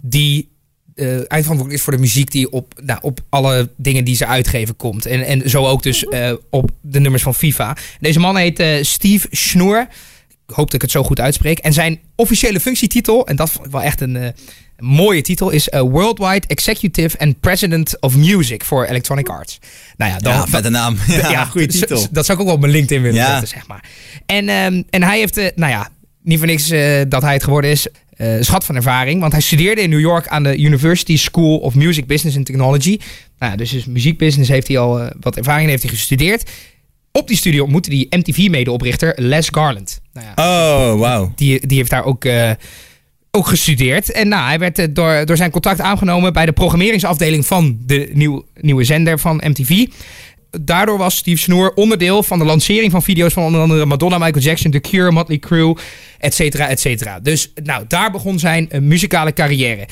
die 0.02 0.50
eh, 0.96 1.08
eindverantwoordelijk 1.08 1.74
is 1.74 1.82
voor 1.82 1.94
de 1.94 2.00
muziek 2.00 2.32
die 2.32 2.52
op, 2.52 2.74
nou, 2.84 3.00
op 3.02 3.20
alle 3.30 3.70
dingen 3.78 4.04
die 4.04 4.16
ze 4.16 4.26
uitgeven 4.26 4.76
komt. 4.76 5.06
En, 5.06 5.26
en 5.26 5.50
zo 5.50 5.66
ook 5.66 5.84
dus 5.84 6.06
op 6.50 6.72
de 6.82 7.00
nummers 7.00 7.24
van 7.24 7.36
FIFA. 7.36 7.78
Deze 8.00 8.20
man 8.20 8.38
heet 8.38 8.64
Steve 8.82 9.28
Schnoor. 9.32 9.88
Hoop 10.54 10.66
dat 10.66 10.74
ik 10.74 10.82
het 10.82 10.92
zo 10.92 11.04
goed 11.04 11.20
uitspreek. 11.20 11.60
En 11.60 11.74
zijn 11.74 12.00
officiële 12.16 12.60
functietitel, 12.60 13.28
en 13.28 13.36
dat 13.36 13.50
vond 13.52 13.66
ik 13.66 13.72
wel 13.72 13.82
echt 13.82 14.02
een, 14.02 14.16
eh, 14.16 14.30
mooie 14.78 15.22
titel, 15.22 15.50
is 15.50 15.70
eh, 15.70 15.82
Worldwide 15.82 16.48
Executive 16.48 17.18
and 17.20 17.40
President 17.40 18.00
of 18.00 18.16
Music 18.16 18.64
voor 18.64 18.86
Electronic 18.86 19.30
Arts. 19.30 19.60
Nou 19.98 20.12
ja, 20.12 20.18
dan, 20.18 20.34
Ja, 20.34 20.46
met 20.52 20.66
een 20.66 20.72
naam. 20.72 20.98
Ja, 21.08 21.46
goede 21.46 21.68
titel. 21.68 22.08
Dat 22.12 22.26
zou 22.26 22.38
ik 22.38 22.40
ook 22.44 22.46
wel 22.46 22.56
op 22.56 22.60
mijn 22.62 22.74
LinkedIn 22.74 23.02
willen 23.04 23.18
Ja. 23.20 23.30
zetten, 23.30 23.48
zeg 23.48 23.68
maar. 23.68 23.84
En, 24.26 24.50
ehm, 24.50 24.82
en 24.90 25.04
hij 25.04 25.18
heeft, 25.20 25.38
eh, 25.38 25.48
nou 25.56 25.72
ja, 25.72 25.90
niet 26.24 26.38
voor 26.38 26.48
niks 26.48 26.68
dat 27.10 27.22
hij 27.22 27.34
het 27.34 27.44
geworden 27.44 27.72
is. 27.72 27.88
schat 28.40 28.66
van 28.66 28.76
ervaring, 28.76 29.20
want 29.22 29.32
hij 29.32 29.42
studeerde 29.42 29.82
in 29.82 29.90
New 29.90 30.00
York 30.00 30.28
aan 30.28 30.44
de 30.44 30.58
University 30.58 31.18
School 31.18 31.58
of 31.58 31.76
Music 31.76 32.08
Business 32.08 32.38
and 32.38 32.46
Technology. 32.46 33.00
Nou 33.40 33.52
ja, 33.52 33.58
dus 33.58 33.74
is 33.74 33.86
muziekbusiness 33.86 34.50
heeft 34.50 34.68
hij 34.68 34.78
al 34.78 35.10
wat 35.20 35.38
ervaring 35.38 35.64
in 35.64 35.70
heeft 35.70 35.84
hij 35.84 35.92
gestudeerd. 35.92 36.50
Op 37.12 37.28
die 37.28 37.38
studie 37.38 37.64
ontmoette 37.64 37.90
hij 37.96 38.20
MTV-medeoprichter 38.20 39.14
Les 39.16 39.48
Garland. 39.52 40.00
Nou 40.14 40.28
ja, 40.28 40.34
Oh, 40.94 41.00
wauw. 41.00 41.32
die, 41.36 41.68
die 41.68 41.78
heeft 41.78 41.90
daar 41.90 42.04
ook, 42.06 42.26
eh, 42.26 42.52
ook 43.32 43.48
gestudeerd. 43.48 44.12
En 44.12 44.28
nou, 44.28 44.48
hij 44.48 44.60
werd 44.60 44.80
eh, 44.80 44.88
door, 44.90 45.26
door 45.26 45.38
zijn 45.38 45.52
contract 45.52 45.82
aangenomen 45.82 46.34
bij 46.34 46.46
de 46.46 46.52
programmeringsafdeling 46.52 47.46
van 47.46 47.78
de 47.86 48.10
nieuw, 48.14 48.46
nieuwe 48.56 48.84
zender 48.84 49.20
van 49.20 49.42
MTV. 49.46 49.86
Daardoor 50.62 50.98
was 50.98 51.16
Steve 51.16 51.42
Snoer 51.42 51.74
onderdeel 51.74 52.24
van 52.24 52.40
de 52.40 52.46
lancering 52.46 52.92
van 52.92 53.04
video's 53.04 53.34
van 53.34 53.44
onder 53.44 53.62
andere 53.62 53.86
Madonna, 53.86 54.18
Michael 54.18 54.44
Jackson, 54.44 54.72
The 54.72 54.80
Cure, 54.80 55.12
Motley 55.12 55.40
Crue, 55.40 55.76
et 56.18 56.34
cetera, 56.34 56.68
et 56.68 56.80
cetera. 56.80 57.20
Dus 57.20 57.52
nou, 57.64 57.86
daar 57.88 58.12
begon 58.12 58.40
zijn 58.40 58.70
eh, 58.70 58.82
muzikale 58.82 59.34
carrière. 59.34 59.88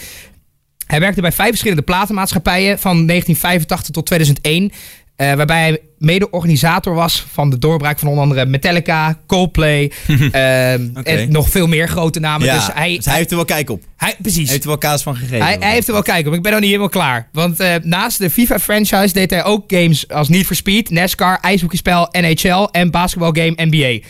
Hij 0.87 0.99
werkte 0.99 1.21
bij 1.21 1.31
vijf 1.31 1.49
verschillende 1.49 1.81
platenmaatschappijen 1.81 2.79
van 2.79 3.05
1985 3.07 3.89
tot 3.95 4.05
2001. 4.05 4.71
Eh, 5.17 5.33
waarbij 5.33 5.61
hij 5.61 5.79
mede-organisator 5.97 6.93
was 6.93 7.25
van 7.31 7.49
de 7.49 7.57
doorbraak 7.57 7.99
van 7.99 8.07
onder 8.07 8.23
andere 8.23 8.45
Metallica, 8.45 9.19
Coldplay 9.27 9.91
ehm, 10.07 10.87
en 11.03 11.31
nog 11.31 11.49
veel 11.49 11.67
meer 11.67 11.89
grote 11.89 12.19
namen. 12.19 12.47
Ja, 12.47 12.55
Dus 12.55 12.67
hij, 12.73 12.95
dus 12.95 13.05
hij 13.05 13.15
heeft 13.15 13.29
er 13.29 13.35
wel 13.35 13.45
kijk 13.45 13.69
op. 13.69 13.83
hij, 13.95 14.15
precies. 14.21 14.43
Hij 14.43 14.51
heeft 14.51 14.61
er 14.61 14.69
wel 14.69 14.77
kaas 14.77 15.03
van 15.03 15.15
gegeven. 15.15 15.45
Hij, 15.45 15.57
hij 15.59 15.71
heeft 15.71 15.87
er 15.87 15.93
wel 15.93 16.01
kijken, 16.01 16.25
maar 16.25 16.37
ik 16.37 16.43
ben 16.43 16.51
nog 16.51 16.61
niet 16.61 16.69
helemaal 16.69 16.91
klaar. 16.91 17.29
Want 17.31 17.59
eh, 17.59 17.75
naast 17.81 18.17
de 18.17 18.29
FIFA-franchise 18.29 19.13
deed 19.13 19.29
hij 19.29 19.43
ook 19.43 19.63
games 19.67 20.07
als 20.07 20.29
Need 20.29 20.45
for 20.45 20.55
Speed, 20.55 20.89
NASCAR, 20.89 21.39
ijshockeyspel, 21.41 22.07
NHL 22.11 22.67
en 22.71 22.91
basketbalgame 22.91 23.53
NBA. 23.55 24.07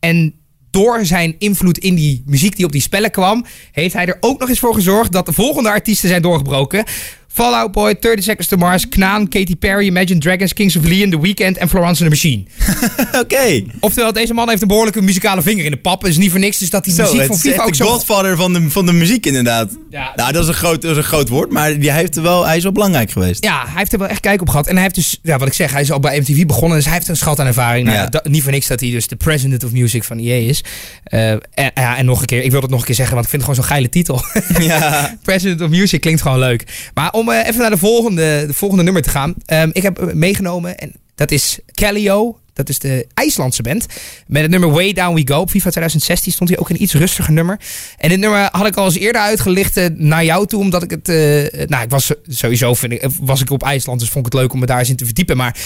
En 0.00 0.34
door 0.70 1.06
zijn 1.06 1.34
invloed 1.38 1.78
in 1.78 1.94
die 1.94 2.22
muziek 2.26 2.56
die 2.56 2.64
op 2.64 2.72
die 2.72 2.80
spellen 2.80 3.10
kwam, 3.10 3.44
heeft 3.72 3.94
hij 3.94 4.06
er 4.06 4.16
ook 4.20 4.40
nog 4.40 4.48
eens 4.48 4.58
voor 4.58 4.74
gezorgd 4.74 5.12
dat 5.12 5.26
de 5.26 5.32
volgende 5.32 5.68
artiesten 5.68 6.08
zijn 6.08 6.22
doorgebroken. 6.22 6.84
Fallout 7.32 7.72
Boy, 7.72 7.94
30 7.94 8.22
Seconds 8.24 8.48
to 8.48 8.56
Mars, 8.56 8.88
Knaan, 8.88 9.28
Katy 9.28 9.56
Perry, 9.56 9.86
Imagine 9.86 10.18
Dragons, 10.20 10.52
Kings 10.52 10.76
of 10.76 10.84
Leon, 10.84 11.10
The 11.10 11.20
Weeknd 11.20 11.56
en 11.56 11.68
Florence 11.68 12.04
and 12.04 12.12
the 12.12 12.28
Machine. 12.28 12.44
Oké. 13.22 13.62
Oftewel, 13.80 14.12
deze 14.12 14.34
man 14.34 14.48
heeft 14.48 14.62
een 14.62 14.68
behoorlijke 14.68 15.02
muzikale 15.02 15.42
vinger 15.42 15.64
in 15.64 15.70
de 15.70 15.76
pap. 15.76 16.02
Het 16.02 16.10
is 16.10 16.16
niet 16.16 16.30
voor 16.30 16.40
niks 16.40 16.58
dus 16.58 16.70
dat 16.70 16.84
die 16.84 16.94
muziek 16.94 17.24
van 17.24 17.38
FIFA 17.38 17.62
ook 17.62 17.68
de 17.68 17.76
zo... 17.76 17.86
godfather 17.86 18.36
van 18.36 18.52
de, 18.52 18.70
van 18.70 18.86
de 18.86 18.92
muziek 18.92 19.26
inderdaad. 19.26 19.76
Ja. 19.90 20.12
Nou, 20.16 20.32
dat 20.32 20.42
is, 20.42 20.48
een 20.48 20.54
groot, 20.54 20.82
dat 20.82 20.90
is 20.90 20.96
een 20.96 21.02
groot 21.02 21.28
woord, 21.28 21.50
maar 21.52 21.78
die, 21.78 21.90
hij, 21.90 21.98
heeft 22.00 22.16
er 22.16 22.22
wel, 22.22 22.46
hij 22.46 22.56
is 22.56 22.62
wel 22.62 22.72
belangrijk 22.72 23.10
geweest. 23.10 23.44
Ja, 23.44 23.62
hij 23.64 23.72
heeft 23.78 23.92
er 23.92 23.98
wel 23.98 24.08
echt 24.08 24.20
kijk 24.20 24.40
op 24.40 24.48
gehad. 24.48 24.66
En 24.66 24.72
hij 24.74 24.82
heeft 24.82 24.94
dus, 24.94 25.18
ja, 25.22 25.38
wat 25.38 25.48
ik 25.48 25.54
zeg, 25.54 25.72
hij 25.72 25.80
is 25.80 25.92
al 25.92 26.00
bij 26.00 26.18
MTV 26.18 26.46
begonnen. 26.46 26.76
Dus 26.76 26.84
hij 26.86 26.94
heeft 26.94 27.08
een 27.08 27.16
schat 27.16 27.40
aan 27.40 27.46
ervaring. 27.46 27.86
Nou, 27.86 27.98
Ja. 27.98 28.06
dat- 28.06 28.28
niet 28.28 28.42
voor 28.42 28.52
niks 28.52 28.66
dat 28.66 28.80
hij 28.80 28.90
dus 28.90 29.06
de 29.08 29.16
president 29.16 29.64
of 29.64 29.72
music 29.72 30.04
van 30.04 30.18
EA 30.18 30.48
is. 30.48 30.64
Eh, 31.04 31.30
en, 31.30 31.40
ja, 31.74 31.96
en 31.96 32.04
nog 32.04 32.20
een 32.20 32.26
keer, 32.26 32.42
ik 32.42 32.50
wil 32.50 32.60
het 32.60 32.70
nog 32.70 32.80
een 32.80 32.86
keer 32.86 32.94
zeggen, 32.94 33.14
want 33.14 33.26
ik 33.26 33.30
vind 33.32 33.42
het 33.46 33.50
gewoon 33.50 33.68
zo'n 33.68 33.76
geile 33.76 33.88
titel. 33.88 34.22
Ja. 34.66 35.14
president 35.22 35.60
of 35.60 35.68
music 35.68 36.00
klinkt 36.00 36.22
gewoon 36.22 36.38
leuk. 36.38 36.90
Maar 36.94 37.10
om 37.22 37.30
eh, 37.30 37.46
even 37.46 37.60
naar 37.60 37.70
de 37.70 37.78
volgende, 37.78 38.44
de 38.46 38.54
volgende 38.54 38.84
nummer 38.84 39.02
te 39.02 39.08
gaan. 39.08 39.34
Ehm, 39.46 39.70
ik 39.72 39.82
heb 39.82 39.98
eh, 39.98 40.14
meegenomen, 40.14 40.78
en 40.78 40.92
dat 41.14 41.30
is 41.30 41.58
Callio. 41.72 42.36
Dat 42.54 42.68
is 42.68 42.78
de 42.78 43.06
IJslandse 43.14 43.62
band. 43.62 43.86
Met 44.26 44.42
het 44.42 44.50
nummer 44.50 44.70
Way 44.70 44.92
Down 44.92 45.14
We 45.14 45.22
Go. 45.24 45.40
Op 45.40 45.50
FIFA 45.50 45.70
2016 45.70 46.32
stond 46.32 46.50
hij 46.50 46.58
ook 46.58 46.70
een 46.70 46.82
iets 46.82 46.94
rustiger 46.94 47.32
nummer. 47.32 47.60
En 47.98 48.08
dit 48.08 48.18
nummer 48.18 48.48
had 48.52 48.66
ik 48.66 48.76
al 48.76 48.84
eens 48.84 48.96
eerder 48.96 49.22
uitgelicht 49.22 49.76
eh, 49.76 49.86
naar 49.94 50.24
jou 50.24 50.46
toe. 50.46 50.60
Omdat 50.60 50.82
ik 50.82 50.90
het... 50.90 51.06
nou, 51.68 51.82
ik 51.82 51.90
was 51.90 52.12
sowieso 52.28 52.74
vind 52.74 52.92
ik, 52.92 53.08
was 53.20 53.40
ik 53.40 53.50
op 53.50 53.62
IJsland. 53.62 54.00
Dus 54.00 54.08
vond 54.08 54.26
ik 54.26 54.32
het 54.32 54.40
leuk 54.40 54.52
om 54.52 54.60
me 54.60 54.66
daar 54.66 54.78
eens 54.78 54.88
in 54.88 54.96
te 54.96 55.04
verdiepen. 55.04 55.36
Maar 55.36 55.56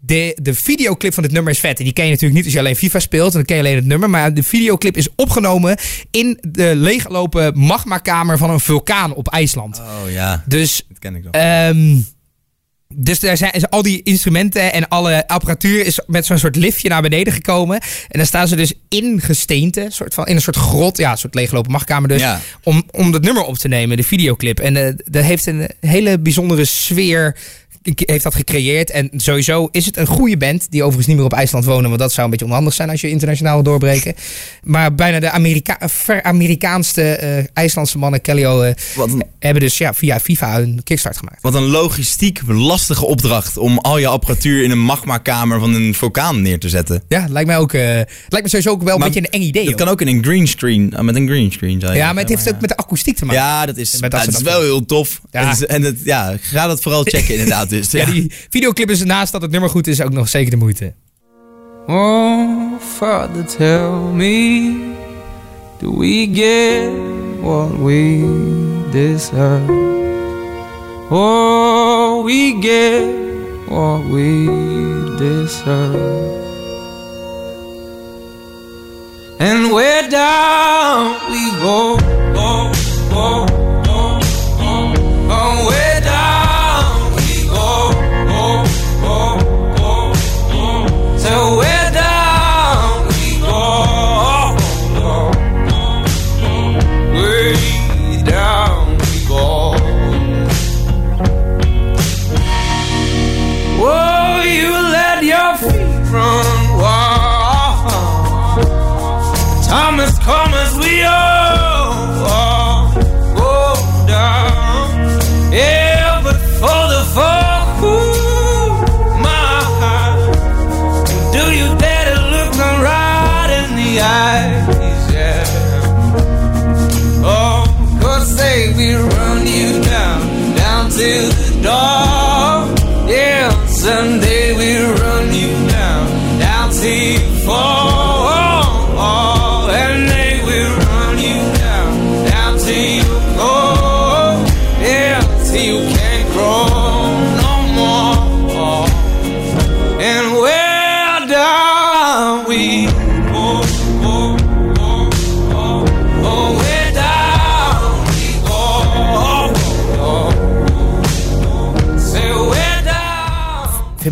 de, 0.00 0.38
de 0.42 0.54
videoclip 0.54 1.14
van 1.14 1.22
dit 1.22 1.32
nummer 1.32 1.52
is 1.52 1.58
vet. 1.58 1.78
En 1.78 1.84
die 1.84 1.92
ken 1.92 2.04
je 2.04 2.10
natuurlijk 2.10 2.36
niet 2.36 2.44
als 2.44 2.54
je 2.54 2.58
alleen 2.60 2.76
FIFA 2.76 2.98
speelt. 2.98 3.30
En 3.30 3.36
dan 3.36 3.44
ken 3.44 3.56
je 3.56 3.62
alleen 3.62 3.76
het 3.76 3.86
nummer. 3.86 4.10
Maar 4.10 4.34
de 4.34 4.42
videoclip 4.42 4.96
is 4.96 5.08
opgenomen 5.16 5.76
in 6.10 6.38
de 6.48 6.72
leeggelopen 6.76 7.58
magmakamer 7.58 8.38
van 8.38 8.50
een 8.50 8.60
vulkaan 8.60 9.14
op 9.14 9.28
IJsland. 9.28 9.78
Oh 9.80 10.10
ja, 10.12 10.44
Dus 10.46 10.84
dat 10.88 10.98
ken 10.98 11.14
ik 11.14 11.22
nog. 11.24 11.32
Ehm, 11.32 11.96
dus 12.94 13.20
daar 13.20 13.36
zijn 13.36 13.68
al 13.68 13.82
die 13.82 14.02
instrumenten 14.02 14.72
en 14.72 14.88
alle 14.88 15.28
apparatuur 15.28 15.86
is 15.86 16.00
met 16.06 16.26
zo'n 16.26 16.38
soort 16.38 16.56
liftje 16.56 16.88
naar 16.88 17.02
beneden 17.02 17.32
gekomen. 17.32 17.80
En 18.08 18.18
dan 18.18 18.26
staan 18.26 18.48
ze 18.48 18.56
dus 18.56 18.72
in 18.88 19.20
gesteente, 19.20 19.86
soort 19.88 20.14
van, 20.14 20.26
in 20.26 20.34
een 20.34 20.42
soort 20.42 20.56
grot, 20.56 20.96
ja, 20.98 21.10
een 21.10 21.18
soort 21.18 21.34
leeggelopen 21.34 21.70
magkamer 21.72 22.08
dus, 22.08 22.20
Ja. 22.20 22.40
om, 22.62 22.82
om 22.90 23.12
dat 23.12 23.22
nummer 23.22 23.42
op 23.42 23.56
te 23.56 23.68
nemen, 23.68 23.96
de 23.96 24.02
videoclip. 24.02 24.60
En 24.60 24.76
eh, 24.76 24.94
dat 25.04 25.24
heeft 25.24 25.46
een 25.46 25.68
hele 25.80 26.18
bijzondere 26.18 26.64
sfeer, 26.64 27.36
heeft 27.82 28.22
dat 28.22 28.34
gecreëerd. 28.34 28.90
En 28.90 29.10
sowieso 29.16 29.68
is 29.72 29.86
het 29.86 29.96
een 29.96 30.06
goede 30.06 30.36
band, 30.36 30.66
die 30.70 30.80
overigens 30.80 31.06
niet 31.06 31.16
meer 31.16 31.24
op 31.24 31.32
IJsland 31.32 31.64
wonen, 31.64 31.88
want 31.88 32.00
dat 32.00 32.12
zou 32.12 32.24
een 32.24 32.30
beetje 32.30 32.46
onhandig 32.46 32.74
zijn 32.74 32.90
als 32.90 33.00
je 33.00 33.08
internationaal 33.10 33.54
wil 33.54 33.62
doorbreken. 33.62 34.14
Maar 34.62 34.94
bijna 34.94 35.20
de 35.20 35.30
Amerika 35.30 35.78
ver-Amerikaanste 35.88 37.02
eh, 37.02 37.44
IJslandse 37.54 37.98
mannen, 37.98 38.20
Kellyo, 38.20 38.62
een, 38.62 39.22
hebben 39.38 39.62
dus 39.62 39.78
ja, 39.78 39.94
via 39.94 40.20
FIFA 40.20 40.58
een 40.60 40.80
kickstart 40.84 41.16
gemaakt. 41.16 41.42
wat 41.42 41.54
een 41.54 41.66
logistiek 41.66 42.40
lastige 42.46 43.06
opdracht 43.06 43.56
om 43.56 43.78
al 43.78 43.98
je 43.98 44.06
apparatuur 44.06 44.64
in 44.64 44.70
een 44.70 44.80
magmakamer 44.80 45.60
van 45.60 45.74
een 45.74 45.94
vulkaan 45.94 46.42
neer 46.42 46.58
te 46.58 46.68
zetten. 46.68 47.02
Ja, 47.08 47.26
lijkt 47.28 47.48
mij 47.48 47.58
ook. 47.58 47.72
eh, 47.72 47.80
lijkt 48.28 48.42
me 48.42 48.48
sowieso 48.48 48.70
ook 48.70 48.82
wel 48.82 48.94
een 48.94 49.00
beetje 49.02 49.20
een 49.20 49.30
eng 49.30 49.40
idee. 49.42 49.64
Dat 49.64 49.72
ook. 49.72 49.78
kan 49.78 49.88
ook 49.88 50.00
in 50.00 50.08
een 50.08 50.24
green 50.24 50.46
screen, 50.48 50.92
eh, 50.92 51.00
met 51.02 51.16
een 51.16 51.26
green 51.26 51.52
screen. 51.52 51.80
zou 51.80 51.92
je 51.92 51.98
ja, 51.98 52.12
maar 52.12 52.22
het 52.22 52.28
heeft 52.32 52.48
ook 52.54 52.60
met 52.60 52.68
de 52.68 52.76
akoestiek 52.76 53.16
te 53.16 53.24
maken. 53.24 53.42
Ja, 53.42 53.66
dat 53.66 53.76
is, 53.76 54.00
Met 54.00 54.10
dat 54.10 54.20
ja, 54.20 54.26
het 54.26 54.36
is 54.36 54.42
wel 54.42 54.60
heel 54.60 54.84
tof. 54.86 55.20
Ja. 55.30 55.48
Het 55.48 55.60
is- 55.60 55.66
en 55.66 55.82
het, 55.82 55.98
ja, 56.04 56.36
ga 56.40 56.66
dat 56.66 56.82
vooral 56.82 57.02
checken 57.02 57.34
inderdaad. 57.38 57.69
Dus, 57.70 57.90
Ja, 57.90 57.98
ja. 57.98 58.10
die 58.10 58.32
videoclip 58.50 58.90
is 58.90 59.04
naast 59.04 59.32
dat 59.32 59.42
het 59.42 59.50
nummer 59.50 59.70
goed 59.70 59.86
is 59.86 60.00
ook 60.02 60.12
nog 60.12 60.28
zeker 60.28 60.50
de 60.50 60.56
moeite. 60.56 60.94
Oh, 61.86 62.80
Father, 62.96 63.44
tell 63.46 63.90
me, 64.14 64.74
do 65.78 65.98
we 65.98 66.28
get 66.32 66.90
what 67.40 67.70
we 67.78 68.24
deserve? 68.90 69.72
Oh, 71.10 72.24
we 72.24 72.56
get 72.60 73.02
what 73.68 74.00
we 74.10 74.44
deserve. 75.18 76.38
And 79.38 79.72
where 79.72 80.08
down 80.10 81.14
we 81.30 81.50
go, 81.60 81.96
go, 82.34 82.70
go. 83.10 83.69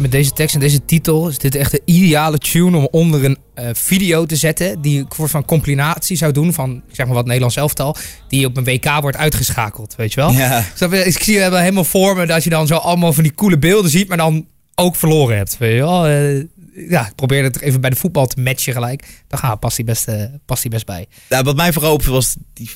Met 0.08 0.20
deze 0.20 0.32
tekst 0.32 0.54
en 0.54 0.60
deze 0.60 0.84
titel 0.84 1.28
is 1.28 1.38
dit 1.38 1.54
echt 1.54 1.70
de 1.70 1.82
ideale 1.84 2.38
tune 2.38 2.76
om 2.76 2.88
onder 2.90 3.24
een 3.24 3.38
eh, 3.54 3.68
video 3.72 4.26
te 4.26 4.36
zetten. 4.36 4.80
Die 4.80 5.00
ik 5.00 5.14
voor 5.14 5.28
van 5.28 5.44
compilatie 5.44 6.16
zou 6.16 6.32
doen 6.32 6.52
van 6.52 6.82
zeg 6.92 7.06
maar 7.06 7.14
wat 7.14 7.24
Nederlands 7.24 7.56
elftal. 7.56 7.96
Die 8.28 8.46
op 8.46 8.56
een 8.56 8.64
WK 8.64 9.00
wordt 9.00 9.16
uitgeschakeld, 9.16 9.94
weet 9.96 10.12
je 10.12 10.20
wel? 10.20 10.30
Ja. 10.32 10.64
Je? 10.78 11.04
Ik 11.04 11.22
zie 11.22 11.38
wel 11.38 11.56
helemaal 11.56 11.84
voor 11.84 12.16
me 12.16 12.26
dat 12.26 12.44
je 12.44 12.50
dan 12.50 12.66
zo 12.66 12.74
allemaal 12.74 13.12
van 13.12 13.22
die 13.22 13.34
coole 13.34 13.58
beelden 13.58 13.90
ziet, 13.90 14.08
maar 14.08 14.16
dan 14.16 14.46
ook 14.74 14.96
verloren 14.96 15.36
hebt. 15.36 15.58
Weet 15.58 15.74
je 15.74 15.78
wel? 15.78 16.06
Eh, 16.06 16.44
ja, 16.90 17.06
ik 17.06 17.14
probeer 17.14 17.42
het 17.42 17.60
even 17.60 17.80
bij 17.80 17.90
de 17.90 17.96
voetbal 17.96 18.26
te 18.26 18.40
matchen 18.40 18.72
gelijk. 18.72 19.24
Dan 19.26 19.38
gaat 19.38 19.60
past 19.60 19.76
die 19.76 19.84
best, 19.84 20.08
eh, 20.08 20.24
past 20.44 20.62
die 20.62 20.70
best 20.70 20.86
bij. 20.86 21.06
Nou, 21.28 21.44
wat 21.44 21.56
mij 21.56 21.72
vooral 21.72 21.92
opviel 21.92 22.12
was 22.12 22.36
die 22.54 22.70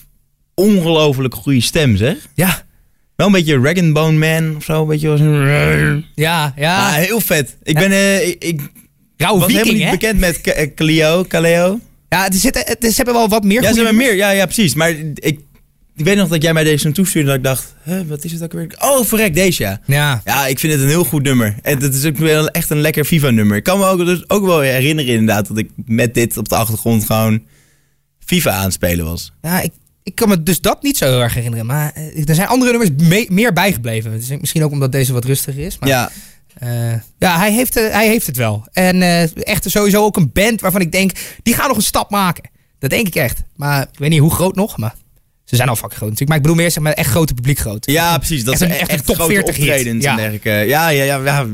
ongelooflijk 0.55 1.35
goede 1.35 1.61
stem, 1.61 1.97
zeg. 1.97 2.17
Ja, 2.35 2.63
Wel 3.17 3.27
een 3.27 3.33
beetje 3.33 3.59
Rag 3.61 3.93
Bone 3.93 4.19
Man 4.19 4.57
of 4.57 4.65
zo, 4.65 4.87
weet 4.87 5.01
je 5.01 5.09
wel. 5.09 5.17
zo'n- 5.17 6.05
ja, 6.15 6.53
ja. 6.57 6.87
Ah, 6.89 6.95
heel 6.95 7.21
vet. 7.21 7.57
Ik 7.63 7.75
ben, 7.75 7.91
eh, 7.93 8.29
ik, 8.29 8.45
ik 8.45 8.61
Rauwe 9.17 9.39
was 9.41 9.49
helemaal 9.53 9.73
viking, 9.73 9.75
niet 9.75 9.85
hè? 9.85 9.91
bekend 9.91 10.19
met 10.19 10.41
eh, 10.41 10.71
Kaleo, 10.75 11.23
Kaleo. 11.23 11.81
Ja, 12.09 12.27
er 12.27 12.35
zitten, 12.35 12.67
er- 12.67 12.77
ze 12.81 12.97
hebben 12.97 13.15
wel 13.15 13.29
wat 13.29 13.45
meer 13.45 13.63
Ja, 13.63 13.69
ze 13.69 13.75
hebben 13.75 13.97
meer. 13.97 14.15
Ja, 14.15 14.31
ja, 14.31 14.45
precies. 14.45 14.75
Maar 14.75 14.91
ik, 14.91 15.19
ik 15.95 16.05
weet 16.05 16.17
nog 16.17 16.29
dat 16.29 16.43
jij 16.43 16.53
mij 16.53 16.65
deze 16.65 16.85
toen 16.85 16.93
toestuurde 16.93 17.29
dat 17.29 17.37
ik 17.37 17.45
dacht, 17.45 17.75
wat 18.07 18.25
is 18.25 18.33
het 18.33 18.43
ook 18.43 18.53
weer? 18.53 18.75
Oh, 18.79 19.05
verrek, 19.05 19.35
deze 19.35 19.63
ja. 19.63 19.81
Ja, 19.87 20.21
Ja, 20.25 20.47
ik 20.47 20.59
vind 20.59 20.73
het 20.73 20.83
een 20.83 20.89
heel 20.89 21.05
goed 21.05 21.23
nummer. 21.23 21.55
En 21.63 21.83
het 21.83 21.95
is 21.95 22.05
ook 22.05 22.19
echt 22.47 22.71
een 22.71 22.81
lekker 22.81 23.05
FIFA-nummer. 23.05 23.57
Ik 23.57 23.63
kan 23.63 23.79
me 23.79 23.87
ook, 23.87 24.05
dus 24.05 24.25
ook 24.31 24.45
wel 24.45 24.61
herinneren 24.61 25.13
inderdaad 25.13 25.49
dat 25.49 25.59
ik 25.59 25.71
met 25.87 26.15
dit 26.15 26.37
op 26.37 26.49
de 26.49 26.55
achtergrond 26.57 27.07
gewoon 27.07 27.43
FIFA 28.27 28.51
aanspelen 28.51 29.05
was. 29.05 29.33
ja 29.43 29.61
ik, 29.61 29.71
ik 30.03 30.15
kan 30.15 30.29
me 30.29 30.43
dus 30.43 30.61
dat 30.61 30.83
niet 30.83 30.97
zo 30.97 31.05
heel 31.05 31.23
erg 31.23 31.35
herinneren. 31.35 31.67
Maar 31.67 31.93
eh, 31.95 32.29
er 32.29 32.35
zijn 32.35 32.49
andere 32.49 32.71
nummers 32.79 33.09
me- 33.09 33.27
meer 33.29 33.53
bijgebleven. 33.53 34.11
Dus 34.13 34.29
misschien 34.41 34.65
ook 34.65 34.71
omdat 34.73 34.93
deze 34.93 35.13
wat 35.13 35.25
rustiger 35.25 35.65
is. 35.65 35.79
Maar, 35.79 35.89
Ja, 35.89 36.11
eh, 36.55 36.93
ja 37.19 37.39
hij, 37.39 37.53
heeft, 37.53 37.77
eh, 37.77 37.93
hij 37.93 38.07
heeft 38.09 38.27
het 38.27 38.37
wel. 38.37 38.67
En 38.73 39.03
eh, 39.03 39.37
echt 39.47 39.71
sowieso 39.71 40.05
ook 40.05 40.17
een 40.17 40.31
band 40.33 40.61
waarvan 40.61 40.81
ik 40.81 40.93
denk, 40.93 41.11
die 41.43 41.55
gaan 41.55 41.69
nog 41.69 41.77
een 41.77 41.83
stap 41.83 42.11
maken. 42.11 42.51
Dat 42.79 42.91
denk 42.91 43.07
ik 43.07 43.15
echt. 43.15 43.43
Maar 43.57 43.83
ik 43.93 43.99
weet 43.99 44.11
niet 44.11 44.21
hoe 44.21 44.31
groot 44.35 44.55
nog, 44.55 44.77
maar 44.79 44.95
ze 45.45 45.57
zijn 45.57 45.69
al 45.69 45.77
fucking 45.77 45.99
groot 45.99 46.11
natuurlijk. 46.11 46.29
Maar 46.29 46.37
ik 46.39 46.43
bedoel 46.43 46.63
meer 46.63 46.71
zeg 46.71 46.83
maar 46.83 46.93
echt 46.93 47.11
grote 47.11 47.35
publiek 47.35 47.59
groot. 47.59 47.87
ja 47.91 48.19
precies. 48.19 48.45
Dat 48.45 48.53
Echt 48.55 48.63
een- 48.63 48.71
echt, 48.71 48.81
echt 48.91 48.99
een 49.01 49.05
top 49.07 49.15
grote 49.15 49.33
40 49.33 49.57
hit. 49.57 49.65
optredens 49.69 50.05
Ja. 50.05 50.11
en 50.11 50.17
dergelijke. 50.17 50.51
Ja, 50.51 50.89
ja, 50.89 51.05
ja. 51.05 51.17
Ja, 51.25 51.47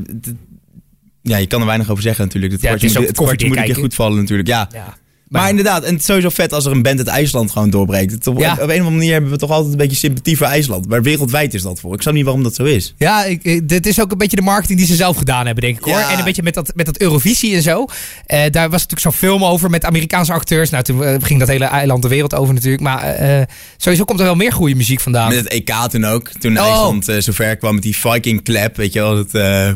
ja, 1.23 1.37
je 1.37 1.47
kan 1.47 1.61
er 1.61 1.67
weinig 1.67 1.91
over 1.91 2.03
zeggen 2.03 2.25
natuurlijk. 2.25 2.53
Het 2.53 2.63
Ja, 2.63 2.69
kwartje 2.69 2.99
moet, 2.99 3.09
het 3.09 3.17
kwartje 3.17 3.47
moet 3.49 3.57
een 3.57 3.65
keer 3.65 3.75
goed 3.75 3.95
vallen 3.95 4.19
natuurlijk. 4.19 4.49
Ja. 4.49 4.69
Ja. 4.73 4.97
Maar, 5.29 5.49
inderdaad, 5.49 5.83
en 5.83 5.91
het 5.91 6.01
is 6.01 6.07
sowieso 6.07 6.29
vet 6.29 6.53
als 6.53 6.64
er 6.67 6.73
een 6.73 6.83
band 6.83 6.99
uit 6.99 7.07
IJsland 7.09 7.51
gewoon 7.51 7.71
doorbreekt. 7.71 8.12
Het, 8.12 8.27
op, 8.27 8.38
Ja. 8.38 8.53
op 8.53 8.59
een 8.59 8.64
of 8.64 8.71
andere 8.71 8.91
manier 8.91 9.12
hebben 9.12 9.31
we 9.31 9.37
toch 9.37 9.51
altijd 9.51 9.73
een 9.73 9.79
beetje 9.79 9.97
sympathie 9.97 10.37
voor 10.37 10.47
IJsland. 10.47 10.88
Maar 10.88 11.03
wereldwijd 11.03 11.55
is 11.55 11.62
dat 11.62 11.81
voor. 11.81 11.95
Ik 11.95 12.01
snap 12.03 12.14
niet 12.14 12.25
waarom 12.25 12.43
dat 12.43 12.55
zo 12.55 12.64
is. 12.64 12.95
Ja, 12.99 13.25
ik, 13.25 13.69
dit 13.69 13.87
is 13.87 14.01
ook 14.01 14.11
een 14.12 14.19
beetje 14.19 14.37
de 14.37 14.43
marketing 14.43 14.79
die 14.79 14.88
ze 14.88 14.95
zelf 14.95 15.17
gedaan 15.17 15.47
hebben, 15.47 15.64
denk 15.64 15.77
ik 15.79 15.85
hoor. 15.85 15.99
Ja. 15.99 16.11
En 16.12 16.19
een 16.19 16.25
beetje 16.25 16.43
met 16.43 16.55
dat, 16.55 16.73
met 16.75 16.87
dat 16.87 16.99
Eurovisie 16.99 17.55
en 17.55 17.62
zo. 17.62 17.85
Eh, 18.27 18.41
daar 18.51 18.71
was 18.71 18.87
natuurlijk 18.87 19.01
zo'n 19.01 19.12
film 19.31 19.45
over 19.45 19.71
met 19.71 19.85
Amerikaanse 19.85 20.33
acteurs. 20.33 20.71
Nou, 20.71 20.83
toen 20.85 21.05
eh, 21.05 21.14
ging 21.21 21.38
dat 21.38 21.49
hele 21.49 21.64
eiland 21.64 22.03
de 22.03 22.09
wereld 22.09 22.35
over 22.35 22.55
natuurlijk. 22.55 22.83
Maar 22.83 23.03
eh, 23.03 23.43
sowieso 23.77 24.05
komt 24.05 24.19
er 24.19 24.25
wel 24.25 24.35
meer 24.35 24.53
goede 24.53 24.75
muziek 24.75 25.01
vandaan. 25.01 25.29
Met 25.29 25.38
het 25.38 25.49
EK 25.49 25.71
toen 25.91 26.05
ook. 26.05 26.29
Toen 26.29 26.59
Oh. 26.59 26.64
IJsland 26.67 27.09
eh, 27.09 27.19
zover 27.19 27.57
kwam 27.57 27.75
met 27.75 27.83
die 27.83 27.97
Viking 27.97 28.45
clap. 28.45 28.77
Weet 28.77 28.93
je 28.93 29.01
wel. 29.01 29.14
Dat, 29.14 29.35
eh, 29.35 29.71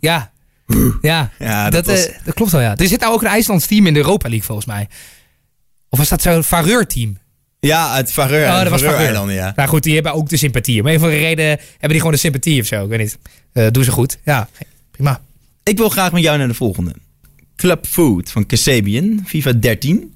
Ja. 0.00 0.32
Ja, 1.02 1.30
Ja, 1.38 1.70
dat, 1.70 1.84
dat 1.84 1.96
was- 1.96 2.06
eh, 2.06 2.14
dat 2.24 2.34
klopt 2.34 2.50
wel, 2.50 2.60
ja. 2.60 2.76
Er 2.76 2.86
zit 2.88 3.00
nou 3.00 3.12
ook 3.12 3.22
een 3.22 3.28
IJslands 3.28 3.66
team 3.66 3.86
in 3.86 3.92
de 3.94 3.98
Europa 4.00 4.28
League, 4.28 4.46
volgens 4.46 4.66
mij. 4.66 4.88
Of 5.88 5.98
was 5.98 6.08
dat 6.08 6.22
zo'n 6.22 6.44
Fareur-team? 6.44 7.18
ja, 7.60 7.96
het 7.96 8.12
Vareur. 8.12 8.48
Oh, 8.48 8.58
dat 8.58 8.68
was 8.68 8.82
eilanden 8.82 9.34
ja. 9.34 9.52
Nou 9.56 9.68
goed, 9.68 9.82
die 9.82 9.94
hebben 9.94 10.12
ook 10.12 10.28
de 10.28 10.36
sympathie. 10.36 10.80
Om 10.80 10.86
een 10.86 10.96
of 10.96 11.02
andere 11.02 11.20
reden 11.20 11.46
hebben 11.46 11.88
die 11.88 11.98
gewoon 11.98 12.12
de 12.12 12.18
sympathie 12.18 12.60
of 12.60 12.66
zo. 12.66 12.82
Ik 12.84 12.88
weet 12.88 12.98
niet. 12.98 13.18
Eh 13.52 13.66
doen 13.70 13.84
ze 13.84 13.90
goed. 13.90 14.18
Ja, 14.24 14.48
prima. 14.90 15.20
Ik 15.62 15.76
wil 15.78 15.88
graag 15.88 16.12
met 16.12 16.22
jou 16.22 16.38
naar 16.38 16.48
de 16.48 16.54
volgende. 16.54 16.94
Club 17.56 17.86
Food 17.86 18.30
van 18.30 18.46
Kasabian, 18.46 19.22
FIFA 19.26 19.52
13. 19.52 20.14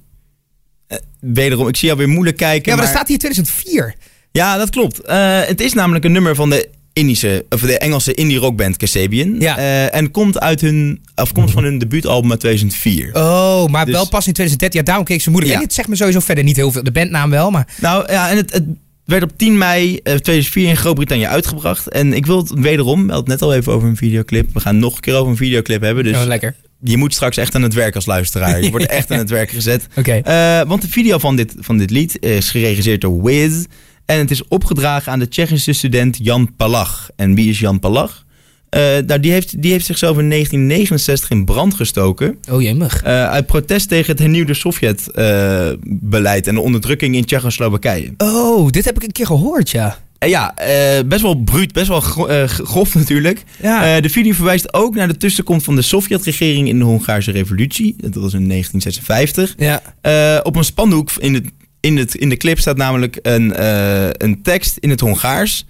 Eh, 0.87 0.99
wederom, 1.21 1.69
ik 1.69 1.77
zie 1.77 1.87
jou 1.87 1.99
weer 1.99 2.09
moeilijk 2.09 2.37
kijken. 2.37 2.71
Ja, 2.71 2.77
maar 2.79 2.87
er 2.87 2.91
staat 2.95 3.09
hier 3.09 3.19
2004. 3.19 3.95
Ja, 4.33 4.57
dat 4.57 4.71
klopt. 4.71 5.01
Het 5.47 5.61
is 5.61 5.73
namelijk 5.73 6.05
een 6.05 6.13
nummer 6.13 6.35
van 6.35 6.51
de 6.51 6.69
Indische, 6.99 7.45
of 7.49 7.61
de 7.61 7.79
Engelse 7.79 8.15
indie 8.15 8.39
rockband 8.39 8.77
Kasabian. 8.77 9.41
Ja. 9.41 9.59
Eh, 9.59 9.95
en 9.95 10.11
komt 10.11 10.41
uit 10.41 10.61
hun, 10.61 11.01
afkomst 11.15 11.53
van 11.53 11.65
hun 11.65 11.79
debuutalbum 11.79 12.31
uit 12.31 12.41
2004. 12.41 13.11
Oh, 13.13 13.67
maar 13.67 13.85
Dus- 13.85 13.95
wel 13.95 14.09
pas 14.09 14.27
in 14.27 14.33
2013. 14.33 14.81
Ja, 14.81 14.87
daarom 14.87 15.05
keek 15.05 15.21
ze 15.21 15.31
moeilijk. 15.31 15.53
Ja. 15.55 15.59
En 15.61 15.65
het 15.67 15.75
zegt 15.75 15.89
me 15.89 15.97
sowieso 15.97 16.21
verder 16.21 16.45
niet 16.45 16.57
heel 16.57 16.73
veel. 16.73 16.83
De 16.83 16.93
bandnaam 16.93 17.31
wel, 17.31 17.51
maar... 17.51 17.69
Nou 17.81 18.13
ja, 18.13 18.31
en 18.31 18.37
het, 18.37 18.53
het 18.53 18.65
werd 19.05 19.23
op 19.23 19.33
10 19.37 19.59
mei 19.59 19.97
eh, 19.97 20.15
2004 20.15 20.69
in 20.69 20.77
Groot-Brittannië 20.77 21.27
uitgebracht. 21.27 21.89
En 21.89 22.13
ik 22.13 22.27
wil 22.27 22.37
het 22.37 22.51
wederom, 22.55 23.07
we 23.07 23.13
hadden 23.13 23.31
het 23.33 23.41
net 23.41 23.51
al 23.51 23.55
even 23.55 23.73
over 23.73 23.89
een 23.89 23.97
videoclip. 23.97 24.55
We 24.55 24.61
gaan 24.61 24.79
nog 24.79 24.95
een 24.95 25.01
keer 25.01 25.15
over 25.15 25.31
een 25.31 25.37
videoclip 25.37 25.83
hebben. 25.83 26.05
Dus 26.05 26.17
oh, 26.17 26.25
lekker. 26.25 26.55
je 26.83 26.97
moet 26.97 27.15
straks 27.15 27.37
echt 27.37 27.55
aan 27.55 27.63
het 27.63 27.75
werk 27.75 27.95
als 27.95 28.07
luisteraar. 28.07 28.63
Je 28.63 28.71
wordt 28.71 28.87
echt 29.01 29.11
aan 29.11 29.19
het 29.19 29.31
werk 29.31 29.51
gezet. 29.51 29.87
Oké. 29.97 30.13
Eh, 30.13 30.61
want 30.67 30.83
de 30.83 30.89
video 30.89 31.19
van 31.19 31.37
dit, 31.37 31.55
van 31.59 31.79
dit 31.79 31.91
lied 31.91 32.23
is 32.23 32.51
geregisseerd 32.51 33.01
door 33.01 33.23
Wiz. 33.23 33.65
En 34.09 34.19
het 34.19 34.31
is 34.31 34.49
opgedragen 34.49 35.13
aan 35.13 35.19
de 35.19 35.29
Tsjechische 35.29 35.73
student 35.73 36.19
Jan 36.23 36.55
Palach. 36.57 37.11
En 37.17 37.35
wie 37.35 37.49
is 37.49 37.59
Jan 37.59 37.79
Palach? 37.79 38.25
Eh, 38.69 38.81
nou, 39.07 39.21
die, 39.21 39.33
heeft, 39.33 39.63
die 39.63 39.71
heeft 39.73 39.87
zichzelf 39.87 40.19
in 40.19 40.29
1969 40.31 41.31
in 41.31 41.45
brand 41.45 41.75
gestoken. 41.75 42.39
Oh 42.51 42.63
jemig. 42.63 43.03
eh, 43.03 43.31
uit 43.31 43.47
protest 43.47 43.89
tegen 43.89 44.11
het 44.11 44.19
hernieuwde 44.19 44.55
Sovjet-beleid 44.55 46.47
en 46.47 46.55
de 46.55 46.61
onderdrukking 46.61 47.15
in 47.17 47.25
Tsjechoslowakije. 47.25 48.15
Oh, 48.19 48.71
dit 48.71 48.85
heb 48.85 48.97
ik 48.97 49.03
een 49.03 49.13
keer 49.13 49.27
gehoord, 49.27 49.71
ja. 49.71 49.99
En 50.19 50.29
ja, 50.29 50.55
eh, 50.57 51.05
best 51.07 51.23
wel 51.23 51.35
bruut, 51.35 51.73
best 51.73 51.89
wel 51.89 52.01
gro- 52.01 52.27
eh, 52.27 52.49
grof 52.49 52.95
natuurlijk. 52.95 53.45
Ja. 53.63 53.97
Eh, 53.97 54.03
de 54.03 54.09
video 54.09 54.33
verwijst 54.33 54.75
ook 54.75 54.95
naar 54.95 55.09
de 55.09 55.17
tussenkomst 55.17 55.65
van 55.65 55.75
de 55.75 55.83
Sovjet-regering 55.83 56.69
in 56.69 56.79
de 56.79 56.85
Hongaarse 56.85 57.31
revolutie. 57.31 57.95
Dat 57.99 58.15
was 58.15 58.33
in 58.35 58.47
1956. 58.47 59.55
Ja. 59.59 59.83
Eh, 60.01 60.41
op 60.43 60.57
een 60.57 60.65
spandoek 60.65 61.11
in, 61.19 61.35
het, 61.35 61.45
in, 61.89 61.97
het, 61.97 62.15
in 62.15 62.29
de 62.29 62.37
clip 62.37 62.59
staat 62.59 62.77
namelijk 62.77 63.19
een, 63.23 63.53
eh, 63.55 64.09
een 64.13 64.43
tekst 64.43 64.77
in 64.77 64.91
het 64.91 65.01
Hongaars. 65.01 65.65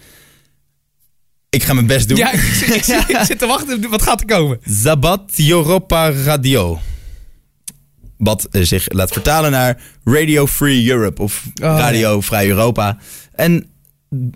Ik 1.50 1.62
ga 1.62 1.72
mijn 1.72 1.86
best 1.86 2.08
doen. 2.08 2.16
Ja, 2.18 2.32
ik, 2.32 2.40
zit- 2.40 2.74
ik, 2.74 2.82
zit- 2.84 3.08
ik 3.16 3.18
zit 3.24 3.38
te 3.38 3.46
wachten. 3.46 3.90
Wat 3.90 4.02
gaat 4.02 4.20
er 4.20 4.26
komen? 4.26 4.58
Zabat 4.64 5.32
Europa 5.36 6.10
Radio. 6.12 6.80
Wat 8.16 8.44
eh, 8.50 8.62
zich 8.62 8.92
laat 8.92 9.12
vertalen 9.12 9.50
naar 9.50 9.80
Radio 10.04 10.46
Free 10.46 10.88
Europe 10.90 11.22
of 11.22 11.42
Oh, 11.46 11.54
Radio 11.78 12.20
Vrij 12.20 12.48
Europa. 12.48 12.98
En 13.34 13.66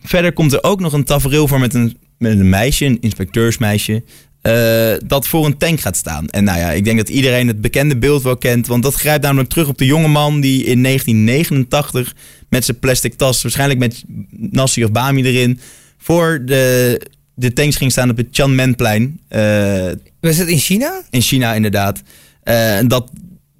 verder 0.03 0.33
komt 0.33 0.53
er 0.53 0.62
ook 0.62 0.81
nog 0.81 0.92
een 0.92 1.05
tafereel 1.05 1.49
voor 1.49 1.61
met 1.61 1.75
een, 1.75 1.99
met 2.18 2.33
een 2.33 2.49
meisje, 2.49 2.85
een 2.85 3.01
inspecteursmeisje. 3.01 4.05
Eh, 4.42 4.92
dat 5.07 5.26
voor 5.26 5.46
een 5.46 5.57
tank 5.59 5.81
gaat 5.81 5.96
staan. 5.96 6.28
En 6.28 6.44
nou 6.44 6.59
ja, 6.59 6.70
ik 6.70 6.85
denk 6.85 6.96
dat 6.98 7.09
iedereen 7.09 7.46
het 7.46 7.61
bekende 7.61 7.96
beeld 7.96 8.22
wel 8.22 8.37
kent. 8.37 8.66
Want 8.66 8.83
dat 8.83 8.94
grijpt 8.94 9.22
namelijk 9.24 9.48
terug 9.50 9.68
op 9.68 9.78
de 9.78 9.87
jonge 9.87 10.09
man 10.09 10.40
die 10.40 10.64
in 10.64 10.83
1989 10.83 12.14
met 12.48 12.64
zijn 12.64 12.78
plastic 12.78 13.14
tas, 13.14 13.42
waarschijnlijk 13.42 13.78
met 13.81 14.02
nasi 14.31 14.85
of 14.85 14.92
bami 14.92 15.22
erin, 15.22 15.59
voor 15.98 16.42
de, 16.44 17.00
de 17.35 17.52
tanks 17.52 17.76
ging 17.76 17.90
staan 17.92 18.11
op 18.11 18.16
het 18.16 18.35
Tiananmenplein. 18.35 19.20
eh 19.28 19.90
Was 20.20 20.37
het 20.37 20.48
in 20.48 20.59
China? 20.59 21.02
in 21.11 21.20
China 21.20 21.55
inderdaad. 21.55 22.02
Eh, 22.42 22.76
en 22.76 22.88
dat, 22.88 23.11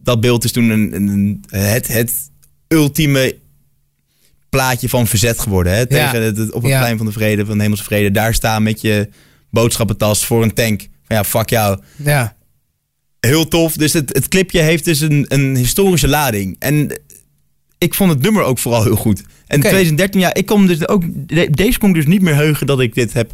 dat 0.03 0.21
beeld 0.21 0.45
is 0.45 0.53
toen 0.53 0.71
een, 0.71 0.95
een, 0.95 1.45
het, 1.49 1.89
het 1.89 2.13
ultieme 2.69 3.37
plaatje 4.49 4.89
van 4.89 5.07
verzet 5.07 5.39
geworden. 5.39 5.73
Hè? 5.73 5.79
Ja. 5.79 5.85
Tegen 5.87 6.23
het, 6.23 6.37
het- 6.37 6.53
op 6.53 6.63
het 6.63 6.71
Ja. 6.71 6.79
plein 6.79 6.97
van 6.97 7.07
de 7.07 7.13
vrede, 7.13 7.47
van 7.47 7.57
de 7.57 7.63
hemelse 7.63 7.85
vrede. 7.85 8.11
Daar 8.11 8.35
staan 8.35 8.63
met 8.63 8.81
je 8.81 9.09
boodschappentas 9.53 10.25
voor 10.27 10.43
een 10.43 10.53
tank. 10.55 10.81
Van 11.07 11.17
ja, 11.17 11.25
fuck 11.25 11.49
jou. 11.51 11.81
Ja. 11.97 12.37
Heel 13.21 13.49
tof. 13.49 13.73
Dus 13.77 13.93
het, 13.93 14.09
het 14.15 14.29
clipje 14.29 14.61
heeft 14.61 14.85
dus 14.85 15.01
een, 15.01 15.25
een 15.29 15.57
historische 15.57 16.09
lading. 16.09 16.57
En 16.59 17.01
ik 17.79 17.95
vond 17.95 18.11
het 18.11 18.23
nummer 18.23 18.43
ook 18.43 18.59
vooral 18.59 18.83
heel 18.83 18.97
goed. 18.97 19.23
En 19.47 19.61
2013, 19.61 20.21
ja, 20.21 20.35
ik 20.35 20.47
kom 20.47 20.67
dus 20.67 20.89
ook... 20.89 21.03
de- 21.27 21.51
deze 21.51 21.79
kon 21.79 21.89
ik 21.89 21.95
dus 21.95 22.07
niet 22.07 22.23
meer 22.23 22.35
heugen 22.35 22.67
dat 22.67 22.81
ik 22.81 22.95
dit 22.95 23.13
heb... 23.13 23.31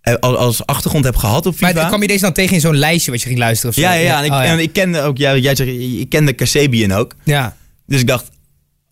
eh, 0.00 0.14
als- 0.14 0.36
als 0.36 0.66
achtergrond 0.66 1.04
heb 1.04 1.16
gehad 1.16 1.46
op 1.46 1.54
FIFA. 1.54 1.72
Maar 1.72 1.86
kwam 1.88 2.00
je 2.00 2.06
deze 2.08 2.20
dan 2.22 2.32
tegen 2.32 2.54
in 2.54 2.60
zo'n 2.60 2.76
lijstje 2.76 3.10
wat 3.10 3.20
je 3.20 3.26
ging 3.26 3.38
luisteren? 3.38 3.70
Of 3.70 3.76
zo? 3.76 3.88
Ja, 3.88 3.92
ja, 3.92 4.00
ja. 4.02 4.18
En, 4.18 4.24
ik, 4.24 4.30
Oh, 4.32 4.42
en 4.42 4.58
ik 4.58 4.72
kende 4.72 5.00
ook, 5.00 5.16
ja, 5.16 5.36
jij 5.36 5.54
zegt, 5.54 5.70
ik 6.00 6.08
kende 6.08 6.32
Kasabian 6.32 6.92
ook. 6.92 7.14
ja. 7.24 7.56
Dus 7.86 8.00
ik 8.00 8.06
dacht, 8.06 8.30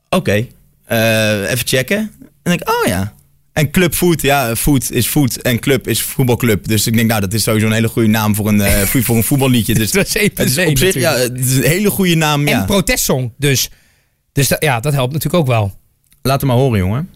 oké, 0.09 0.47
eh, 0.85 1.51
even 1.51 1.67
checken. 1.67 2.11
En 2.43 2.53
ik, 2.53 2.69
oh 2.69 2.87
ja. 2.87 3.15
En 3.53 3.71
Club 3.71 3.95
Food, 3.95 4.23
ja, 4.23 4.57
food 4.57 4.91
is 4.91 5.07
food 5.07 5.37
en 5.37 5.59
club 5.59 5.89
is 5.89 6.03
voetbalclub. 6.03 6.67
Dus 6.69 6.87
ik 6.87 6.95
denk, 6.97 7.09
nou, 7.09 7.21
dat 7.21 7.33
is 7.33 7.43
sowieso 7.43 7.67
een 7.67 7.73
hele 7.73 7.89
goede 7.89 8.09
naam 8.09 8.35
voor 8.35 8.49
een, 8.49 8.61
eh, 8.61 8.83
voor 9.05 9.17
een 9.17 9.23
voetballiedje. 9.25 9.75
Dus 9.75 9.91
Dat 10.01 10.07
is 10.07 10.17
één 10.17 10.31
het 10.35 10.49
is 10.57 10.59
op 10.67 10.79
zich, 10.79 10.95
ja, 10.95 11.15
het 11.17 11.39
is 11.39 11.57
een 11.57 11.63
hele 11.63 11.91
goede 11.91 12.15
naam. 12.15 12.47
En 12.47 12.57
Ja. 12.59 12.65
protestsong, 12.65 13.33
dus. 13.39 13.71
Dus 14.33 14.53
ja, 14.59 14.81
dat 14.81 14.93
helpt 14.93 15.13
natuurlijk 15.13 15.43
ook 15.43 15.49
wel. 15.49 15.79
Laat 16.23 16.41
hem 16.41 16.49
maar 16.51 16.59
horen, 16.59 16.79
jongen. 16.79 17.09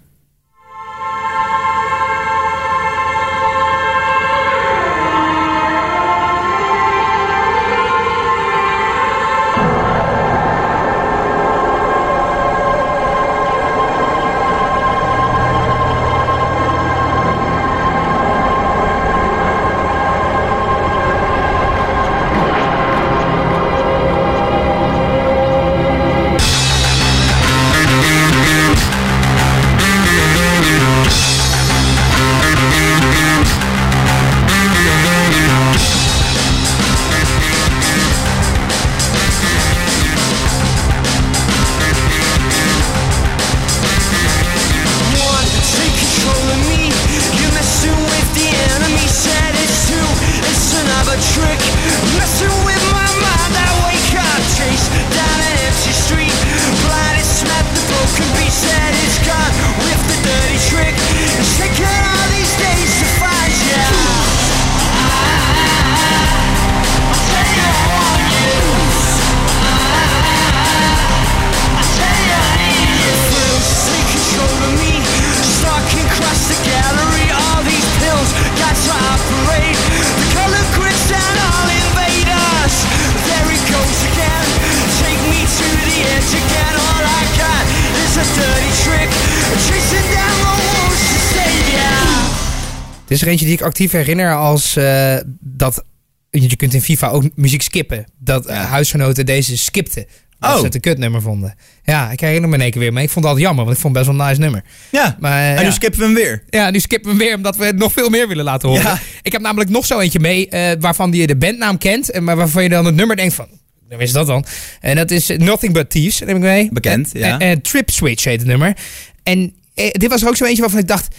Dit 93.15 93.23
is 93.23 93.29
er 93.29 93.33
eentje 93.33 93.47
die 93.47 93.55
ik 93.55 93.63
actief 93.63 93.91
herinner 93.93 94.35
als 94.37 94.77
eh, 94.77 95.17
dat... 95.41 95.85
Je 96.31 96.57
kunt 96.57 96.75
in 96.75 96.83
FIFA 96.83 97.09
ook 97.09 97.25
muziek 97.35 97.63
skippen. 97.63 98.05
Dat 98.19 98.47
eh, 98.47 98.65
huisgenoten 98.71 99.27
deze 99.27 99.59
skipten. 99.59 100.07
Als 100.39 100.53
Oh. 100.53 100.59
ze 100.59 100.65
het 100.65 100.75
een 100.75 100.81
kutnummer 100.81 101.23
vonden. 101.23 101.55
Ja, 101.85 102.11
ik 102.11 102.21
herinner 102.21 102.49
me 102.49 102.55
in 102.55 102.61
één 102.63 102.71
keer 102.71 102.81
weer. 102.81 102.93
Maar 102.93 103.03
ik 103.03 103.11
vond 103.11 103.25
het 103.25 103.35
altijd 103.35 103.45
jammer, 103.47 103.65
want 103.65 103.77
ik 103.77 103.83
vond 103.83 103.97
het 103.97 104.05
best 104.07 104.17
wel 104.17 104.27
een 104.27 104.31
nice 104.31 104.43
nummer. 104.45 104.65
Ja, 104.91 105.17
Maar, 105.21 105.41
eh, 105.41 105.49
en 105.51 105.55
ja. 105.55 105.63
nu 105.63 105.73
skippen 105.73 105.99
we 106.01 106.05
hem 106.07 106.15
weer. 106.15 106.43
Ja, 106.51 106.71
nu 106.71 106.81
skippen 106.81 107.11
we 107.11 107.17
hem 107.17 107.27
weer 107.27 107.37
omdat 107.37 107.57
we 107.57 107.65
het 107.65 107.77
nog 107.77 107.93
veel 107.93 108.09
meer 108.09 108.29
willen 108.29 108.45
laten 108.45 108.69
horen. 108.69 108.85
Ja. 108.85 108.99
Ik 109.23 109.33
heb 109.33 109.41
namelijk 109.41 109.71
nog 109.71 109.87
zo 109.87 109.99
eentje 110.01 110.21
mee 110.21 110.49
eh, 110.49 110.77
waarvan 110.81 111.13
je 111.13 111.27
de 111.27 111.37
bandnaam 111.37 111.79
kent. 111.79 112.11
en 112.11 112.25
Maar 112.25 112.37
waarvan 112.37 112.63
je 112.63 112.69
dan 112.69 112.85
het 112.85 112.95
nummer 112.95 113.17
denkt 113.17 113.35
van... 113.35 113.47
Wie 113.89 113.99
is 113.99 114.13
dat 114.13 114.27
dan? 114.27 114.45
En 114.81 114.97
dat 114.97 115.11
is 115.11 115.31
eh, 115.31 115.39
Nothing 115.39 115.73
But 115.73 115.91
Thieves. 115.91 116.19
Dat 116.19 116.29
heb 116.29 116.37
ik 116.37 116.43
mee. 116.43 116.69
Bekend, 116.73 117.13
En- 117.15 117.21
ja. 117.21 117.39
En, 117.39 117.63
Trip 117.63 117.91
Switch 117.91 118.25
heet 118.25 118.39
het 118.39 118.49
nummer. 118.49 118.77
En 119.23 119.55
eh, 119.75 119.91
dit 119.91 120.11
was 120.11 120.23
er 120.23 120.29
ook 120.29 120.37
zo 120.37 120.45
eentje 120.45 120.61
waarvan 120.63 120.81
ik 120.81 120.89
dacht... 120.89 121.15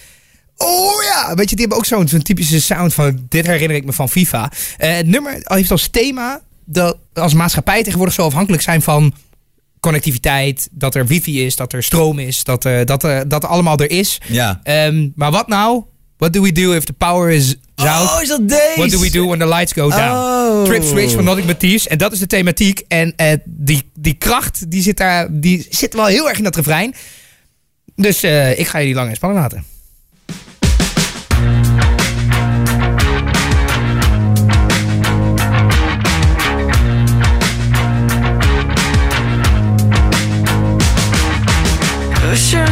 Oh 0.57 1.03
ja, 1.03 1.35
weet 1.35 1.49
je, 1.49 1.55
die 1.55 1.65
hebben 1.65 1.77
ook 1.77 2.07
zo'n 2.07 2.21
typische 2.21 2.61
sound 2.61 2.93
van... 2.93 3.25
Dit 3.29 3.45
herinner 3.45 3.77
ik 3.77 3.85
me 3.85 3.93
van 3.93 4.09
FIFA. 4.09 4.51
Eh, 4.77 4.95
het 4.95 5.07
nummer 5.07 5.41
heeft 5.43 5.71
als 5.71 5.87
thema 5.87 6.41
dat 6.65 6.97
als 7.13 7.33
maatschappij 7.33 7.83
tegenwoordig 7.83 8.15
zo 8.15 8.25
afhankelijk 8.25 8.63
zijn 8.63 8.81
van 8.81 9.13
connectiviteit. 9.79 10.67
Dat 10.71 10.95
er 10.95 11.05
wifi 11.07 11.45
is, 11.45 11.55
dat 11.55 11.73
er 11.73 11.83
stroom 11.83 12.19
is, 12.19 12.43
dat, 12.43 12.63
er, 12.63 12.85
dat, 12.85 13.03
er, 13.03 13.27
dat 13.27 13.45
allemaal 13.45 13.77
er 13.77 13.91
is. 13.91 14.21
Ja. 14.27 14.59
Ehm, 14.63 15.09
maar 15.15 15.31
wat 15.31 15.47
nou? 15.47 15.83
What 16.17 16.33
do 16.33 16.41
we 16.41 16.51
do 16.51 16.73
if 16.73 16.83
the 16.83 16.93
power 16.93 17.29
is 17.29 17.55
out? 17.75 18.09
Oh, 18.09 18.21
is 18.21 18.27
dat 18.27 18.49
deze? 18.49 18.73
What 18.75 18.89
do 18.89 18.99
we 18.99 19.09
do 19.09 19.25
when 19.25 19.39
the 19.39 19.47
lights 19.47 19.73
go 19.73 19.89
down? 19.89 20.17
Oh. 20.17 20.63
Trip 20.63 20.83
switch 20.83 21.13
van 21.13 21.23
Nothing 21.23 21.47
But 21.47 21.59
Thieves. 21.59 21.87
En 21.87 21.97
dat 21.97 22.11
is 22.11 22.19
de 22.19 22.27
thematiek. 22.27 22.83
En 22.87 23.13
eh, 23.15 23.37
die, 23.45 23.91
die 23.93 24.13
kracht, 24.13 24.71
die 24.71 24.81
zit, 24.81 24.97
daar, 24.97 25.27
die 25.31 25.67
zit 25.69 25.93
wel 25.93 26.05
heel 26.05 26.29
erg 26.29 26.37
in 26.37 26.43
dat 26.43 26.55
refrein. 26.55 26.95
Dus 27.95 28.23
eh, 28.23 28.59
ik 28.59 28.67
ga 28.67 28.77
je 28.77 28.85
die 28.85 28.95
lang 28.95 29.09
en 29.09 29.15
spannend 29.15 29.41
laten. 29.41 29.74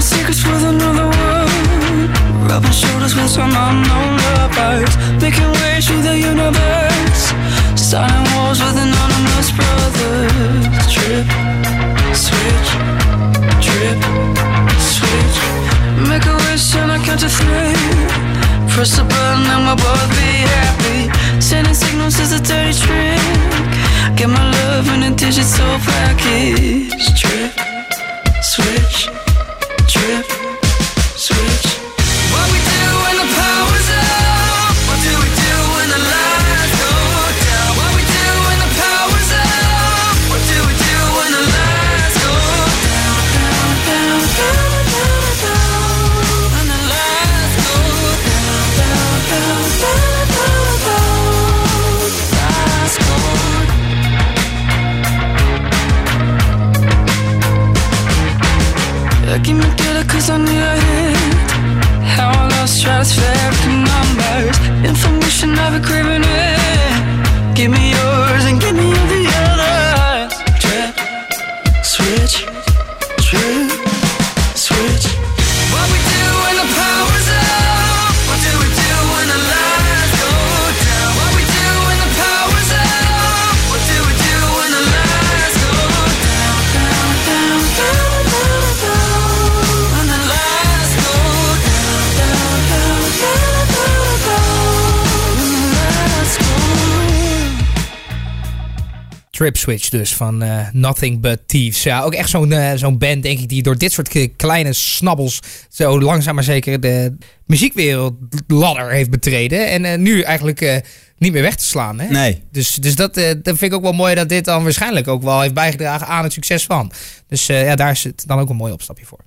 Secrets 0.03 0.43
with 0.43 0.63
another 0.63 1.07
world. 1.07 2.11
Rubbing 2.49 2.75
shoulders 2.75 3.15
with 3.15 3.29
some 3.29 3.55
unknown 3.55 4.11
lovers. 4.35 4.93
Making 5.23 5.49
ways 5.63 5.87
through 5.87 6.03
the 6.03 6.17
universe. 6.19 7.23
Starting 7.79 8.25
wars 8.35 8.59
with 8.59 8.75
anonymous 8.75 9.49
brothers. 9.55 10.65
Trip, 10.91 11.27
switch, 12.11 12.69
trip, 13.63 13.99
switch. 14.91 15.37
Make 16.11 16.25
a 16.27 16.35
wish 16.45 16.75
and 16.75 16.91
I 16.91 16.99
count 17.05 17.21
to 17.23 17.29
three. 17.39 17.79
Press 18.73 18.97
the 18.97 19.05
button 19.07 19.47
and 19.53 19.61
we'll 19.65 19.79
both 19.79 20.09
be 20.19 20.31
happy. 20.57 20.99
Sending 21.39 21.73
signals 21.73 22.19
is 22.19 22.33
a 22.33 22.41
dirty 22.43 22.75
trick. 22.75 23.23
Get 24.17 24.27
my 24.27 24.45
love 24.59 24.87
in 24.93 25.03
a 25.03 25.15
digital 25.15 25.79
package. 25.87 26.91
Trip, 27.21 27.51
switch 28.43 29.22
trip, 30.03 30.42
Trip 99.33 99.57
Switch 99.57 99.89
dus 99.89 100.15
van 100.15 100.41
eh, 100.41 100.67
Nothing 100.71 101.19
But 101.19 101.39
Thieves. 101.45 101.83
Ja, 101.83 102.01
ook 102.01 102.13
echt 102.13 102.29
zo'n 102.29 102.51
eh, 102.51 102.71
zo'n 102.75 102.97
band 102.97 103.23
denk 103.23 103.39
ik 103.39 103.49
die 103.49 103.63
door 103.63 103.77
dit 103.77 103.91
soort 103.91 104.35
kleine 104.35 104.73
snabbels 104.73 105.39
zo 105.69 106.01
langzaam 106.01 106.35
maar 106.35 106.43
zeker 106.43 106.79
de 106.79 107.17
muziekwereldladder 107.45 108.91
heeft 108.91 109.09
betreden. 109.09 109.69
En 109.69 109.85
eh, 109.85 109.97
nu 109.97 110.21
eigenlijk 110.21 110.83
niet 111.17 111.31
meer 111.33 111.41
weg 111.41 111.55
te 111.55 111.63
slaan. 111.63 111.99
Hè? 111.99 112.07
Nee. 112.07 112.41
Dus, 112.51 112.75
dus 112.75 112.95
dat, 112.95 113.13
dat 113.13 113.41
vind 113.43 113.61
ik 113.61 113.73
ook 113.73 113.81
wel 113.81 113.93
mooi 113.93 114.15
dat 114.15 114.29
dit 114.29 114.45
dan 114.45 114.63
waarschijnlijk 114.63 115.07
ook 115.07 115.23
wel 115.23 115.41
heeft 115.41 115.53
bijgedragen 115.53 116.07
aan 116.07 116.23
het 116.23 116.33
succes 116.33 116.65
van. 116.65 116.91
Dus 117.27 117.45
ja, 117.45 117.75
daar 117.75 117.91
is 117.91 118.03
het 118.03 118.23
dan 118.27 118.39
ook 118.39 118.49
een 118.49 118.55
mooi 118.55 118.73
opstapje 118.73 119.05
voor. 119.05 119.19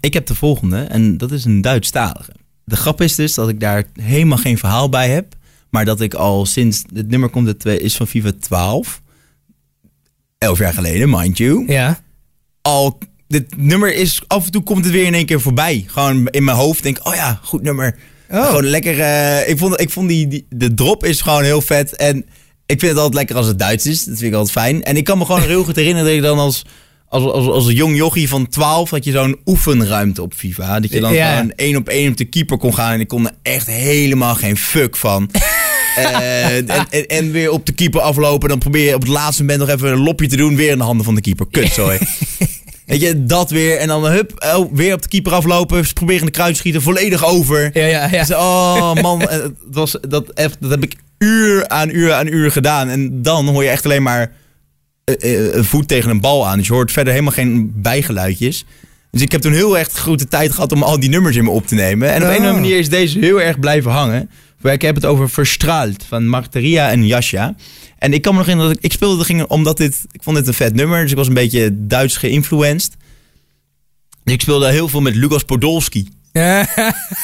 Ik 0.00 0.14
heb 0.14 0.26
de 0.26 0.34
volgende 0.34 0.82
en 0.82 1.18
dat 1.18 1.32
is 1.32 1.44
een 1.44 1.60
Duitsstalige. 1.60 2.32
De 2.64 2.76
grap 2.76 3.00
is 3.00 3.14
dus 3.14 3.34
dat 3.34 3.48
ik 3.48 3.60
daar 3.60 3.84
helemaal 4.00 4.38
geen 4.38 4.58
verhaal 4.58 4.88
bij 4.88 5.08
heb. 5.10 5.38
Maar 5.70 5.84
dat 5.84 6.00
ik 6.00 6.14
al 6.14 6.46
sinds... 6.46 6.82
Het 6.94 7.08
nummer 7.08 7.28
komt 7.28 7.58
twee- 7.58 7.80
is 7.80 7.96
van 7.96 8.06
FIFA 8.06 8.30
12. 8.40 8.99
Elf 10.40 10.58
jaar 10.58 10.72
geleden, 10.72 11.10
mind 11.10 11.38
you. 11.38 11.64
Ja. 11.66 12.00
Al, 12.62 12.98
dit 13.28 13.44
nummer 13.56 13.94
is... 13.94 14.22
Af 14.26 14.44
en 14.44 14.50
toe 14.52 14.62
komt 14.62 14.84
het 14.84 14.92
weer 14.92 15.04
in 15.06 15.14
één 15.14 15.26
keer 15.26 15.40
voorbij. 15.40 15.84
Gewoon 15.86 16.26
in 16.28 16.44
mijn 16.44 16.56
hoofd 16.56 16.82
denk 16.82 16.98
ik, 16.98 17.06
oh 17.06 17.14
ja, 17.14 17.40
goed 17.42 17.62
nummer. 17.62 17.96
Oh. 18.30 18.46
Gewoon 18.46 18.64
lekker... 18.64 19.00
eh, 19.00 19.48
ik 19.48 19.58
vond, 19.58 19.80
ik 19.80 19.90
vond 19.90 20.08
die, 20.08 20.28
die... 20.28 20.46
De 20.48 20.74
drop 20.74 21.04
is 21.04 21.20
gewoon 21.20 21.42
heel 21.42 21.60
vet. 21.60 21.96
En 21.96 22.16
ik 22.66 22.80
vind 22.80 22.82
het 22.92 22.96
altijd 22.96 23.14
lekker 23.14 23.36
als 23.36 23.46
het 23.46 23.58
Duits 23.58 23.86
is. 23.86 24.04
Dat 24.04 24.18
vind 24.18 24.32
ik 24.32 24.38
altijd 24.38 24.52
fijn. 24.64 24.82
En 24.82 24.96
ik 24.96 25.04
kan 25.04 25.18
me 25.18 25.24
gewoon 25.24 25.42
heel 25.42 25.64
goed 25.64 25.76
herinneren 25.76 26.06
dat 26.08 26.16
ik 26.16 26.22
dan 26.22 26.38
als... 26.38 26.64
Als, 27.08 27.22
als, 27.24 27.46
als 27.46 27.66
een 27.66 27.74
jong 27.74 27.96
jochie 27.96 28.28
van 28.28 28.48
12 28.48 28.90
had 28.90 29.04
je 29.04 29.10
zo'n 29.10 29.40
oefenruimte 29.46 30.22
op 30.22 30.34
FIFA. 30.34 30.80
Dat 30.80 30.90
je 30.92 31.00
dan 31.00 31.12
Ja. 31.12 31.36
gewoon 31.36 31.52
één 31.56 31.76
op 31.76 31.88
één 31.88 32.10
op 32.10 32.16
de 32.16 32.24
keeper 32.24 32.58
kon 32.58 32.74
gaan. 32.74 32.92
En 32.92 33.00
ik 33.00 33.08
kon 33.08 33.26
er 33.26 33.32
echt 33.42 33.66
helemaal 33.66 34.34
geen 34.34 34.56
fuck 34.56 34.96
van. 34.96 35.30
Eh, 35.96 36.56
en, 36.56 36.68
en, 36.68 37.06
en 37.06 37.30
weer 37.32 37.50
op 37.50 37.66
de 37.66 37.72
keeper 37.72 38.00
aflopen. 38.00 38.48
Dan 38.48 38.58
probeer 38.58 38.88
je 38.88 38.94
op 38.94 39.00
het 39.00 39.10
laatste 39.10 39.42
moment 39.42 39.60
nog 39.60 39.68
even 39.68 39.92
een 39.92 40.02
lopje 40.02 40.26
te 40.26 40.36
doen. 40.36 40.56
Weer 40.56 40.70
in 40.70 40.78
de 40.78 40.84
handen 40.84 41.04
van 41.04 41.14
de 41.14 41.20
keeper. 41.20 41.46
Kut, 41.50 41.72
sorry. 41.72 41.98
Weet 42.86 43.00
je, 43.00 43.24
dat 43.26 43.50
weer. 43.50 43.76
En 43.76 43.88
dan 43.88 44.06
hup, 44.06 44.52
oh, 44.56 44.72
weer 44.72 44.94
op 44.94 45.02
de 45.02 45.08
keeper 45.08 45.32
aflopen. 45.32 45.92
Proberen 45.94 46.24
de 46.26 46.32
kruis 46.32 46.58
schieten. 46.58 46.82
Volledig 46.82 47.24
over. 47.24 47.70
Ja, 47.72 47.86
ja, 47.86 48.08
ja. 48.10 48.18
Dus, 48.18 48.34
oh 48.36 48.94
man, 48.94 49.28
eh, 49.28 49.42
het 49.42 49.52
was, 49.70 49.96
dat, 50.08 50.30
echt, 50.30 50.56
dat 50.60 50.70
heb 50.70 50.82
ik 50.82 50.94
uur 51.18 51.68
aan 51.68 51.90
uur 51.90 52.12
aan 52.12 52.26
uur 52.26 52.50
gedaan. 52.50 52.88
En 52.88 53.22
dan 53.22 53.46
hoor 53.48 53.62
je 53.62 53.68
echt 53.68 53.84
alleen 53.84 54.02
maar 54.02 54.32
eh, 55.04 55.54
een 55.54 55.64
voet 55.64 55.88
tegen 55.88 56.10
een 56.10 56.20
bal 56.20 56.46
aan. 56.46 56.58
Dus 56.58 56.66
je 56.66 56.72
hoort 56.72 56.92
verder 56.92 57.12
helemaal 57.12 57.34
geen 57.34 57.72
bijgeluidjes. 57.76 58.64
Dus 59.10 59.22
ik 59.22 59.32
heb 59.32 59.40
toen 59.40 59.52
heel 59.52 59.78
erg 59.78 59.88
grote 59.88 60.28
tijd 60.28 60.52
gehad 60.52 60.72
om 60.72 60.82
al 60.82 61.00
die 61.00 61.08
nummers 61.08 61.36
in 61.36 61.44
me 61.44 61.50
op 61.50 61.66
te 61.66 61.74
nemen. 61.74 62.12
En 62.12 62.22
op 62.22 62.22
een 62.22 62.28
of 62.28 62.36
andere 62.36 62.54
Oh. 62.54 62.60
manier 62.60 62.78
is 62.78 62.88
deze 62.88 63.18
heel 63.18 63.40
erg 63.40 63.58
blijven 63.58 63.90
hangen. 63.90 64.30
Ik 64.62 64.82
heb 64.82 64.94
het 64.94 65.06
over 65.06 65.30
Verstraald 65.30 66.04
van 66.08 66.28
Marteria 66.28 66.90
en 66.90 67.06
Jasja. 67.06 67.54
En 67.98 68.12
ik 68.12 68.22
kan 68.22 68.32
me 68.32 68.38
nog 68.38 68.46
herinneren 68.48 68.74
dat 68.74 68.84
ik, 68.84 68.90
ik 68.90 68.96
speelde 68.96 69.16
dat 69.16 69.26
ging 69.26 69.42
omdat 69.44 69.76
dit, 69.76 70.04
ik 70.12 70.22
vond 70.22 70.36
dit 70.36 70.46
een 70.46 70.54
vet 70.54 70.74
nummer. 70.74 71.02
Dus 71.02 71.10
ik 71.10 71.16
was 71.16 71.26
een 71.28 71.34
beetje 71.34 71.70
Duits 71.86 72.16
geïnfluenced. 72.16 72.92
Dus 74.24 74.34
ik 74.34 74.40
speelde 74.40 74.70
heel 74.70 74.88
veel 74.88 75.00
met 75.00 75.14
Lucas 75.14 75.42
Podolski. 75.42 76.08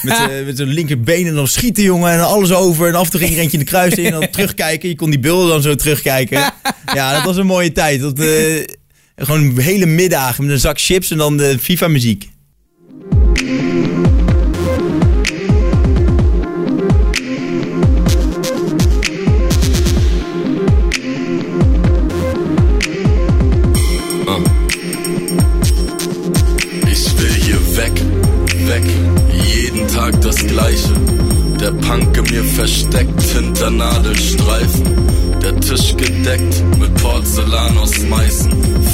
Met, 0.03 0.16
z'n- 0.16 0.45
met 0.45 0.57
zijn 0.57 0.68
linkerbeen 0.68 1.26
en 1.26 1.34
dan 1.34 1.49
schieten, 1.49 1.82
jongen. 1.84 2.12
En 2.12 2.20
alles 2.26 2.53
over. 2.53 2.89
En 2.89 2.95
af 2.95 3.05
en 3.05 3.11
toe 3.11 3.20
ging 3.20 3.32
er 3.32 3.39
eentje 3.39 3.59
in 3.59 3.64
de 3.64 3.70
kruis 3.70 3.95
in. 3.95 4.05
En 4.05 4.12
dan 4.12 4.30
terugkijken. 4.30 4.89
Je 4.89 4.97
kon 4.97 5.11
die 5.11 5.18
beelden 5.18 5.49
dan 5.49 5.62
zo 5.62 5.74
terugkijken. 5.74 6.53
Ja, 6.95 7.12
dat 7.14 7.24
was 7.24 7.37
een 7.37 7.47
mooie 7.47 7.72
tijd. 7.72 8.01
Dat, 8.01 8.18
eh, 8.18 8.64
gewoon 9.16 9.59
hele 9.59 9.87
middagen 9.87 10.45
met 10.45 10.53
een 10.53 10.61
zak 10.61 10.80
chips 10.80 11.11
en 11.11 11.18
dan 11.18 11.37
de 11.37 11.59
FIFA-muziek. 11.61 12.28
Gleiche. 30.57 30.94
Der 31.61 31.70
Punk 31.70 32.16
in 32.16 32.24
mir 32.30 32.42
versteckt 32.42 33.20
hinter 33.20 33.70
Nadelstreifen. 33.70 35.16
Der 35.47 35.61
Tisch 35.61 35.97
gedeckt 35.97 36.64
mit 36.76 36.92
Porzellan 36.97 37.78
aus 37.78 37.97
Meißen. 38.01 38.51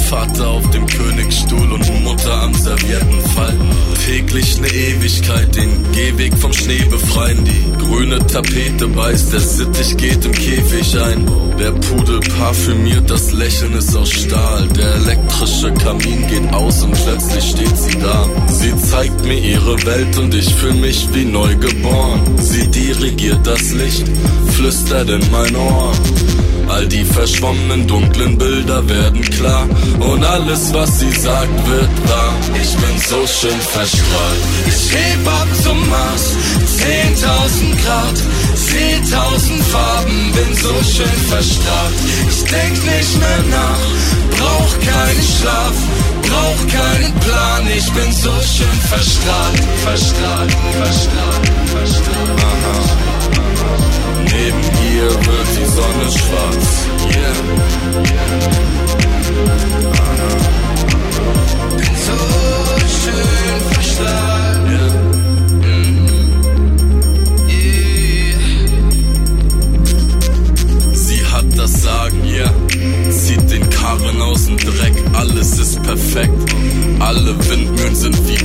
Vater 0.07 0.49
auf 0.49 0.69
dem 0.69 0.85
Königsstuhl 0.85 1.71
und 1.71 2.03
Mutter 2.03 2.43
am 2.43 2.53
Serviettenfalten. 2.53 3.69
Täglich 4.05 4.59
ne 4.61 4.67
Ewigkeit, 4.67 5.55
den 5.55 5.69
Gehweg 5.93 6.37
vom 6.37 6.53
Schnee 6.53 6.85
befreien. 6.91 7.43
Die 7.43 7.83
grüne 7.83 8.19
Tapete 8.27 8.87
beißt, 8.87 9.33
der 9.33 9.39
Sittich 9.39 9.97
geht 9.97 10.23
im 10.25 10.31
Käfig 10.31 10.95
ein. 11.01 11.25
Der 11.57 11.71
Pudel 11.71 12.19
parfümiert, 12.19 13.09
das 13.09 13.31
Lächeln 13.31 13.73
ist 13.73 13.95
aus 13.95 14.11
Stahl. 14.11 14.67
Der 14.77 14.93
elektrische 14.93 15.73
Kamin 15.73 16.27
geht 16.27 16.53
aus 16.53 16.83
und 16.83 16.91
plötzlich 16.91 17.49
steht 17.49 17.77
sie 17.77 17.97
da. 17.97 18.29
Sie 18.47 18.75
zeigt 18.77 19.25
mir 19.25 19.39
ihre 19.39 19.83
Welt 19.87 20.19
und 20.19 20.35
ich 20.35 20.53
fühl 20.53 20.73
mich 20.73 21.07
wie 21.13 21.25
neu 21.25 21.55
geboren. 21.55 22.21
Sie 22.37 22.67
dirigiert 22.67 23.39
das 23.43 23.71
Licht, 23.71 24.05
flüstert 24.51 25.09
in 25.09 25.31
mein 25.31 25.55
Ohr. 25.55 25.91
All 26.67 26.87
die 26.87 27.03
verschwommenen 27.03 27.87
dunklen 27.87 28.37
Bilder 28.37 28.87
werden 28.89 29.21
klar 29.21 29.67
und 29.99 30.23
alles 30.23 30.73
was 30.73 30.99
sie 30.99 31.11
sagt 31.11 31.67
wird 31.67 32.09
wahr. 32.09 32.33
Ich 32.61 32.71
bin 32.75 32.97
so 33.09 33.27
schön 33.27 33.59
verstrahlt. 33.59 34.43
Ich 34.65 34.91
heb 34.91 35.27
ab 35.27 35.47
zum 35.61 35.89
Mars, 35.89 36.35
10.000 36.79 37.83
Grad, 37.83 38.17
10.000 38.55 39.63
Farben, 39.71 40.31
bin 40.33 40.55
so 40.55 40.73
schön 40.95 41.19
verstrahlt. 41.29 41.95
Ich 42.29 42.43
denk 42.43 42.73
nicht 42.73 43.19
mehr 43.19 43.43
nach, 43.51 44.37
brauch 44.37 44.73
keinen 44.79 45.23
Schlaf, 45.37 45.75
brauch 46.21 46.67
keinen 46.67 47.13
Plan. 47.19 47.67
Ich 47.77 47.91
bin 47.91 48.11
so 48.11 48.31
schön 48.55 48.79
verstrahlt, 48.89 49.63
verstrahlt, 49.83 50.51
verstrahlt. 50.81 51.32
Sonne 55.75 56.07
schwarz. 56.11 56.69
Yeah. 57.15 57.35
Aha. 59.93 60.29
Bin 61.77 61.95
so 62.05 62.17
schön 62.97 63.59
verschlagen. 63.71 64.67
Yeah. 64.69 64.91
Yeah. 67.49 68.43
Sie 70.93 71.21
hat 71.25 71.45
das 71.57 71.73
Sagen. 71.81 72.21
Yeah. 72.25 72.53
Zieht 73.09 73.49
den 73.51 73.69
Karren 73.69 74.21
aus 74.21 74.45
dem 74.45 74.57
Dreck, 74.57 74.93
alles 75.13 75.57
ist 75.59 75.81
perfekt. 75.83 76.53
Alle 76.99 77.35
Windmühlen 77.49 77.95
sind 77.95 78.17
wie 78.27 78.42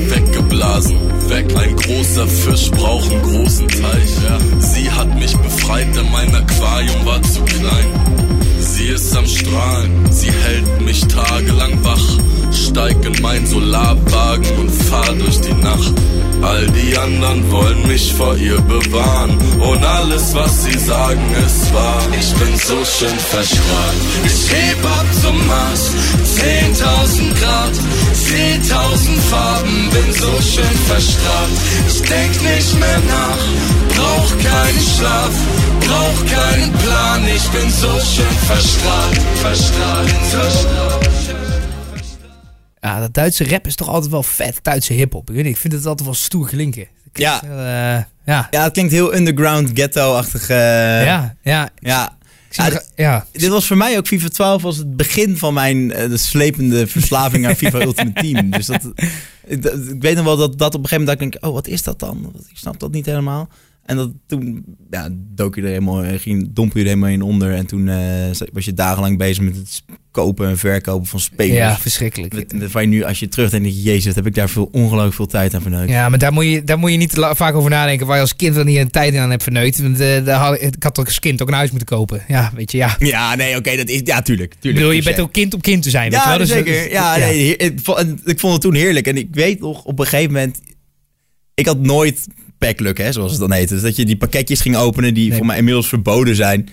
weggeblasen. 0.58 0.98
Weg, 1.28 1.56
ein 1.56 1.76
großer 1.76 2.26
Fisch 2.26 2.70
braucht 2.70 3.10
einen 3.10 3.22
großen 3.22 3.68
Teich. 3.68 4.22
Ja. 4.24 4.38
Sie 4.60 4.90
hat 4.90 5.14
mich 5.18 5.36
befreit, 5.36 5.94
denn 5.96 6.10
mein 6.10 6.34
Aquarium 6.34 7.06
war 7.06 7.22
zu 7.22 7.42
klein. 7.42 7.86
Sie 8.60 8.86
ist 8.86 9.16
am 9.16 9.26
Strahlen, 9.26 10.12
sie 10.12 10.30
hält 10.30 10.80
mich 10.82 11.06
tagelang 11.06 11.84
wach. 11.84 12.18
Steig 12.78 13.04
in 13.04 13.22
mein 13.22 13.44
Solarwagen 13.44 14.46
und 14.56 14.70
fahr 14.70 15.12
durch 15.18 15.40
die 15.40 15.52
Nacht. 15.52 15.94
All 16.42 16.64
die 16.68 16.96
anderen 16.96 17.50
wollen 17.50 17.88
mich 17.88 18.14
vor 18.14 18.36
ihr 18.36 18.60
bewahren. 18.60 19.36
Und 19.58 19.84
alles, 19.84 20.32
was 20.32 20.62
sie 20.62 20.78
sagen, 20.78 21.24
ist 21.44 21.74
wahr. 21.74 22.02
Ich 22.20 22.32
bin 22.34 22.56
so 22.56 22.76
schön 22.84 23.18
verschrien. 23.18 23.98
Ich 24.24 24.52
heb 24.52 24.84
ab 24.84 25.06
zum 25.20 25.44
Mars, 25.48 25.90
10.000 26.22 27.40
Grad, 27.40 27.74
10.000 28.14 29.18
Farben, 29.28 29.90
bin 29.90 30.12
so 30.12 30.30
schön 30.40 30.78
verstrahlt. 30.86 31.58
Ich 31.88 32.00
denk 32.02 32.30
nicht 32.30 32.78
mehr 32.78 33.00
nach, 33.08 33.96
brauch 33.96 34.30
keinen 34.38 34.82
Schlaf, 34.94 35.34
brauch 35.80 36.20
keinen 36.30 36.72
Plan. 36.74 37.26
Ich 37.34 37.48
bin 37.48 37.68
so 37.72 37.90
schön 38.14 38.38
verstrahlt, 38.46 39.20
verstrahlt, 39.42 40.14
verstrahlt. 40.30 40.97
Ja, 42.98 43.04
dat 43.04 43.14
Duitse 43.14 43.48
rap 43.48 43.66
is 43.66 43.74
toch 43.74 43.88
altijd 43.88 44.12
wel 44.12 44.22
vet. 44.22 44.58
Duitse 44.62 44.92
hip-hop. 44.92 45.28
Ik, 45.28 45.34
weet 45.34 45.44
niet, 45.44 45.54
ik 45.54 45.60
vind 45.60 45.72
het 45.72 45.86
altijd 45.86 46.06
wel 46.06 46.14
stoer 46.16 46.48
klinken. 46.48 46.86
Ja. 47.12 47.40
heel, 47.46 47.50
eh, 47.58 48.02
ja. 48.34 48.48
Ja, 48.50 48.62
het 48.62 48.72
klinkt 48.72 48.92
heel 48.92 49.14
underground, 49.14 49.70
ghetto-achtig. 49.74 50.48
eh, 50.48 50.56
ja, 51.04 51.34
ja. 51.42 51.70
ja. 51.78 52.16
Zie 52.50 52.80
Ja. 52.96 53.26
Dit 53.32 53.48
was 53.48 53.66
voor 53.66 53.76
mij 53.76 53.96
ook 53.96 54.06
FIFA 54.06 54.28
12 54.28 54.62
was 54.62 54.76
het 54.76 54.96
begin 54.96 55.36
van 55.36 55.54
mijn 55.54 55.92
eh, 55.92 56.08
de 56.08 56.16
slepende 56.16 56.86
verslaving 56.86 57.46
aan 57.46 57.54
FIFA 57.56 57.80
Ultimate 57.86 58.20
Team. 58.20 58.50
Dus 58.50 58.66
dat, 58.66 58.92
ik, 59.46 59.62
dat- 59.62 59.88
ik 59.88 60.02
weet 60.02 60.16
nog 60.16 60.24
wel 60.24 60.36
dat, 60.36 60.58
dat 60.58 60.74
op 60.74 60.82
een 60.82 60.88
gegeven 60.88 61.04
moment 61.04 61.20
dacht 61.20 61.34
ik, 61.34 61.48
oh 61.48 61.54
wat 61.54 61.66
is 61.66 61.82
dat 61.82 61.98
dan? 61.98 62.32
Ik 62.50 62.56
snap 62.56 62.80
dat 62.80 62.90
niet 62.92 63.06
helemaal. 63.06 63.48
En 63.84 63.96
dat 63.96 64.10
toen 64.26 64.64
ja, 64.90 65.08
dook 65.12 65.54
je 65.54 65.60
er 65.62 65.68
helemaal, 65.68 66.02
ging, 66.18 66.48
domp 66.52 66.72
je 66.72 66.78
er 66.80 66.86
helemaal 66.86 67.08
in 67.08 67.22
onder. 67.22 67.54
En 67.54 67.66
toen 67.66 67.84
was 68.52 68.64
je 68.64 68.74
dagenlang 68.74 69.18
bezig 69.18 69.44
met 69.44 69.56
het 69.56 69.82
kopen 70.18 70.48
en 70.48 70.58
verkopen 70.58 71.06
van 71.06 71.20
spelers. 71.20 71.56
ja, 71.56 71.78
verschrikkelijk. 71.78 72.52
Waar 72.72 72.82
je 72.82 72.88
nu, 72.88 73.02
als 73.04 73.18
je 73.18 73.28
terugdenkt, 73.28 73.64
denk 73.66 73.76
je, 73.76 73.82
jezus, 73.82 74.14
heb 74.14 74.26
ik 74.26 74.34
daar 74.34 74.48
veel, 74.48 74.68
ongelooflijk 74.72 75.14
veel 75.14 75.26
tijd 75.26 75.54
aan 75.54 75.62
verneukt. 75.62 75.90
Ja, 75.90 76.08
maar 76.08 76.18
daar 76.18 76.32
moet, 76.32 76.44
je, 76.44 76.64
daar 76.64 76.78
moet 76.78 76.90
je 76.90 76.96
niet 76.96 77.12
vaak 77.16 77.54
over 77.54 77.70
nadenken. 77.70 78.06
Waar 78.06 78.16
je 78.16 78.22
als 78.22 78.36
kind 78.36 78.54
dan 78.54 78.66
niet 78.66 78.76
een 78.78 78.90
tijd 78.90 79.16
aan 79.16 79.30
hebt 79.30 79.42
verneukt. 79.42 79.82
Want, 79.82 80.00
eh, 80.00 80.24
daar 80.24 80.38
had, 80.40 80.62
ik 80.62 80.74
had 80.82 80.94
toch 80.94 81.04
als 81.06 81.18
kind 81.18 81.42
ook 81.42 81.48
een 81.48 81.54
huis 81.54 81.70
moeten 81.70 81.88
kopen. 81.88 82.22
Ja, 82.28 82.52
weet 82.54 82.72
je, 82.72 82.78
ja. 82.78 82.96
Ja, 82.98 83.34
nee, 83.34 83.56
oké, 83.56 83.76
dat 83.76 83.88
is, 83.88 84.00
ja, 84.04 84.22
tuurlijk. 84.22 84.54
Tuurlijk 84.60 84.74
bedoel, 84.84 84.90
je 84.98 85.02
bent 85.02 85.20
ook 85.20 85.32
kind 85.32 85.54
om 85.54 85.60
kind 85.60 85.82
te 85.82 85.90
zijn. 85.90 86.10
weet 86.10 86.20
je 86.20 86.24
Ja, 86.24 86.28
wel? 86.28 86.38
Dus, 86.38 86.48
zeker. 86.48 86.90
Ja, 86.90 87.16
Nee, 87.16 87.56
ik, 87.56 87.78
vond, 87.82 87.98
en 87.98 88.20
ik 88.24 88.38
vond 88.40 88.52
het 88.52 88.62
toen 88.62 88.74
heerlijk. 88.74 89.06
En 89.06 89.16
ik 89.16 89.28
weet 89.30 89.60
nog, 89.60 89.84
op 89.84 89.98
een 89.98 90.06
gegeven 90.06 90.32
moment... 90.32 90.60
Ik 91.54 91.66
had 91.66 91.78
nooit 91.80 92.26
packluck, 92.58 92.98
hè, 92.98 93.12
zoals 93.12 93.30
het 93.30 93.40
dan 93.40 93.52
heette. 93.52 93.74
Dus 93.74 93.82
dat 93.82 93.96
je 93.96 94.04
die 94.04 94.16
pakketjes 94.16 94.60
ging 94.60 94.76
openen 94.76 95.14
die 95.14 95.28
Nee. 95.28 95.36
voor 95.36 95.46
mij 95.46 95.56
inmiddels 95.58 95.88
verboden 95.88 96.36
zijn. 96.36 96.68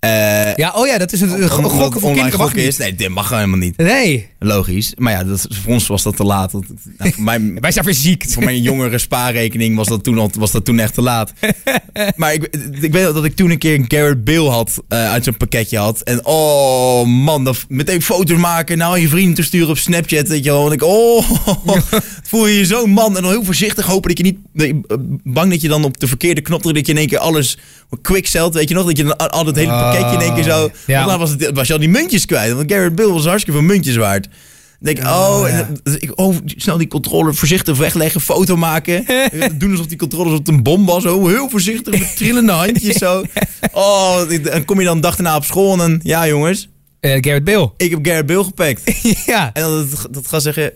Eh 0.00 0.54
Ja, 0.54 0.72
oh 0.74 0.86
ja, 0.86 0.98
dat 0.98 1.12
is 1.12 1.20
een, 1.20 1.48
gokken 1.48 1.70
voor 1.70 1.92
online 1.92 2.14
kinderen 2.14 2.40
gokken 2.40 2.62
is. 2.62 2.76
Nee, 2.76 2.94
dit 2.94 3.08
mag 3.08 3.28
helemaal 3.28 3.58
niet. 3.58 3.76
Nee, 3.76 4.28
Logisch. 4.42 4.92
Maar 4.96 5.12
ja, 5.12 5.24
dat, 5.24 5.46
voor 5.50 5.72
ons 5.72 5.86
was 5.86 6.02
dat 6.02 6.16
te 6.16 6.24
laat. 6.24 6.52
Want, 6.52 6.66
nou, 6.98 7.12
voor, 7.12 7.22
mij, 7.22 7.52
wij 7.60 7.72
zijn 7.72 7.84
verziekt. 7.84 8.32
voor 8.32 8.44
mijn 8.44 8.62
jongere 8.62 8.98
spaarrekening 8.98 9.76
was 9.76 9.88
dat 9.88 10.04
toen, 10.04 10.18
al, 10.18 10.30
was 10.38 10.50
dat 10.50 10.64
toen 10.64 10.78
echt 10.78 10.94
te 10.94 11.02
laat. 11.02 11.32
maar 12.16 12.32
ik, 12.32 12.48
ik 12.80 12.92
weet 12.92 13.02
dat 13.02 13.24
ik 13.24 13.36
toen 13.36 13.50
een 13.50 13.58
keer 13.58 13.74
een 13.74 13.84
Garrett 13.88 14.24
Bill 14.24 14.46
had, 14.46 14.82
eh, 14.88 15.10
uit 15.10 15.24
zo'n 15.24 15.36
pakketje 15.36 15.78
had. 15.78 16.00
En 16.00 16.26
oh 16.26 17.06
man, 17.06 17.44
dat, 17.44 17.64
meteen 17.68 18.02
foto's 18.02 18.38
maken, 18.38 18.78
nou 18.78 18.98
je 18.98 19.08
vrienden 19.08 19.34
te 19.34 19.42
sturen 19.42 19.68
op 19.68 19.78
Snapchat, 19.78 20.28
weet 20.28 20.44
je 20.44 20.50
wel. 20.50 20.66
En 20.66 20.72
ik, 20.72 20.82
oh, 20.82 21.30
voel 22.28 22.46
je 22.46 22.58
je 22.58 22.66
zo'n 22.66 22.90
man. 22.90 23.16
En 23.16 23.22
dan 23.22 23.30
heel 23.30 23.44
voorzichtig 23.44 23.86
hopen 23.86 24.14
dat 24.14 24.18
je 24.18 24.24
niet, 24.24 24.38
eh, 24.54 24.96
bang 25.24 25.50
dat 25.50 25.60
je 25.60 25.68
dan 25.68 25.84
op 25.84 26.00
de 26.00 26.06
verkeerde 26.06 26.40
knop 26.40 26.62
drukt, 26.62 26.76
dat 26.76 26.86
je 26.86 26.92
in 26.92 26.98
één 26.98 27.08
keer 27.08 27.18
alles 27.18 27.58
quickselt, 28.02 28.54
weet 28.54 28.68
je 28.68 28.74
nog. 28.74 28.86
Dat 28.86 28.96
je 28.96 29.04
dan 29.04 29.16
al 29.16 29.46
het 29.46 29.56
hele 29.56 29.89
pakketje 29.90 30.16
in 30.16 30.22
één 30.22 30.34
keer 30.34 30.42
zo, 30.42 30.70
Ja. 30.86 31.06
want 31.06 31.18
was, 31.18 31.30
het, 31.30 31.50
was 31.54 31.66
je 31.66 31.72
al 31.72 31.78
die 31.78 31.88
muntjes 31.88 32.26
kwijt. 32.26 32.52
Want 32.52 32.72
Garrett 32.72 32.94
Bill 32.94 33.08
was 33.08 33.24
hartstikke 33.24 33.58
veel 33.58 33.68
muntjes 33.68 33.96
waard. 33.96 34.28
Dan 34.80 34.94
denk 34.94 34.98
ik, 34.98 35.04
oh, 35.04 35.44
ja. 35.48 35.68
ik, 35.98 36.12
oh, 36.14 36.36
snel 36.44 36.78
die 36.78 36.88
controller 36.88 37.34
voorzichtig 37.34 37.76
wegleggen, 37.76 38.20
foto 38.20 38.56
maken. 38.56 39.04
Doen 39.58 39.70
alsof 39.70 39.86
die 39.86 39.98
controller 39.98 40.32
op 40.32 40.48
een 40.48 40.62
bom 40.62 40.86
was. 40.86 41.04
Oh, 41.04 41.26
heel 41.26 41.50
voorzichtig 41.50 41.98
met 41.98 42.16
trillende 42.16 42.52
handjes 42.52 42.96
zo. 42.96 43.22
Oh, 43.72 44.20
dan 44.42 44.64
kom 44.64 44.78
je 44.78 44.84
dan 44.84 45.00
dag 45.00 45.16
daarna 45.16 45.36
op 45.36 45.44
school 45.44 45.72
en 45.72 45.78
dan, 45.78 46.00
ja 46.02 46.26
jongens, 46.26 46.68
Eh 47.00 47.10
Garrett 47.10 47.44
Bill. 47.44 47.70
ik 47.76 47.90
heb 47.90 47.98
Garrett 48.02 48.26
Bill 48.26 48.42
gepakt. 48.42 48.82
ja. 49.26 49.50
En 49.52 49.62
dan 49.62 49.88
dat, 49.90 50.08
dat 50.10 50.26
gaat 50.26 50.42
zeggen, 50.42 50.72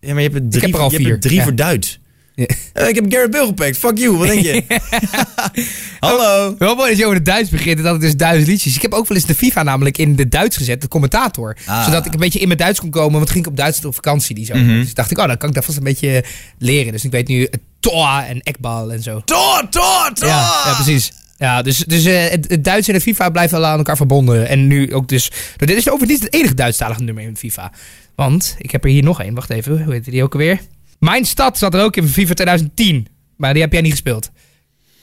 ja, 0.00 0.12
maar 0.12 0.22
je 0.22 0.28
hebt 0.28 0.34
er 0.34 0.48
drie, 0.48 0.64
heb 0.64 0.74
er 0.74 0.80
al 0.80 0.90
je 0.90 0.96
hebt 0.96 1.04
vier, 1.06 1.14
er 1.14 1.20
drie 1.20 1.36
ja. 1.36 1.42
voor 1.42 1.54
Duits. 1.54 2.00
Eh, 2.34 2.88
ik 2.88 2.94
heb 2.94 3.04
Garrett 3.08 3.30
Bill 3.30 3.46
gepakt, 3.46 3.78
fuck 3.78 3.98
you, 3.98 4.16
wat 4.16 4.26
denk 4.26 4.42
je? 4.42 4.62
Hallo. 6.00 6.54
Wel 6.58 6.74
mooi 6.74 6.88
dat 6.88 6.98
je 6.98 7.04
over 7.04 7.16
het 7.16 7.24
Duits 7.24 7.50
begint 7.50 7.76
en 7.76 7.82
dat 7.82 7.92
het 7.92 8.00
dus 8.00 8.16
Duits 8.16 8.46
liedjes. 8.46 8.76
Ik 8.76 8.82
heb 8.82 8.92
ook 8.92 9.08
wel 9.08 9.16
eens 9.16 9.26
de 9.26 9.34
FIFA 9.34 9.62
namelijk 9.62 9.98
in 9.98 10.16
de 10.16 10.28
Duits 10.28 10.56
gezet, 10.56 10.80
de 10.80 10.88
commentator. 10.88 11.56
Ah. 11.66 11.84
Zodat 11.84 12.06
ik 12.06 12.12
een 12.12 12.18
beetje 12.18 12.38
in 12.38 12.46
mijn 12.46 12.58
Duits 12.58 12.80
kon 12.80 12.90
komen, 12.90 13.12
want 13.12 13.30
ging 13.30 13.44
ik 13.44 13.50
op 13.50 13.56
Duitsland 13.56 13.86
op 13.86 13.94
vakantie 13.94 14.34
die 14.34 14.44
zo. 14.44 14.54
Mhm. 14.54 14.66
Dus 14.66 14.94
dacht 14.94 15.10
ik, 15.10 15.18
oh, 15.18 15.26
dan 15.26 15.36
kan 15.36 15.48
ik 15.48 15.54
daar 15.54 15.64
vast 15.64 15.76
een 15.76 15.84
beetje 15.84 16.24
leren. 16.58 16.92
Dus 16.92 17.04
ik 17.04 17.10
weet 17.10 17.28
nu 17.28 17.40
het 17.40 17.60
Toa 17.80 18.26
en 18.26 18.40
Ekbal 18.40 18.92
en 18.92 19.02
zo. 19.02 19.22
Tor, 19.24 19.66
tor, 19.70 20.10
tor! 20.14 20.28
Ja, 20.28 20.62
ja 20.64 20.74
precies. 20.74 21.12
Ja, 21.38 21.62
dus, 21.62 21.76
dus 21.76 22.04
eh, 22.04 22.28
het, 22.30 22.50
het 22.50 22.64
Duits 22.64 22.88
en 22.88 22.94
het 22.94 23.02
FIFA 23.02 23.30
blijven 23.30 23.58
al 23.58 23.64
aan 23.64 23.78
elkaar 23.78 23.96
verbonden. 23.96 24.48
En 24.48 24.66
nu 24.66 24.94
ook 24.94 25.08
dus... 25.08 25.30
Nou, 25.30 25.66
dit 25.66 25.76
is 25.76 25.90
overigens 25.90 26.20
niet 26.20 26.22
het 26.22 26.40
enige 26.40 26.54
Duitsstalige 26.54 27.02
nummer 27.02 27.24
in 27.24 27.36
FIFA. 27.36 27.72
Want 28.14 28.54
ik 28.58 28.70
heb 28.70 28.84
er 28.84 28.90
hier 28.90 29.02
nog 29.02 29.22
één. 29.22 29.34
Wacht 29.34 29.50
even, 29.50 29.84
hoe 29.84 29.92
heet 29.92 30.04
die 30.04 30.22
ook 30.22 30.32
alweer? 30.32 30.60
Mijn 31.04 31.24
stad 31.24 31.58
zat 31.58 31.74
er 31.74 31.82
ook 31.82 31.96
in 31.96 32.08
FIFA 32.08 32.34
2010. 32.34 33.06
Maar 33.36 33.52
die 33.52 33.62
heb 33.62 33.72
jij 33.72 33.80
niet 33.80 33.90
gespeeld. 33.90 34.30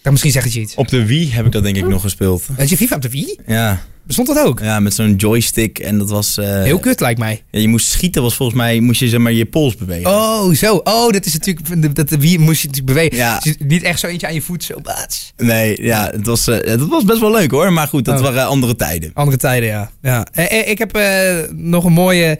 Dan 0.01 0.11
misschien 0.11 0.31
zegt 0.31 0.45
het 0.45 0.53
je 0.53 0.59
iets. 0.59 0.75
Op 0.75 0.87
de 0.87 1.05
Wii 1.05 1.31
heb 1.31 1.45
ik 1.45 1.51
dat 1.51 1.63
denk 1.63 1.75
ik 1.75 1.87
nog 1.87 2.01
gespeeld. 2.01 2.47
Had 2.57 2.69
je 2.69 2.77
FIFA 2.77 2.95
op 2.95 3.01
de 3.01 3.09
Wii? 3.09 3.39
Ja. 3.45 3.81
Bestond 4.17 4.37
dat 4.37 4.45
ook? 4.47 4.59
Ja, 4.59 4.79
met 4.79 4.93
zo'n 4.93 5.15
joystick 5.15 5.79
en 5.79 5.97
dat 5.97 6.09
was... 6.09 6.37
eh, 6.37 6.63
Heel 6.63 6.79
kut 6.79 6.99
lijkt 6.99 7.19
mij. 7.19 7.43
ja, 7.51 7.59
je 7.59 7.67
moest 7.67 7.87
schieten, 7.87 8.21
was 8.21 8.35
volgens 8.35 8.57
mij, 8.57 8.79
moest 8.79 8.99
je 8.99 9.09
zeg 9.09 9.19
maar 9.19 9.31
je 9.31 9.45
pols 9.45 9.75
bewegen. 9.75 10.09
Oh, 10.11 10.53
zo. 10.53 10.75
Oh, 10.83 11.11
dat 11.11 11.25
is 11.25 11.33
natuurlijk... 11.33 11.95
Dat, 11.95 12.09
wie 12.09 12.39
moest 12.39 12.61
je 12.61 12.67
natuurlijk 12.67 12.93
bewegen. 12.95 13.17
Ja. 13.17 13.39
Dus 13.39 13.55
niet 13.59 13.83
echt 13.83 13.99
zo 13.99 14.07
eentje 14.07 14.27
aan 14.27 14.33
je 14.33 14.41
voet, 14.41 14.63
zo. 14.63 14.79
baats. 14.81 15.33
Nee, 15.37 15.83
ja, 15.83 16.09
het 16.11 16.25
was, 16.25 16.47
eh, 16.47 16.77
dat 16.77 16.87
was 16.89 17.03
best 17.03 17.19
wel 17.19 17.31
leuk 17.31 17.51
hoor. 17.51 17.73
Maar 17.73 17.87
goed, 17.87 18.05
dat 18.05 18.15
Oh. 18.17 18.21
waren 18.23 18.45
andere 18.45 18.75
tijden. 18.75 19.11
Andere 19.13 19.37
tijden, 19.37 19.69
ja. 19.69 19.91
ja. 20.01 20.25
Eh, 20.31 20.69
ik 20.69 20.77
heb 20.77 20.99
nog 21.55 21.83
een 21.83 21.93
mooie 21.93 22.39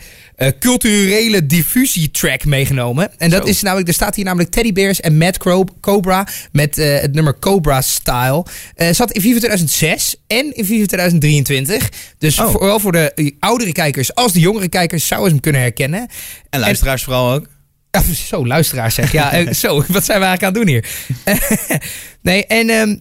culturele 0.60 1.46
diffusietrack 1.46 2.46
meegenomen. 2.46 3.10
En 3.20 3.30
dat 3.30 3.42
Zo. 3.44 3.50
is 3.50 3.62
namelijk, 3.62 3.88
er 3.88 3.94
staat 3.94 4.16
hier 4.16 4.26
namelijk 4.26 4.52
Teddy 4.52 4.72
Bears 4.74 5.00
en 5.00 5.18
Mad 5.18 5.38
Cro- 5.38 5.64
Cobra 5.82 6.28
met 6.52 6.76
het 6.76 7.14
nummer 7.14 7.40
Cobra 7.40 7.82
Style. 7.82 8.46
Zat 8.92 9.12
in 9.12 9.22
FIFA 9.22 9.38
2006 9.38 10.16
en 10.28 10.56
in 10.56 10.66
FIFA 10.66 10.86
2023. 10.86 11.61
Dus 12.18 12.40
Oh. 12.40 12.52
vooral 12.52 12.80
voor 12.80 12.92
de 12.92 13.14
eh, 13.14 13.32
oudere 13.40 13.72
kijkers 13.72 14.16
als 14.16 14.34
de 14.34 14.40
jongere 14.40 14.70
kijkers 14.70 15.08
zouden 15.08 15.28
ze 15.28 15.34
hem 15.34 15.44
kunnen 15.44 15.62
herkennen. 15.62 16.08
En 16.50 16.60
luisteraars 16.60 17.04
vooral 17.04 17.32
ook. 17.34 17.48
Ja, 17.92 18.02
zo, 18.30 18.48
luisteraars 18.48 18.96
zeg. 18.96 19.12
Ja, 19.12 19.32
eh, 19.32 19.54
zo, 19.54 19.84
wat 19.88 20.06
zijn 20.06 20.20
we 20.20 20.26
eigenlijk 20.26 20.44
aan 20.44 20.54
het 20.54 20.56
doen 20.56 20.68
hier? 20.68 20.86
nee, 22.22 22.46
en 22.46 22.70
ehm, 22.70 22.96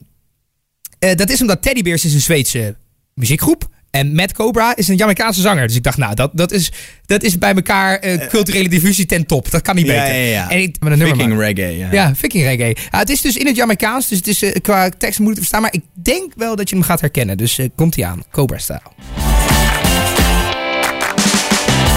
eh, 0.98 1.16
dat 1.16 1.30
is 1.30 1.40
omdat 1.40 1.62
Teddy 1.62 1.82
Bears 1.82 2.04
is 2.04 2.14
een 2.14 2.20
Zweedse 2.20 2.76
muziekgroep. 3.14 3.68
En 3.90 4.14
Matt 4.14 4.32
Cobra 4.32 4.76
is 4.76 4.88
een 4.88 4.96
Jamaicaanse 4.96 5.40
zanger. 5.40 5.66
Dus 5.66 5.76
ik 5.76 5.82
dacht, 5.82 5.96
nou, 5.96 6.14
dat, 6.14 6.30
dat, 6.32 6.52
is, 6.52 6.72
dat 7.06 7.22
is 7.22 7.38
bij 7.38 7.54
elkaar 7.54 7.98
eh, 7.98 8.28
culturele 8.28 8.68
diffusie 8.68 9.06
ten 9.06 9.26
top. 9.26 9.50
Dat 9.50 9.62
kan 9.62 9.74
niet 9.76 9.86
Ja, 9.86 9.92
beter. 9.92 10.14
ja, 10.16 10.24
ja. 10.26 10.50
En 10.50 10.58
ik, 10.58 10.76
met 10.80 10.92
een 10.92 10.98
nummer 10.98 11.16
Viking 11.16 11.36
maken. 11.38 11.54
reggae, 11.54 11.78
ja. 11.78 11.88
Ja, 11.92 12.14
viking 12.14 12.44
reggae. 12.44 12.76
Ja, 12.90 12.98
het 12.98 13.10
is 13.10 13.20
dus 13.20 13.36
in 13.36 13.46
het 13.46 13.56
Jamaicaans, 13.56 14.08
dus 14.08 14.18
het 14.18 14.26
is 14.26 14.42
eh, 14.42 14.52
qua 14.62 14.88
tekst 14.98 15.18
moeilijk 15.18 15.34
te 15.44 15.48
verstaan. 15.48 15.60
Maar 15.62 15.72
ik 15.72 15.82
denk 16.04 16.32
wel 16.36 16.56
dat 16.56 16.68
je 16.68 16.74
hem 16.76 16.84
gaat 16.84 17.00
herkennen. 17.00 17.36
Dus 17.36 17.58
eh, 17.58 17.66
komt 17.76 17.94
hij 17.96 18.04
aan. 18.04 18.22
Cobra 18.30 18.58
Style. 18.58 18.80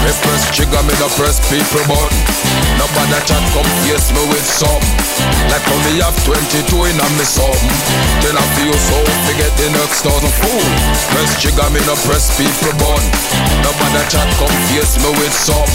Me 0.04 0.12
press 0.20 0.56
trigger, 0.56 0.84
me 0.84 0.92
no 0.98 1.06
press 1.16 1.38
people 1.48 1.86
button. 1.86 2.18
Nobody 2.78 3.12
chat 3.24 3.42
come 3.52 3.68
face 3.86 4.12
me 4.12 4.26
with 4.28 4.46
some. 4.58 4.93
How 5.64 5.76
me 5.84 6.00
have 6.04 6.16
22 6.24 6.68
in 6.88 6.96
a 7.00 7.06
me 7.16 7.24
something. 7.24 7.76
Then 8.20 8.36
I 8.36 8.44
feel 8.56 8.76
so 8.76 8.98
forget 9.26 9.52
the 9.56 9.68
next 9.72 10.04
thousand 10.04 10.32
fool. 10.40 10.66
Press 11.12 11.40
trigger, 11.40 11.68
me 11.72 11.80
no 11.88 11.96
press 12.04 12.32
people 12.36 12.72
button. 12.80 13.08
Nobody 13.64 14.02
chat 14.12 14.28
come 14.36 14.52
face 14.70 15.00
me 15.00 15.10
with 15.18 15.32
some. 15.32 15.72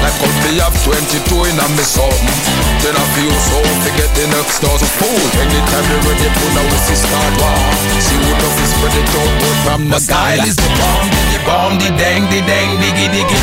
Like 0.00 0.16
how 0.16 0.32
me 0.44 0.56
have 0.60 0.76
22 0.84 1.28
in 1.52 1.56
a 1.60 1.66
me 1.76 1.84
something. 1.84 2.38
Then 2.80 2.96
I 2.96 3.04
feel 3.16 3.32
so 3.32 3.58
forget 3.84 4.10
the 4.16 4.26
next 4.32 4.64
thousand 4.64 4.92
fool. 4.98 5.24
Anytime 5.40 5.86
you 5.92 5.98
ready, 6.08 6.28
put 6.32 6.52
a 6.56 6.62
whistle 6.72 6.96
start 6.96 7.34
war. 7.40 7.60
See 8.00 8.16
who 8.16 8.32
the 8.32 8.48
fist 8.56 8.72
spread 8.76 8.96
it 8.96 9.08
out, 9.14 9.32
but 9.40 9.56
from 9.64 9.80
the 9.92 10.00
style 10.00 10.42
is 10.44 10.56
the 10.56 10.70
bomb, 10.80 11.06
the 11.32 11.38
bomb, 11.44 11.74
the 11.76 11.90
dang, 12.00 12.24
the 12.32 12.40
dang, 12.44 12.70
diggy, 12.80 13.08
diggy. 13.12 13.40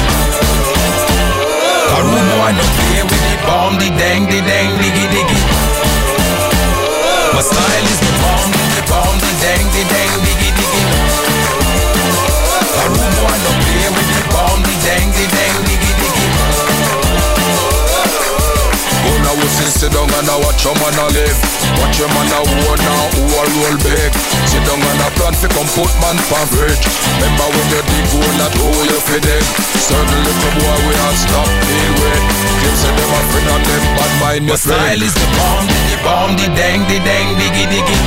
A 1.93 1.99
rude 2.01 2.25
boy 2.33 2.51
no 2.57 2.65
play 2.65 3.03
with 3.05 3.23
the 3.29 3.37
bomb, 3.45 3.77
the 3.77 3.89
dang, 3.93 4.25
the 4.25 4.41
dang, 4.41 4.73
diggy 4.81 5.05
diggy. 5.13 5.42
My 7.33 7.41
style 7.41 7.85
is 7.89 7.99
the 7.99 8.13
bomb, 8.21 8.51
the 8.77 8.81
bomb, 8.85 9.17
the 9.17 9.31
dang, 9.41 9.65
the 9.73 9.81
dang, 9.89 10.21
diggy 10.21 10.53
diggy. 10.53 10.85
Boy 12.93 13.37
no 13.41 13.51
play 13.57 13.89
with 13.89 14.09
the 14.13 14.21
bomb, 14.29 14.61
the 14.61 14.73
dang, 14.85 15.09
the 15.17 15.25
dang, 15.33 15.42
Now 19.43 19.51
sit, 19.67 19.91
down 19.91 20.07
and 20.07 20.29
I 20.31 20.39
watch 20.39 20.63
your 20.63 20.71
man 20.79 20.95
a 20.95 21.05
live. 21.11 21.39
Watch 21.83 21.99
your 21.99 22.07
man 22.15 22.31
a 22.31 22.39
war 22.63 22.79
now, 22.79 23.03
who 23.11 23.27
a 23.27 23.43
roll 23.43 23.75
big. 23.83 24.11
Sit 24.47 24.63
down 24.63 24.79
and 24.79 25.03
a 25.03 25.09
plan 25.19 25.35
fi 25.35 25.51
come 25.51 25.67
put 25.75 25.91
man 25.99 26.15
pan 26.31 26.47
fridge. 26.47 26.79
Remember 27.19 27.51
when 27.51 27.67
you 27.75 27.83
dig 27.91 28.07
hole 28.07 28.35
that 28.39 28.55
hole 28.55 28.87
you 28.87 28.99
fi 29.03 29.19
dig. 29.19 29.43
Certain 29.83 30.19
little 30.23 30.53
boy 30.63 30.77
we 30.87 30.95
all 30.95 31.17
stop 31.19 31.43
deal 31.43 31.91
with 31.99 32.23
Claim 32.55 32.75
say 32.79 32.93
them 32.95 33.11
a 33.11 33.19
friend 33.35 33.49
and 33.51 33.63
them 33.67 33.83
bad 33.99 34.13
mind 34.23 34.43
your 34.47 34.55
friend 34.55 34.79
style 34.79 35.03
is 35.03 35.11
the 35.11 35.27
bomb, 35.35 35.67
the 35.91 35.97
bomb, 36.07 36.31
the 36.39 36.47
dang, 36.55 36.81
the 36.87 36.97
dang, 37.03 37.35
diggy 37.35 37.67
diggy. 37.67 37.97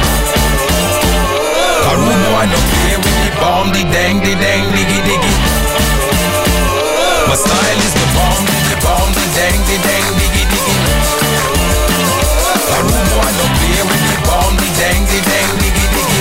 A 1.84 1.92
rude 2.00 2.22
boy 2.32 2.48
no 2.48 2.58
play 2.64 2.96
with 2.96 3.18
the 3.28 3.32
bomb, 3.36 3.68
the 3.76 3.84
dang, 3.92 4.24
the 4.24 4.32
dang, 4.40 4.64
diggy 4.72 5.00
diggy. 5.04 5.34
My 7.28 7.36
style 7.36 7.80
is 7.84 7.92
the 7.92 8.06
bomb, 8.16 8.44
the 8.72 8.76
bomb, 8.80 9.10
the 9.12 9.26
dang, 9.36 9.60
the 9.68 9.76
dang, 9.84 10.06
diggy 10.16 10.44
diggy 10.48 10.55
no 13.16 13.46
with 13.88 14.02
dang, 14.78 15.06
dang, 15.08 15.58
diggy 15.60 15.86
diggy. 15.94 16.16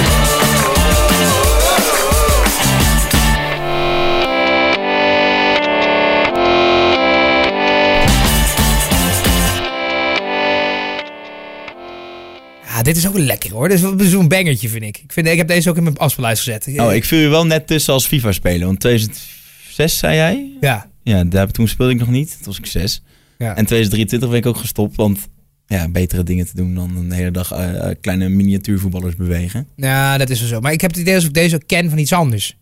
Ja, 12.66 12.82
dit 12.82 12.98
is 12.98 13.08
ook 13.08 13.18
lekker 13.18 13.52
hoor. 13.52 13.70
Dit 13.70 13.84
is 14.02 14.10
zo'n 14.10 14.28
bangertje 14.28 14.70
vind 14.70 14.84
ik. 14.84 14.98
Ik, 14.98 15.14
vind, 15.14 15.28
ik 15.28 15.38
heb 15.38 15.48
deze 15.48 15.70
ook 15.70 15.78
in 15.78 15.84
mijn 15.84 15.98
afspeellijst 15.98 16.44
gezet. 16.44 16.80
Oh, 16.80 16.94
ik 16.94 17.06
viel 17.06 17.20
je 17.20 17.28
wel 17.28 17.46
net 17.46 17.68
tussen 17.68 17.94
als 17.94 18.08
FIFA 18.08 18.32
spelen. 18.32 18.68
Want 18.68 18.80
2006 18.80 19.98
zei 19.98 20.16
jij? 20.16 20.52
Ja. 20.62 20.90
Ja, 21.04 21.24
daar, 21.24 21.52
toen 21.52 21.68
speelde 21.68 21.94
ik 21.94 22.00
nog 22.00 22.10
niet. 22.10 22.32
Toen 22.32 22.46
was 22.46 22.58
ik 22.58 22.66
zes. 22.66 23.02
ja. 23.38 23.48
En 23.48 23.66
2023 23.66 24.30
ben 24.30 24.38
ik 24.38 24.46
ook 24.46 24.58
gestopt. 24.58 24.96
Want 24.96 25.20
ja, 25.68 25.90
betere 25.90 26.24
dingen 26.24 26.46
te 26.46 26.56
doen 26.56 26.76
dan 26.76 26.98
een 26.98 27.12
hele 27.12 27.32
dag 27.32 27.52
eh, 27.52 27.90
eh, 27.90 27.96
kleine 28.02 28.30
miniatuurvoetballers 28.30 29.16
bewegen. 29.16 29.68
Ja, 29.76 30.18
dat 30.18 30.30
is 30.30 30.40
wel 30.40 30.50
zo. 30.50 30.60
Maar 30.60 30.72
ik 30.72 30.82
heb 30.82 30.92
het 30.92 31.00
idee 31.00 31.14
alsof 31.14 31.30
ik 31.30 31.36
deze 31.36 31.56
ook 31.56 31.68
ken 31.68 31.90
van 31.90 31.98
iets 31.98 32.14
anders. 32.14 32.58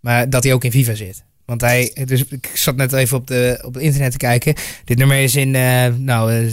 Maar 0.00 0.30
dat 0.30 0.44
hij 0.44 0.52
ook 0.52 0.64
in 0.64 0.70
FIFA 0.70 0.94
zit. 0.94 1.24
Want 1.44 1.60
hij, 1.60 1.96
dus 2.04 2.24
ik 2.24 2.50
zat 2.54 2.76
net 2.76 2.92
even 2.92 3.16
op, 3.16 3.26
de, 3.26 3.62
op 3.64 3.74
het 3.74 3.82
internet 3.82 4.10
te 4.12 4.16
kijken. 4.16 4.54
Dit 4.84 4.98
nummer 4.98 5.18
is 5.18 5.36
in, 5.36 5.54
eh, 5.54 5.86
nou, 5.96 6.50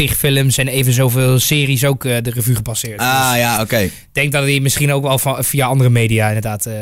tig 0.00 0.16
films 0.16 0.58
en 0.58 0.68
even 0.68 0.92
zoveel 0.92 1.38
series 1.38 1.84
ook 1.84 2.04
eh, 2.04 2.16
de 2.22 2.30
revue 2.30 2.54
gepasseerd. 2.54 3.00
Ah 3.00 3.30
Dus 3.30 3.40
ja, 3.40 3.60
oké. 3.60 3.78
ik 3.78 3.92
denk 4.12 4.32
dat 4.32 4.42
hij 4.42 4.60
misschien 4.60 4.92
ook 4.92 5.02
wel 5.02 5.18
van, 5.18 5.44
via 5.44 5.66
andere 5.66 5.90
media 5.90 6.26
inderdaad 6.26 6.66
eh, 6.66 6.74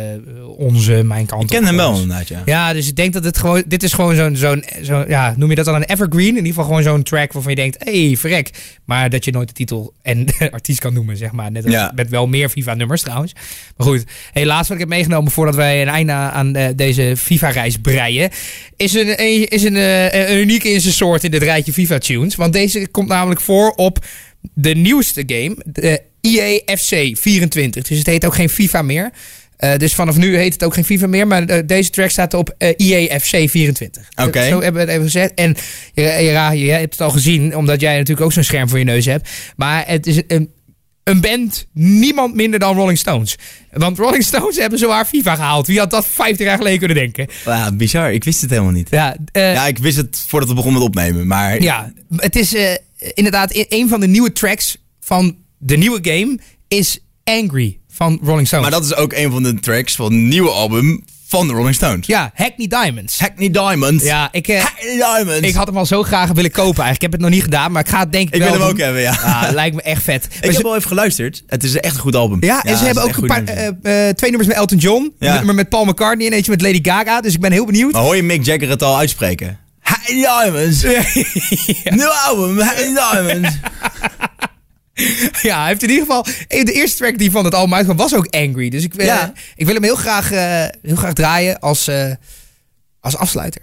onze, 0.56 1.02
mijn 1.02 1.26
kant 1.26 1.42
Ik 1.42 1.48
ken 1.48 1.58
op 1.58 1.64
hem 1.64 1.76
wel 1.76 1.92
inderdaad, 1.92 2.28
ja. 2.28 2.42
Ja, 2.44 2.72
dus 2.72 2.88
ik 2.88 2.96
denk 2.96 3.12
dat 3.12 3.24
het 3.24 3.38
gewoon. 3.38 3.62
Dit 3.66 3.82
is 3.82 3.92
gewoon 3.92 4.14
zo'n. 4.14 4.36
zo'n 4.36 4.64
zo, 4.82 5.04
ja, 5.08 5.34
noem 5.36 5.50
je 5.50 5.54
dat 5.56 5.64
dan 5.64 5.74
een 5.74 5.84
evergreen? 5.84 6.28
In 6.28 6.34
ieder 6.36 6.46
geval 6.48 6.64
gewoon 6.64 6.82
zo'n 6.82 7.02
track 7.02 7.32
waarvan 7.32 7.50
je 7.52 7.56
denkt: 7.56 7.84
hé, 7.84 8.06
hey, 8.06 8.16
verrek. 8.16 8.50
Maar 8.84 9.10
dat 9.10 9.24
je 9.24 9.30
nooit 9.30 9.48
de 9.48 9.54
titel 9.54 9.92
en 10.02 10.26
artiest 10.50 10.80
kan 10.80 10.94
noemen, 10.94 11.16
zeg 11.16 11.32
maar. 11.32 11.50
Net 11.50 11.64
als 11.64 11.72
Ja. 11.72 11.92
met 11.94 12.08
wel 12.08 12.26
meer 12.26 12.48
FIFA-nummers 12.48 13.02
trouwens. 13.02 13.32
Maar 13.76 13.86
goed, 13.86 14.04
helaas 14.32 14.62
wat 14.62 14.70
ik 14.76 14.78
heb 14.78 14.88
meegenomen 14.88 15.32
voordat 15.32 15.54
wij 15.54 15.82
een 15.82 15.88
einde 15.88 16.12
aan 16.12 16.54
eh, 16.54 16.68
deze 16.76 17.14
FIFA-reis 17.16 17.76
breien. 17.76 18.30
Is 18.76 18.94
een, 18.94 19.16
is 19.48 19.62
een, 19.62 19.76
een 20.30 20.38
unieke 20.38 20.68
in 20.68 20.80
zijn 20.80 20.94
soort 20.94 21.24
in 21.24 21.30
dit 21.30 21.42
rijtje 21.42 21.72
FIFA-tunes. 21.72 22.34
Want 22.34 22.52
deze 22.52 22.88
komt 22.90 23.07
namelijk 23.08 23.40
voor 23.40 23.70
op 23.70 24.04
de 24.54 24.74
nieuwste 24.74 25.22
game, 25.26 25.56
de 25.64 26.02
E 26.20 26.38
EA 26.38 26.76
FC 26.76 27.18
24. 27.18 27.82
Dus 27.82 27.98
het 27.98 28.06
heet 28.06 28.24
ook 28.24 28.34
geen 28.34 28.48
FIFA 28.48 28.82
meer. 28.82 29.10
Eh, 29.56 29.76
dus 29.76 29.94
vanaf 29.94 30.16
nu 30.16 30.36
heet 30.36 30.52
het 30.52 30.64
ook 30.64 30.74
geen 30.74 30.84
FIFA 30.84 31.06
meer. 31.06 31.26
Maar 31.26 31.44
eh, 31.44 31.62
deze 31.66 31.90
track 31.90 32.10
staat 32.10 32.34
op 32.34 32.54
eh, 32.58 32.72
EA 32.76 33.18
FC 33.18 33.48
24. 33.50 34.08
Oké. 34.16 34.48
Zo 34.48 34.60
hebben 34.60 34.72
we 34.72 34.80
het 34.80 34.88
even 34.88 35.02
gezegd. 35.02 35.34
En 35.34 35.56
je, 35.94 36.02
je, 36.02 36.58
je 36.64 36.70
hebt 36.70 36.92
het 36.92 37.00
al 37.00 37.10
gezien, 37.10 37.56
omdat 37.56 37.80
jij 37.80 37.96
natuurlijk 37.96 38.26
ook 38.26 38.32
zo'n 38.32 38.42
scherm 38.42 38.68
voor 38.68 38.78
je 38.78 38.84
neus 38.84 39.04
hebt. 39.04 39.28
Maar 39.56 39.84
het 39.86 40.06
is 40.06 40.20
een, 40.26 40.50
een 41.04 41.20
band 41.20 41.66
niemand 41.72 42.34
minder 42.34 42.58
dan 42.58 42.76
Rolling 42.76 42.98
Stones. 42.98 43.36
Want 43.72 43.98
Rolling 43.98 44.24
Stones 44.24 44.56
hebben 44.56 44.78
zowaar 44.78 45.04
FIFA 45.04 45.34
gehaald. 45.34 45.66
Wie 45.66 45.78
had 45.78 45.90
dat 45.90 46.06
50 46.06 46.46
jaar 46.46 46.56
geleden 46.56 46.78
kunnen 46.78 46.96
denken? 46.96 47.26
Ja, 47.44 47.72
bizar. 47.72 48.12
Ik 48.12 48.24
wist 48.24 48.40
het 48.40 48.50
helemaal 48.50 48.72
niet. 48.72 48.90
Ja, 48.90 49.16
eh, 49.32 49.52
Ja, 49.52 49.66
ik 49.66 49.78
wist 49.78 49.96
het 49.96 50.24
voordat 50.26 50.48
we 50.48 50.54
begonnen 50.54 50.80
met 50.80 50.88
opnemen. 50.88 51.26
Maar 51.26 51.62
ja, 51.62 51.92
het 52.16 52.36
is 52.36 52.54
inderdaad 53.14 53.50
een 53.68 53.88
van 53.88 54.00
de 54.00 54.06
nieuwe 54.08 54.32
tracks 54.32 54.76
van 55.00 55.36
de 55.58 55.76
nieuwe 55.76 55.98
game 56.02 56.38
is 56.68 56.98
Angry 57.24 57.78
van 57.92 58.18
Rolling 58.22 58.46
Stones. 58.46 58.70
Maar 58.70 58.80
dat 58.80 58.84
is 58.90 58.94
ook 58.94 59.12
een 59.12 59.30
van 59.30 59.42
de 59.42 59.54
tracks 59.54 59.94
van 59.96 60.04
het 60.12 60.22
nieuwe 60.22 60.50
album 60.50 61.04
van 61.26 61.46
de 61.46 61.52
Rolling 61.52 61.74
Stones. 61.74 62.06
Ja, 62.06 62.30
Hackney 62.34 62.66
Diamonds. 62.66 63.18
Hackney 63.18 63.50
Diamond. 63.50 64.02
Ja, 64.02 64.28
ik, 64.32 64.48
eh, 64.48 64.62
Hackney 64.64 64.96
Diamond. 64.96 65.44
ik 65.44 65.54
had 65.54 65.66
hem 65.66 65.76
al 65.76 65.86
zo 65.86 66.02
graag 66.02 66.30
willen 66.32 66.50
kopen 66.50 66.82
eigenlijk. 66.84 66.94
Ik 66.96 67.02
heb 67.02 67.12
het 67.12 67.20
nog 67.20 67.30
niet 67.30 67.42
gedaan, 67.42 67.72
maar 67.72 67.82
ik 67.82 67.88
ga 67.88 67.98
het 68.00 68.12
denk 68.12 68.28
ik 68.28 68.34
Ik 68.34 68.40
wel 68.40 68.50
wil 68.50 68.60
hem 68.60 68.68
ook 68.70 68.78
hebben, 68.78 69.00
ja. 69.02 69.18
Ja, 69.22 69.50
lijkt 69.52 69.76
me 69.76 69.82
echt 69.82 70.02
vet. 70.02 70.24
Ik 70.24 70.30
Maar 70.42 70.50
ze- 70.50 70.56
heb 70.56 70.66
al 70.66 70.76
even 70.76 70.88
geluisterd. 70.88 71.42
Het 71.46 71.64
is 71.64 71.74
echt 71.76 71.94
een 71.94 72.00
goed 72.00 72.14
album. 72.16 72.42
ja, 72.44 72.62
en 72.62 72.76
ze 72.76 72.84
hebben 72.84 73.02
ook 73.02 73.16
een 73.16 73.26
paar, 73.26 73.44
eh, 73.44 73.66
eh, 74.08 74.14
twee 74.14 74.30
nummers 74.30 74.48
met 74.48 74.58
Elton 74.58 74.78
John. 74.78 75.12
Ja. 75.18 75.28
Een 75.30 75.36
nummer 75.36 75.54
met 75.54 75.68
Paul 75.68 75.84
McCartney 75.84 76.26
en 76.26 76.32
eentje 76.32 76.50
met 76.50 76.62
Lady 76.62 76.78
Gaga. 76.82 77.20
Dus 77.20 77.34
ik 77.34 77.40
ben 77.40 77.52
heel 77.52 77.66
benieuwd. 77.66 77.92
Maar 77.92 78.02
hoor 78.02 78.16
je 78.16 78.22
Mick 78.22 78.44
Jagger 78.44 78.68
het 78.68 78.82
al 78.82 78.98
uitspreken? 78.98 79.58
Diamonds. 80.14 80.82
Nieuw 81.98 82.08
album, 82.08 82.56
Diamonds. 82.94 83.56
Ja, 85.42 85.58
hij 85.58 85.66
heeft 85.68 85.82
in 85.82 85.88
ieder 85.90 86.06
geval... 86.06 86.22
De 86.48 86.72
eerste 86.72 86.96
track 86.96 87.18
die 87.18 87.30
van 87.30 87.44
het 87.44 87.54
album 87.54 87.74
uitkwam 87.74 87.96
was 87.96 88.14
ook 88.14 88.26
Angry. 88.26 88.68
Dus 88.68 88.84
ik, 88.84 88.94
eh, 88.94 89.06
Ja. 89.06 89.32
ik 89.56 89.64
wil 89.66 89.74
hem 89.74 89.82
heel 89.82 89.96
graag, 89.96 90.32
eh, 90.32 90.64
heel 90.82 90.96
graag 90.96 91.12
draaien 91.12 91.58
als, 91.58 91.88
eh, 91.88 92.12
als 93.00 93.16
afsluiter. 93.16 93.62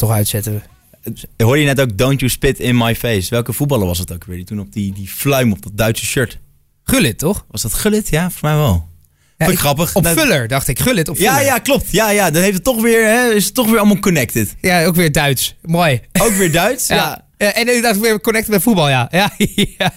Toch 0.00 0.10
uitzetten. 0.10 0.62
Hoorde 1.36 1.60
je 1.60 1.66
net 1.66 1.80
ook 1.80 1.98
Don't 1.98 2.20
You 2.20 2.30
Spit 2.32 2.58
in 2.58 2.76
My 2.76 2.96
Face? 2.96 3.30
Welke 3.30 3.52
voetballer 3.52 3.86
was 3.86 3.98
het 3.98 4.12
ook 4.12 4.24
weer? 4.24 4.36
Die 4.36 4.44
toen 4.44 4.60
op 4.60 4.72
die, 4.72 4.92
die 4.92 5.08
fluim 5.08 5.52
op 5.52 5.62
dat 5.62 5.76
Duitse 5.76 6.04
shirt. 6.06 6.38
Gullit, 6.84 7.18
toch? 7.18 7.44
Was 7.50 7.62
dat 7.62 7.74
Gullit? 7.74 8.08
Ja, 8.08 8.20
volgens 8.20 8.42
mij 8.42 8.54
wel. 8.56 8.88
Ja, 9.38 9.46
ik 9.46 9.58
grappig. 9.58 9.94
Op 9.96 10.02
Dat- 10.02 10.18
Vuller, 10.18 10.48
dacht 10.48 10.68
ik. 10.68 10.78
Gullit 10.80 11.08
op 11.08 11.16
Ja, 11.16 11.32
Vuller. 11.32 11.46
ja, 11.46 11.58
klopt. 11.58 11.90
Ja, 11.90 12.10
ja, 12.10 12.30
dan 12.30 12.42
heeft 12.42 12.54
het 12.54 12.64
toch 12.64 12.80
weer, 12.82 13.04
hè, 13.06 13.28
is 13.34 13.44
het 13.44 13.54
toch 13.54 13.66
weer 13.70 13.78
allemaal 13.78 13.98
connected. 13.98 14.54
Ja, 14.60 14.84
ook 14.84 14.94
weer 14.94 15.12
Duits. 15.12 15.56
Mooi. 15.62 16.00
Ook 16.12 16.32
weer 16.32 16.52
Duits. 16.52 16.86
ja. 16.94 16.94
Ja. 16.96 17.24
Ja, 17.40 17.52
en 17.52 17.66
inderdaad 17.66 17.98
weer 17.98 18.20
connecten 18.20 18.52
met 18.52 18.62
voetbal, 18.62 18.88
ja. 18.88 19.08
ja, 19.12 19.32
ja. 19.78 19.92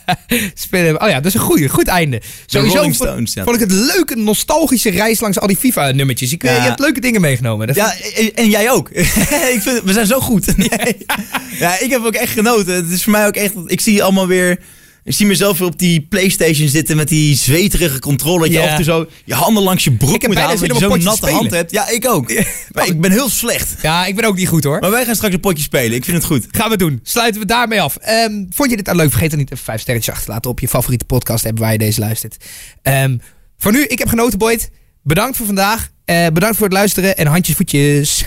Spelen. 0.54 1.02
Oh 1.02 1.10
ja, 1.10 1.16
dat 1.16 1.26
is 1.26 1.34
een 1.34 1.40
goeie, 1.40 1.70
goed 1.70 1.88
einde. 1.88 2.22
Sowieso 2.46 2.92
Stones, 2.92 3.34
ja. 3.34 3.44
vond 3.44 3.56
ik 3.56 3.62
het 3.62 3.72
leuk, 3.72 4.10
een 4.10 4.24
nostalgische 4.24 4.90
reis 4.90 5.20
langs 5.20 5.40
al 5.40 5.48
die 5.48 5.58
FIFA-nummertjes. 5.58 6.32
Ik, 6.32 6.44
Ja. 6.44 6.54
Je 6.54 6.60
hebt 6.60 6.80
leuke 6.80 7.00
dingen 7.00 7.22
meegenomen. 7.22 7.68
Dat 7.68 7.76
Ja, 7.76 7.94
en, 8.16 8.34
en 8.36 8.50
jij 8.50 8.72
ook. 8.72 8.90
ik 9.56 9.60
vind, 9.62 9.82
we 9.84 9.94
zijn 9.94 10.06
zo 10.06 10.20
goed. 10.20 10.58
Nee. 10.58 10.70
Ja, 11.60 11.80
ik 11.80 11.90
heb 11.90 12.06
ook 12.06 12.14
echt 12.14 12.34
genoten. 12.34 12.76
Het 12.76 12.90
is 12.90 13.04
voor 13.04 13.12
mij 13.12 13.28
ook 13.28 13.36
echt. 13.36 13.54
Ik 13.66 13.82
zie 13.82 14.04
allemaal 14.04 14.28
weer. 14.28 14.60
Ik 15.04 15.14
zie 15.14 15.26
mezelf 15.26 15.58
weer 15.58 15.68
op 15.68 15.80
die 15.80 16.02
PlayStation 16.02 16.68
zitten 16.68 16.96
met 16.96 17.08
die 17.08 17.36
zweterige 17.36 18.00
controle. 18.00 18.40
Dat 18.40 18.48
je 18.48 18.54
Ja. 18.54 18.64
af 18.64 18.70
en 18.70 18.76
toe 18.76 18.86
zo 18.86 19.08
je 19.26 19.34
handen 19.34 19.64
langs 19.64 19.84
je 19.84 19.92
broek 19.92 20.16
Ik 20.22 20.28
moet 20.28 20.38
halen. 20.38 20.60
Dat 20.60 20.68
je 20.80 20.88
zo'n 20.90 21.04
natte 21.04 21.26
te 21.26 21.32
hand 21.32 21.52
hebt. 21.52 21.72
Ja, 21.72 21.90
ik 21.90 22.08
ook. 22.08 22.34
Maar 22.74 22.88
ik 22.88 23.02
ben 23.02 23.12
heel 23.12 23.30
slecht. 23.30 23.76
Ja, 23.82 24.06
ik 24.06 24.16
ben 24.16 24.26
ook 24.26 24.36
niet 24.36 24.48
goed 24.48 24.64
hoor. 24.64 24.80
Maar 24.80 24.92
wij 24.92 25.06
gaan 25.06 25.16
straks 25.16 25.34
een 25.34 25.40
potje 25.40 25.64
spelen. 25.64 25.94
Ik 25.98 26.04
vind 26.06 26.18
het 26.18 26.26
goed. 26.26 26.48
Gaan 26.52 26.70
we 26.70 26.78
doen. 26.78 27.00
Sluiten 27.04 27.42
we 27.42 27.48
daarmee 27.48 27.82
af. 27.82 27.96
Ehm, 27.96 28.46
vond 28.50 28.70
je 28.70 28.76
dit 28.76 28.86
nou 28.86 28.98
leuk? 28.98 29.10
Vergeet 29.10 29.30
dan 29.30 29.40
niet 29.40 29.52
even 29.52 29.64
vijf 29.64 29.82
sterretjes 29.82 30.10
achter 30.14 30.26
te 30.28 30.32
laten 30.34 30.52
op 30.52 30.60
je 30.60 30.68
favoriete 30.68 31.06
podcast 31.06 31.46
app 31.46 31.60
waar 31.60 31.72
je 31.72 31.78
deze 31.78 32.00
luistert. 32.00 32.46
Ehm, 32.82 33.18
voor 33.58 33.72
nu, 33.72 33.84
ik 33.84 34.00
heb 34.00 34.08
genoten, 34.08 34.38
Boyd. 34.40 34.70
Bedankt 35.04 35.38
voor 35.38 35.46
vandaag. 35.46 35.90
Eh, 36.06 36.28
bedankt 36.34 36.56
voor 36.58 36.66
het 36.66 36.76
luisteren 36.76 37.18
en 37.18 37.28
handjes 37.28 37.56
voetjes. 37.56 38.26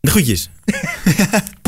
De 0.00 0.10
groetjes. 0.10 0.50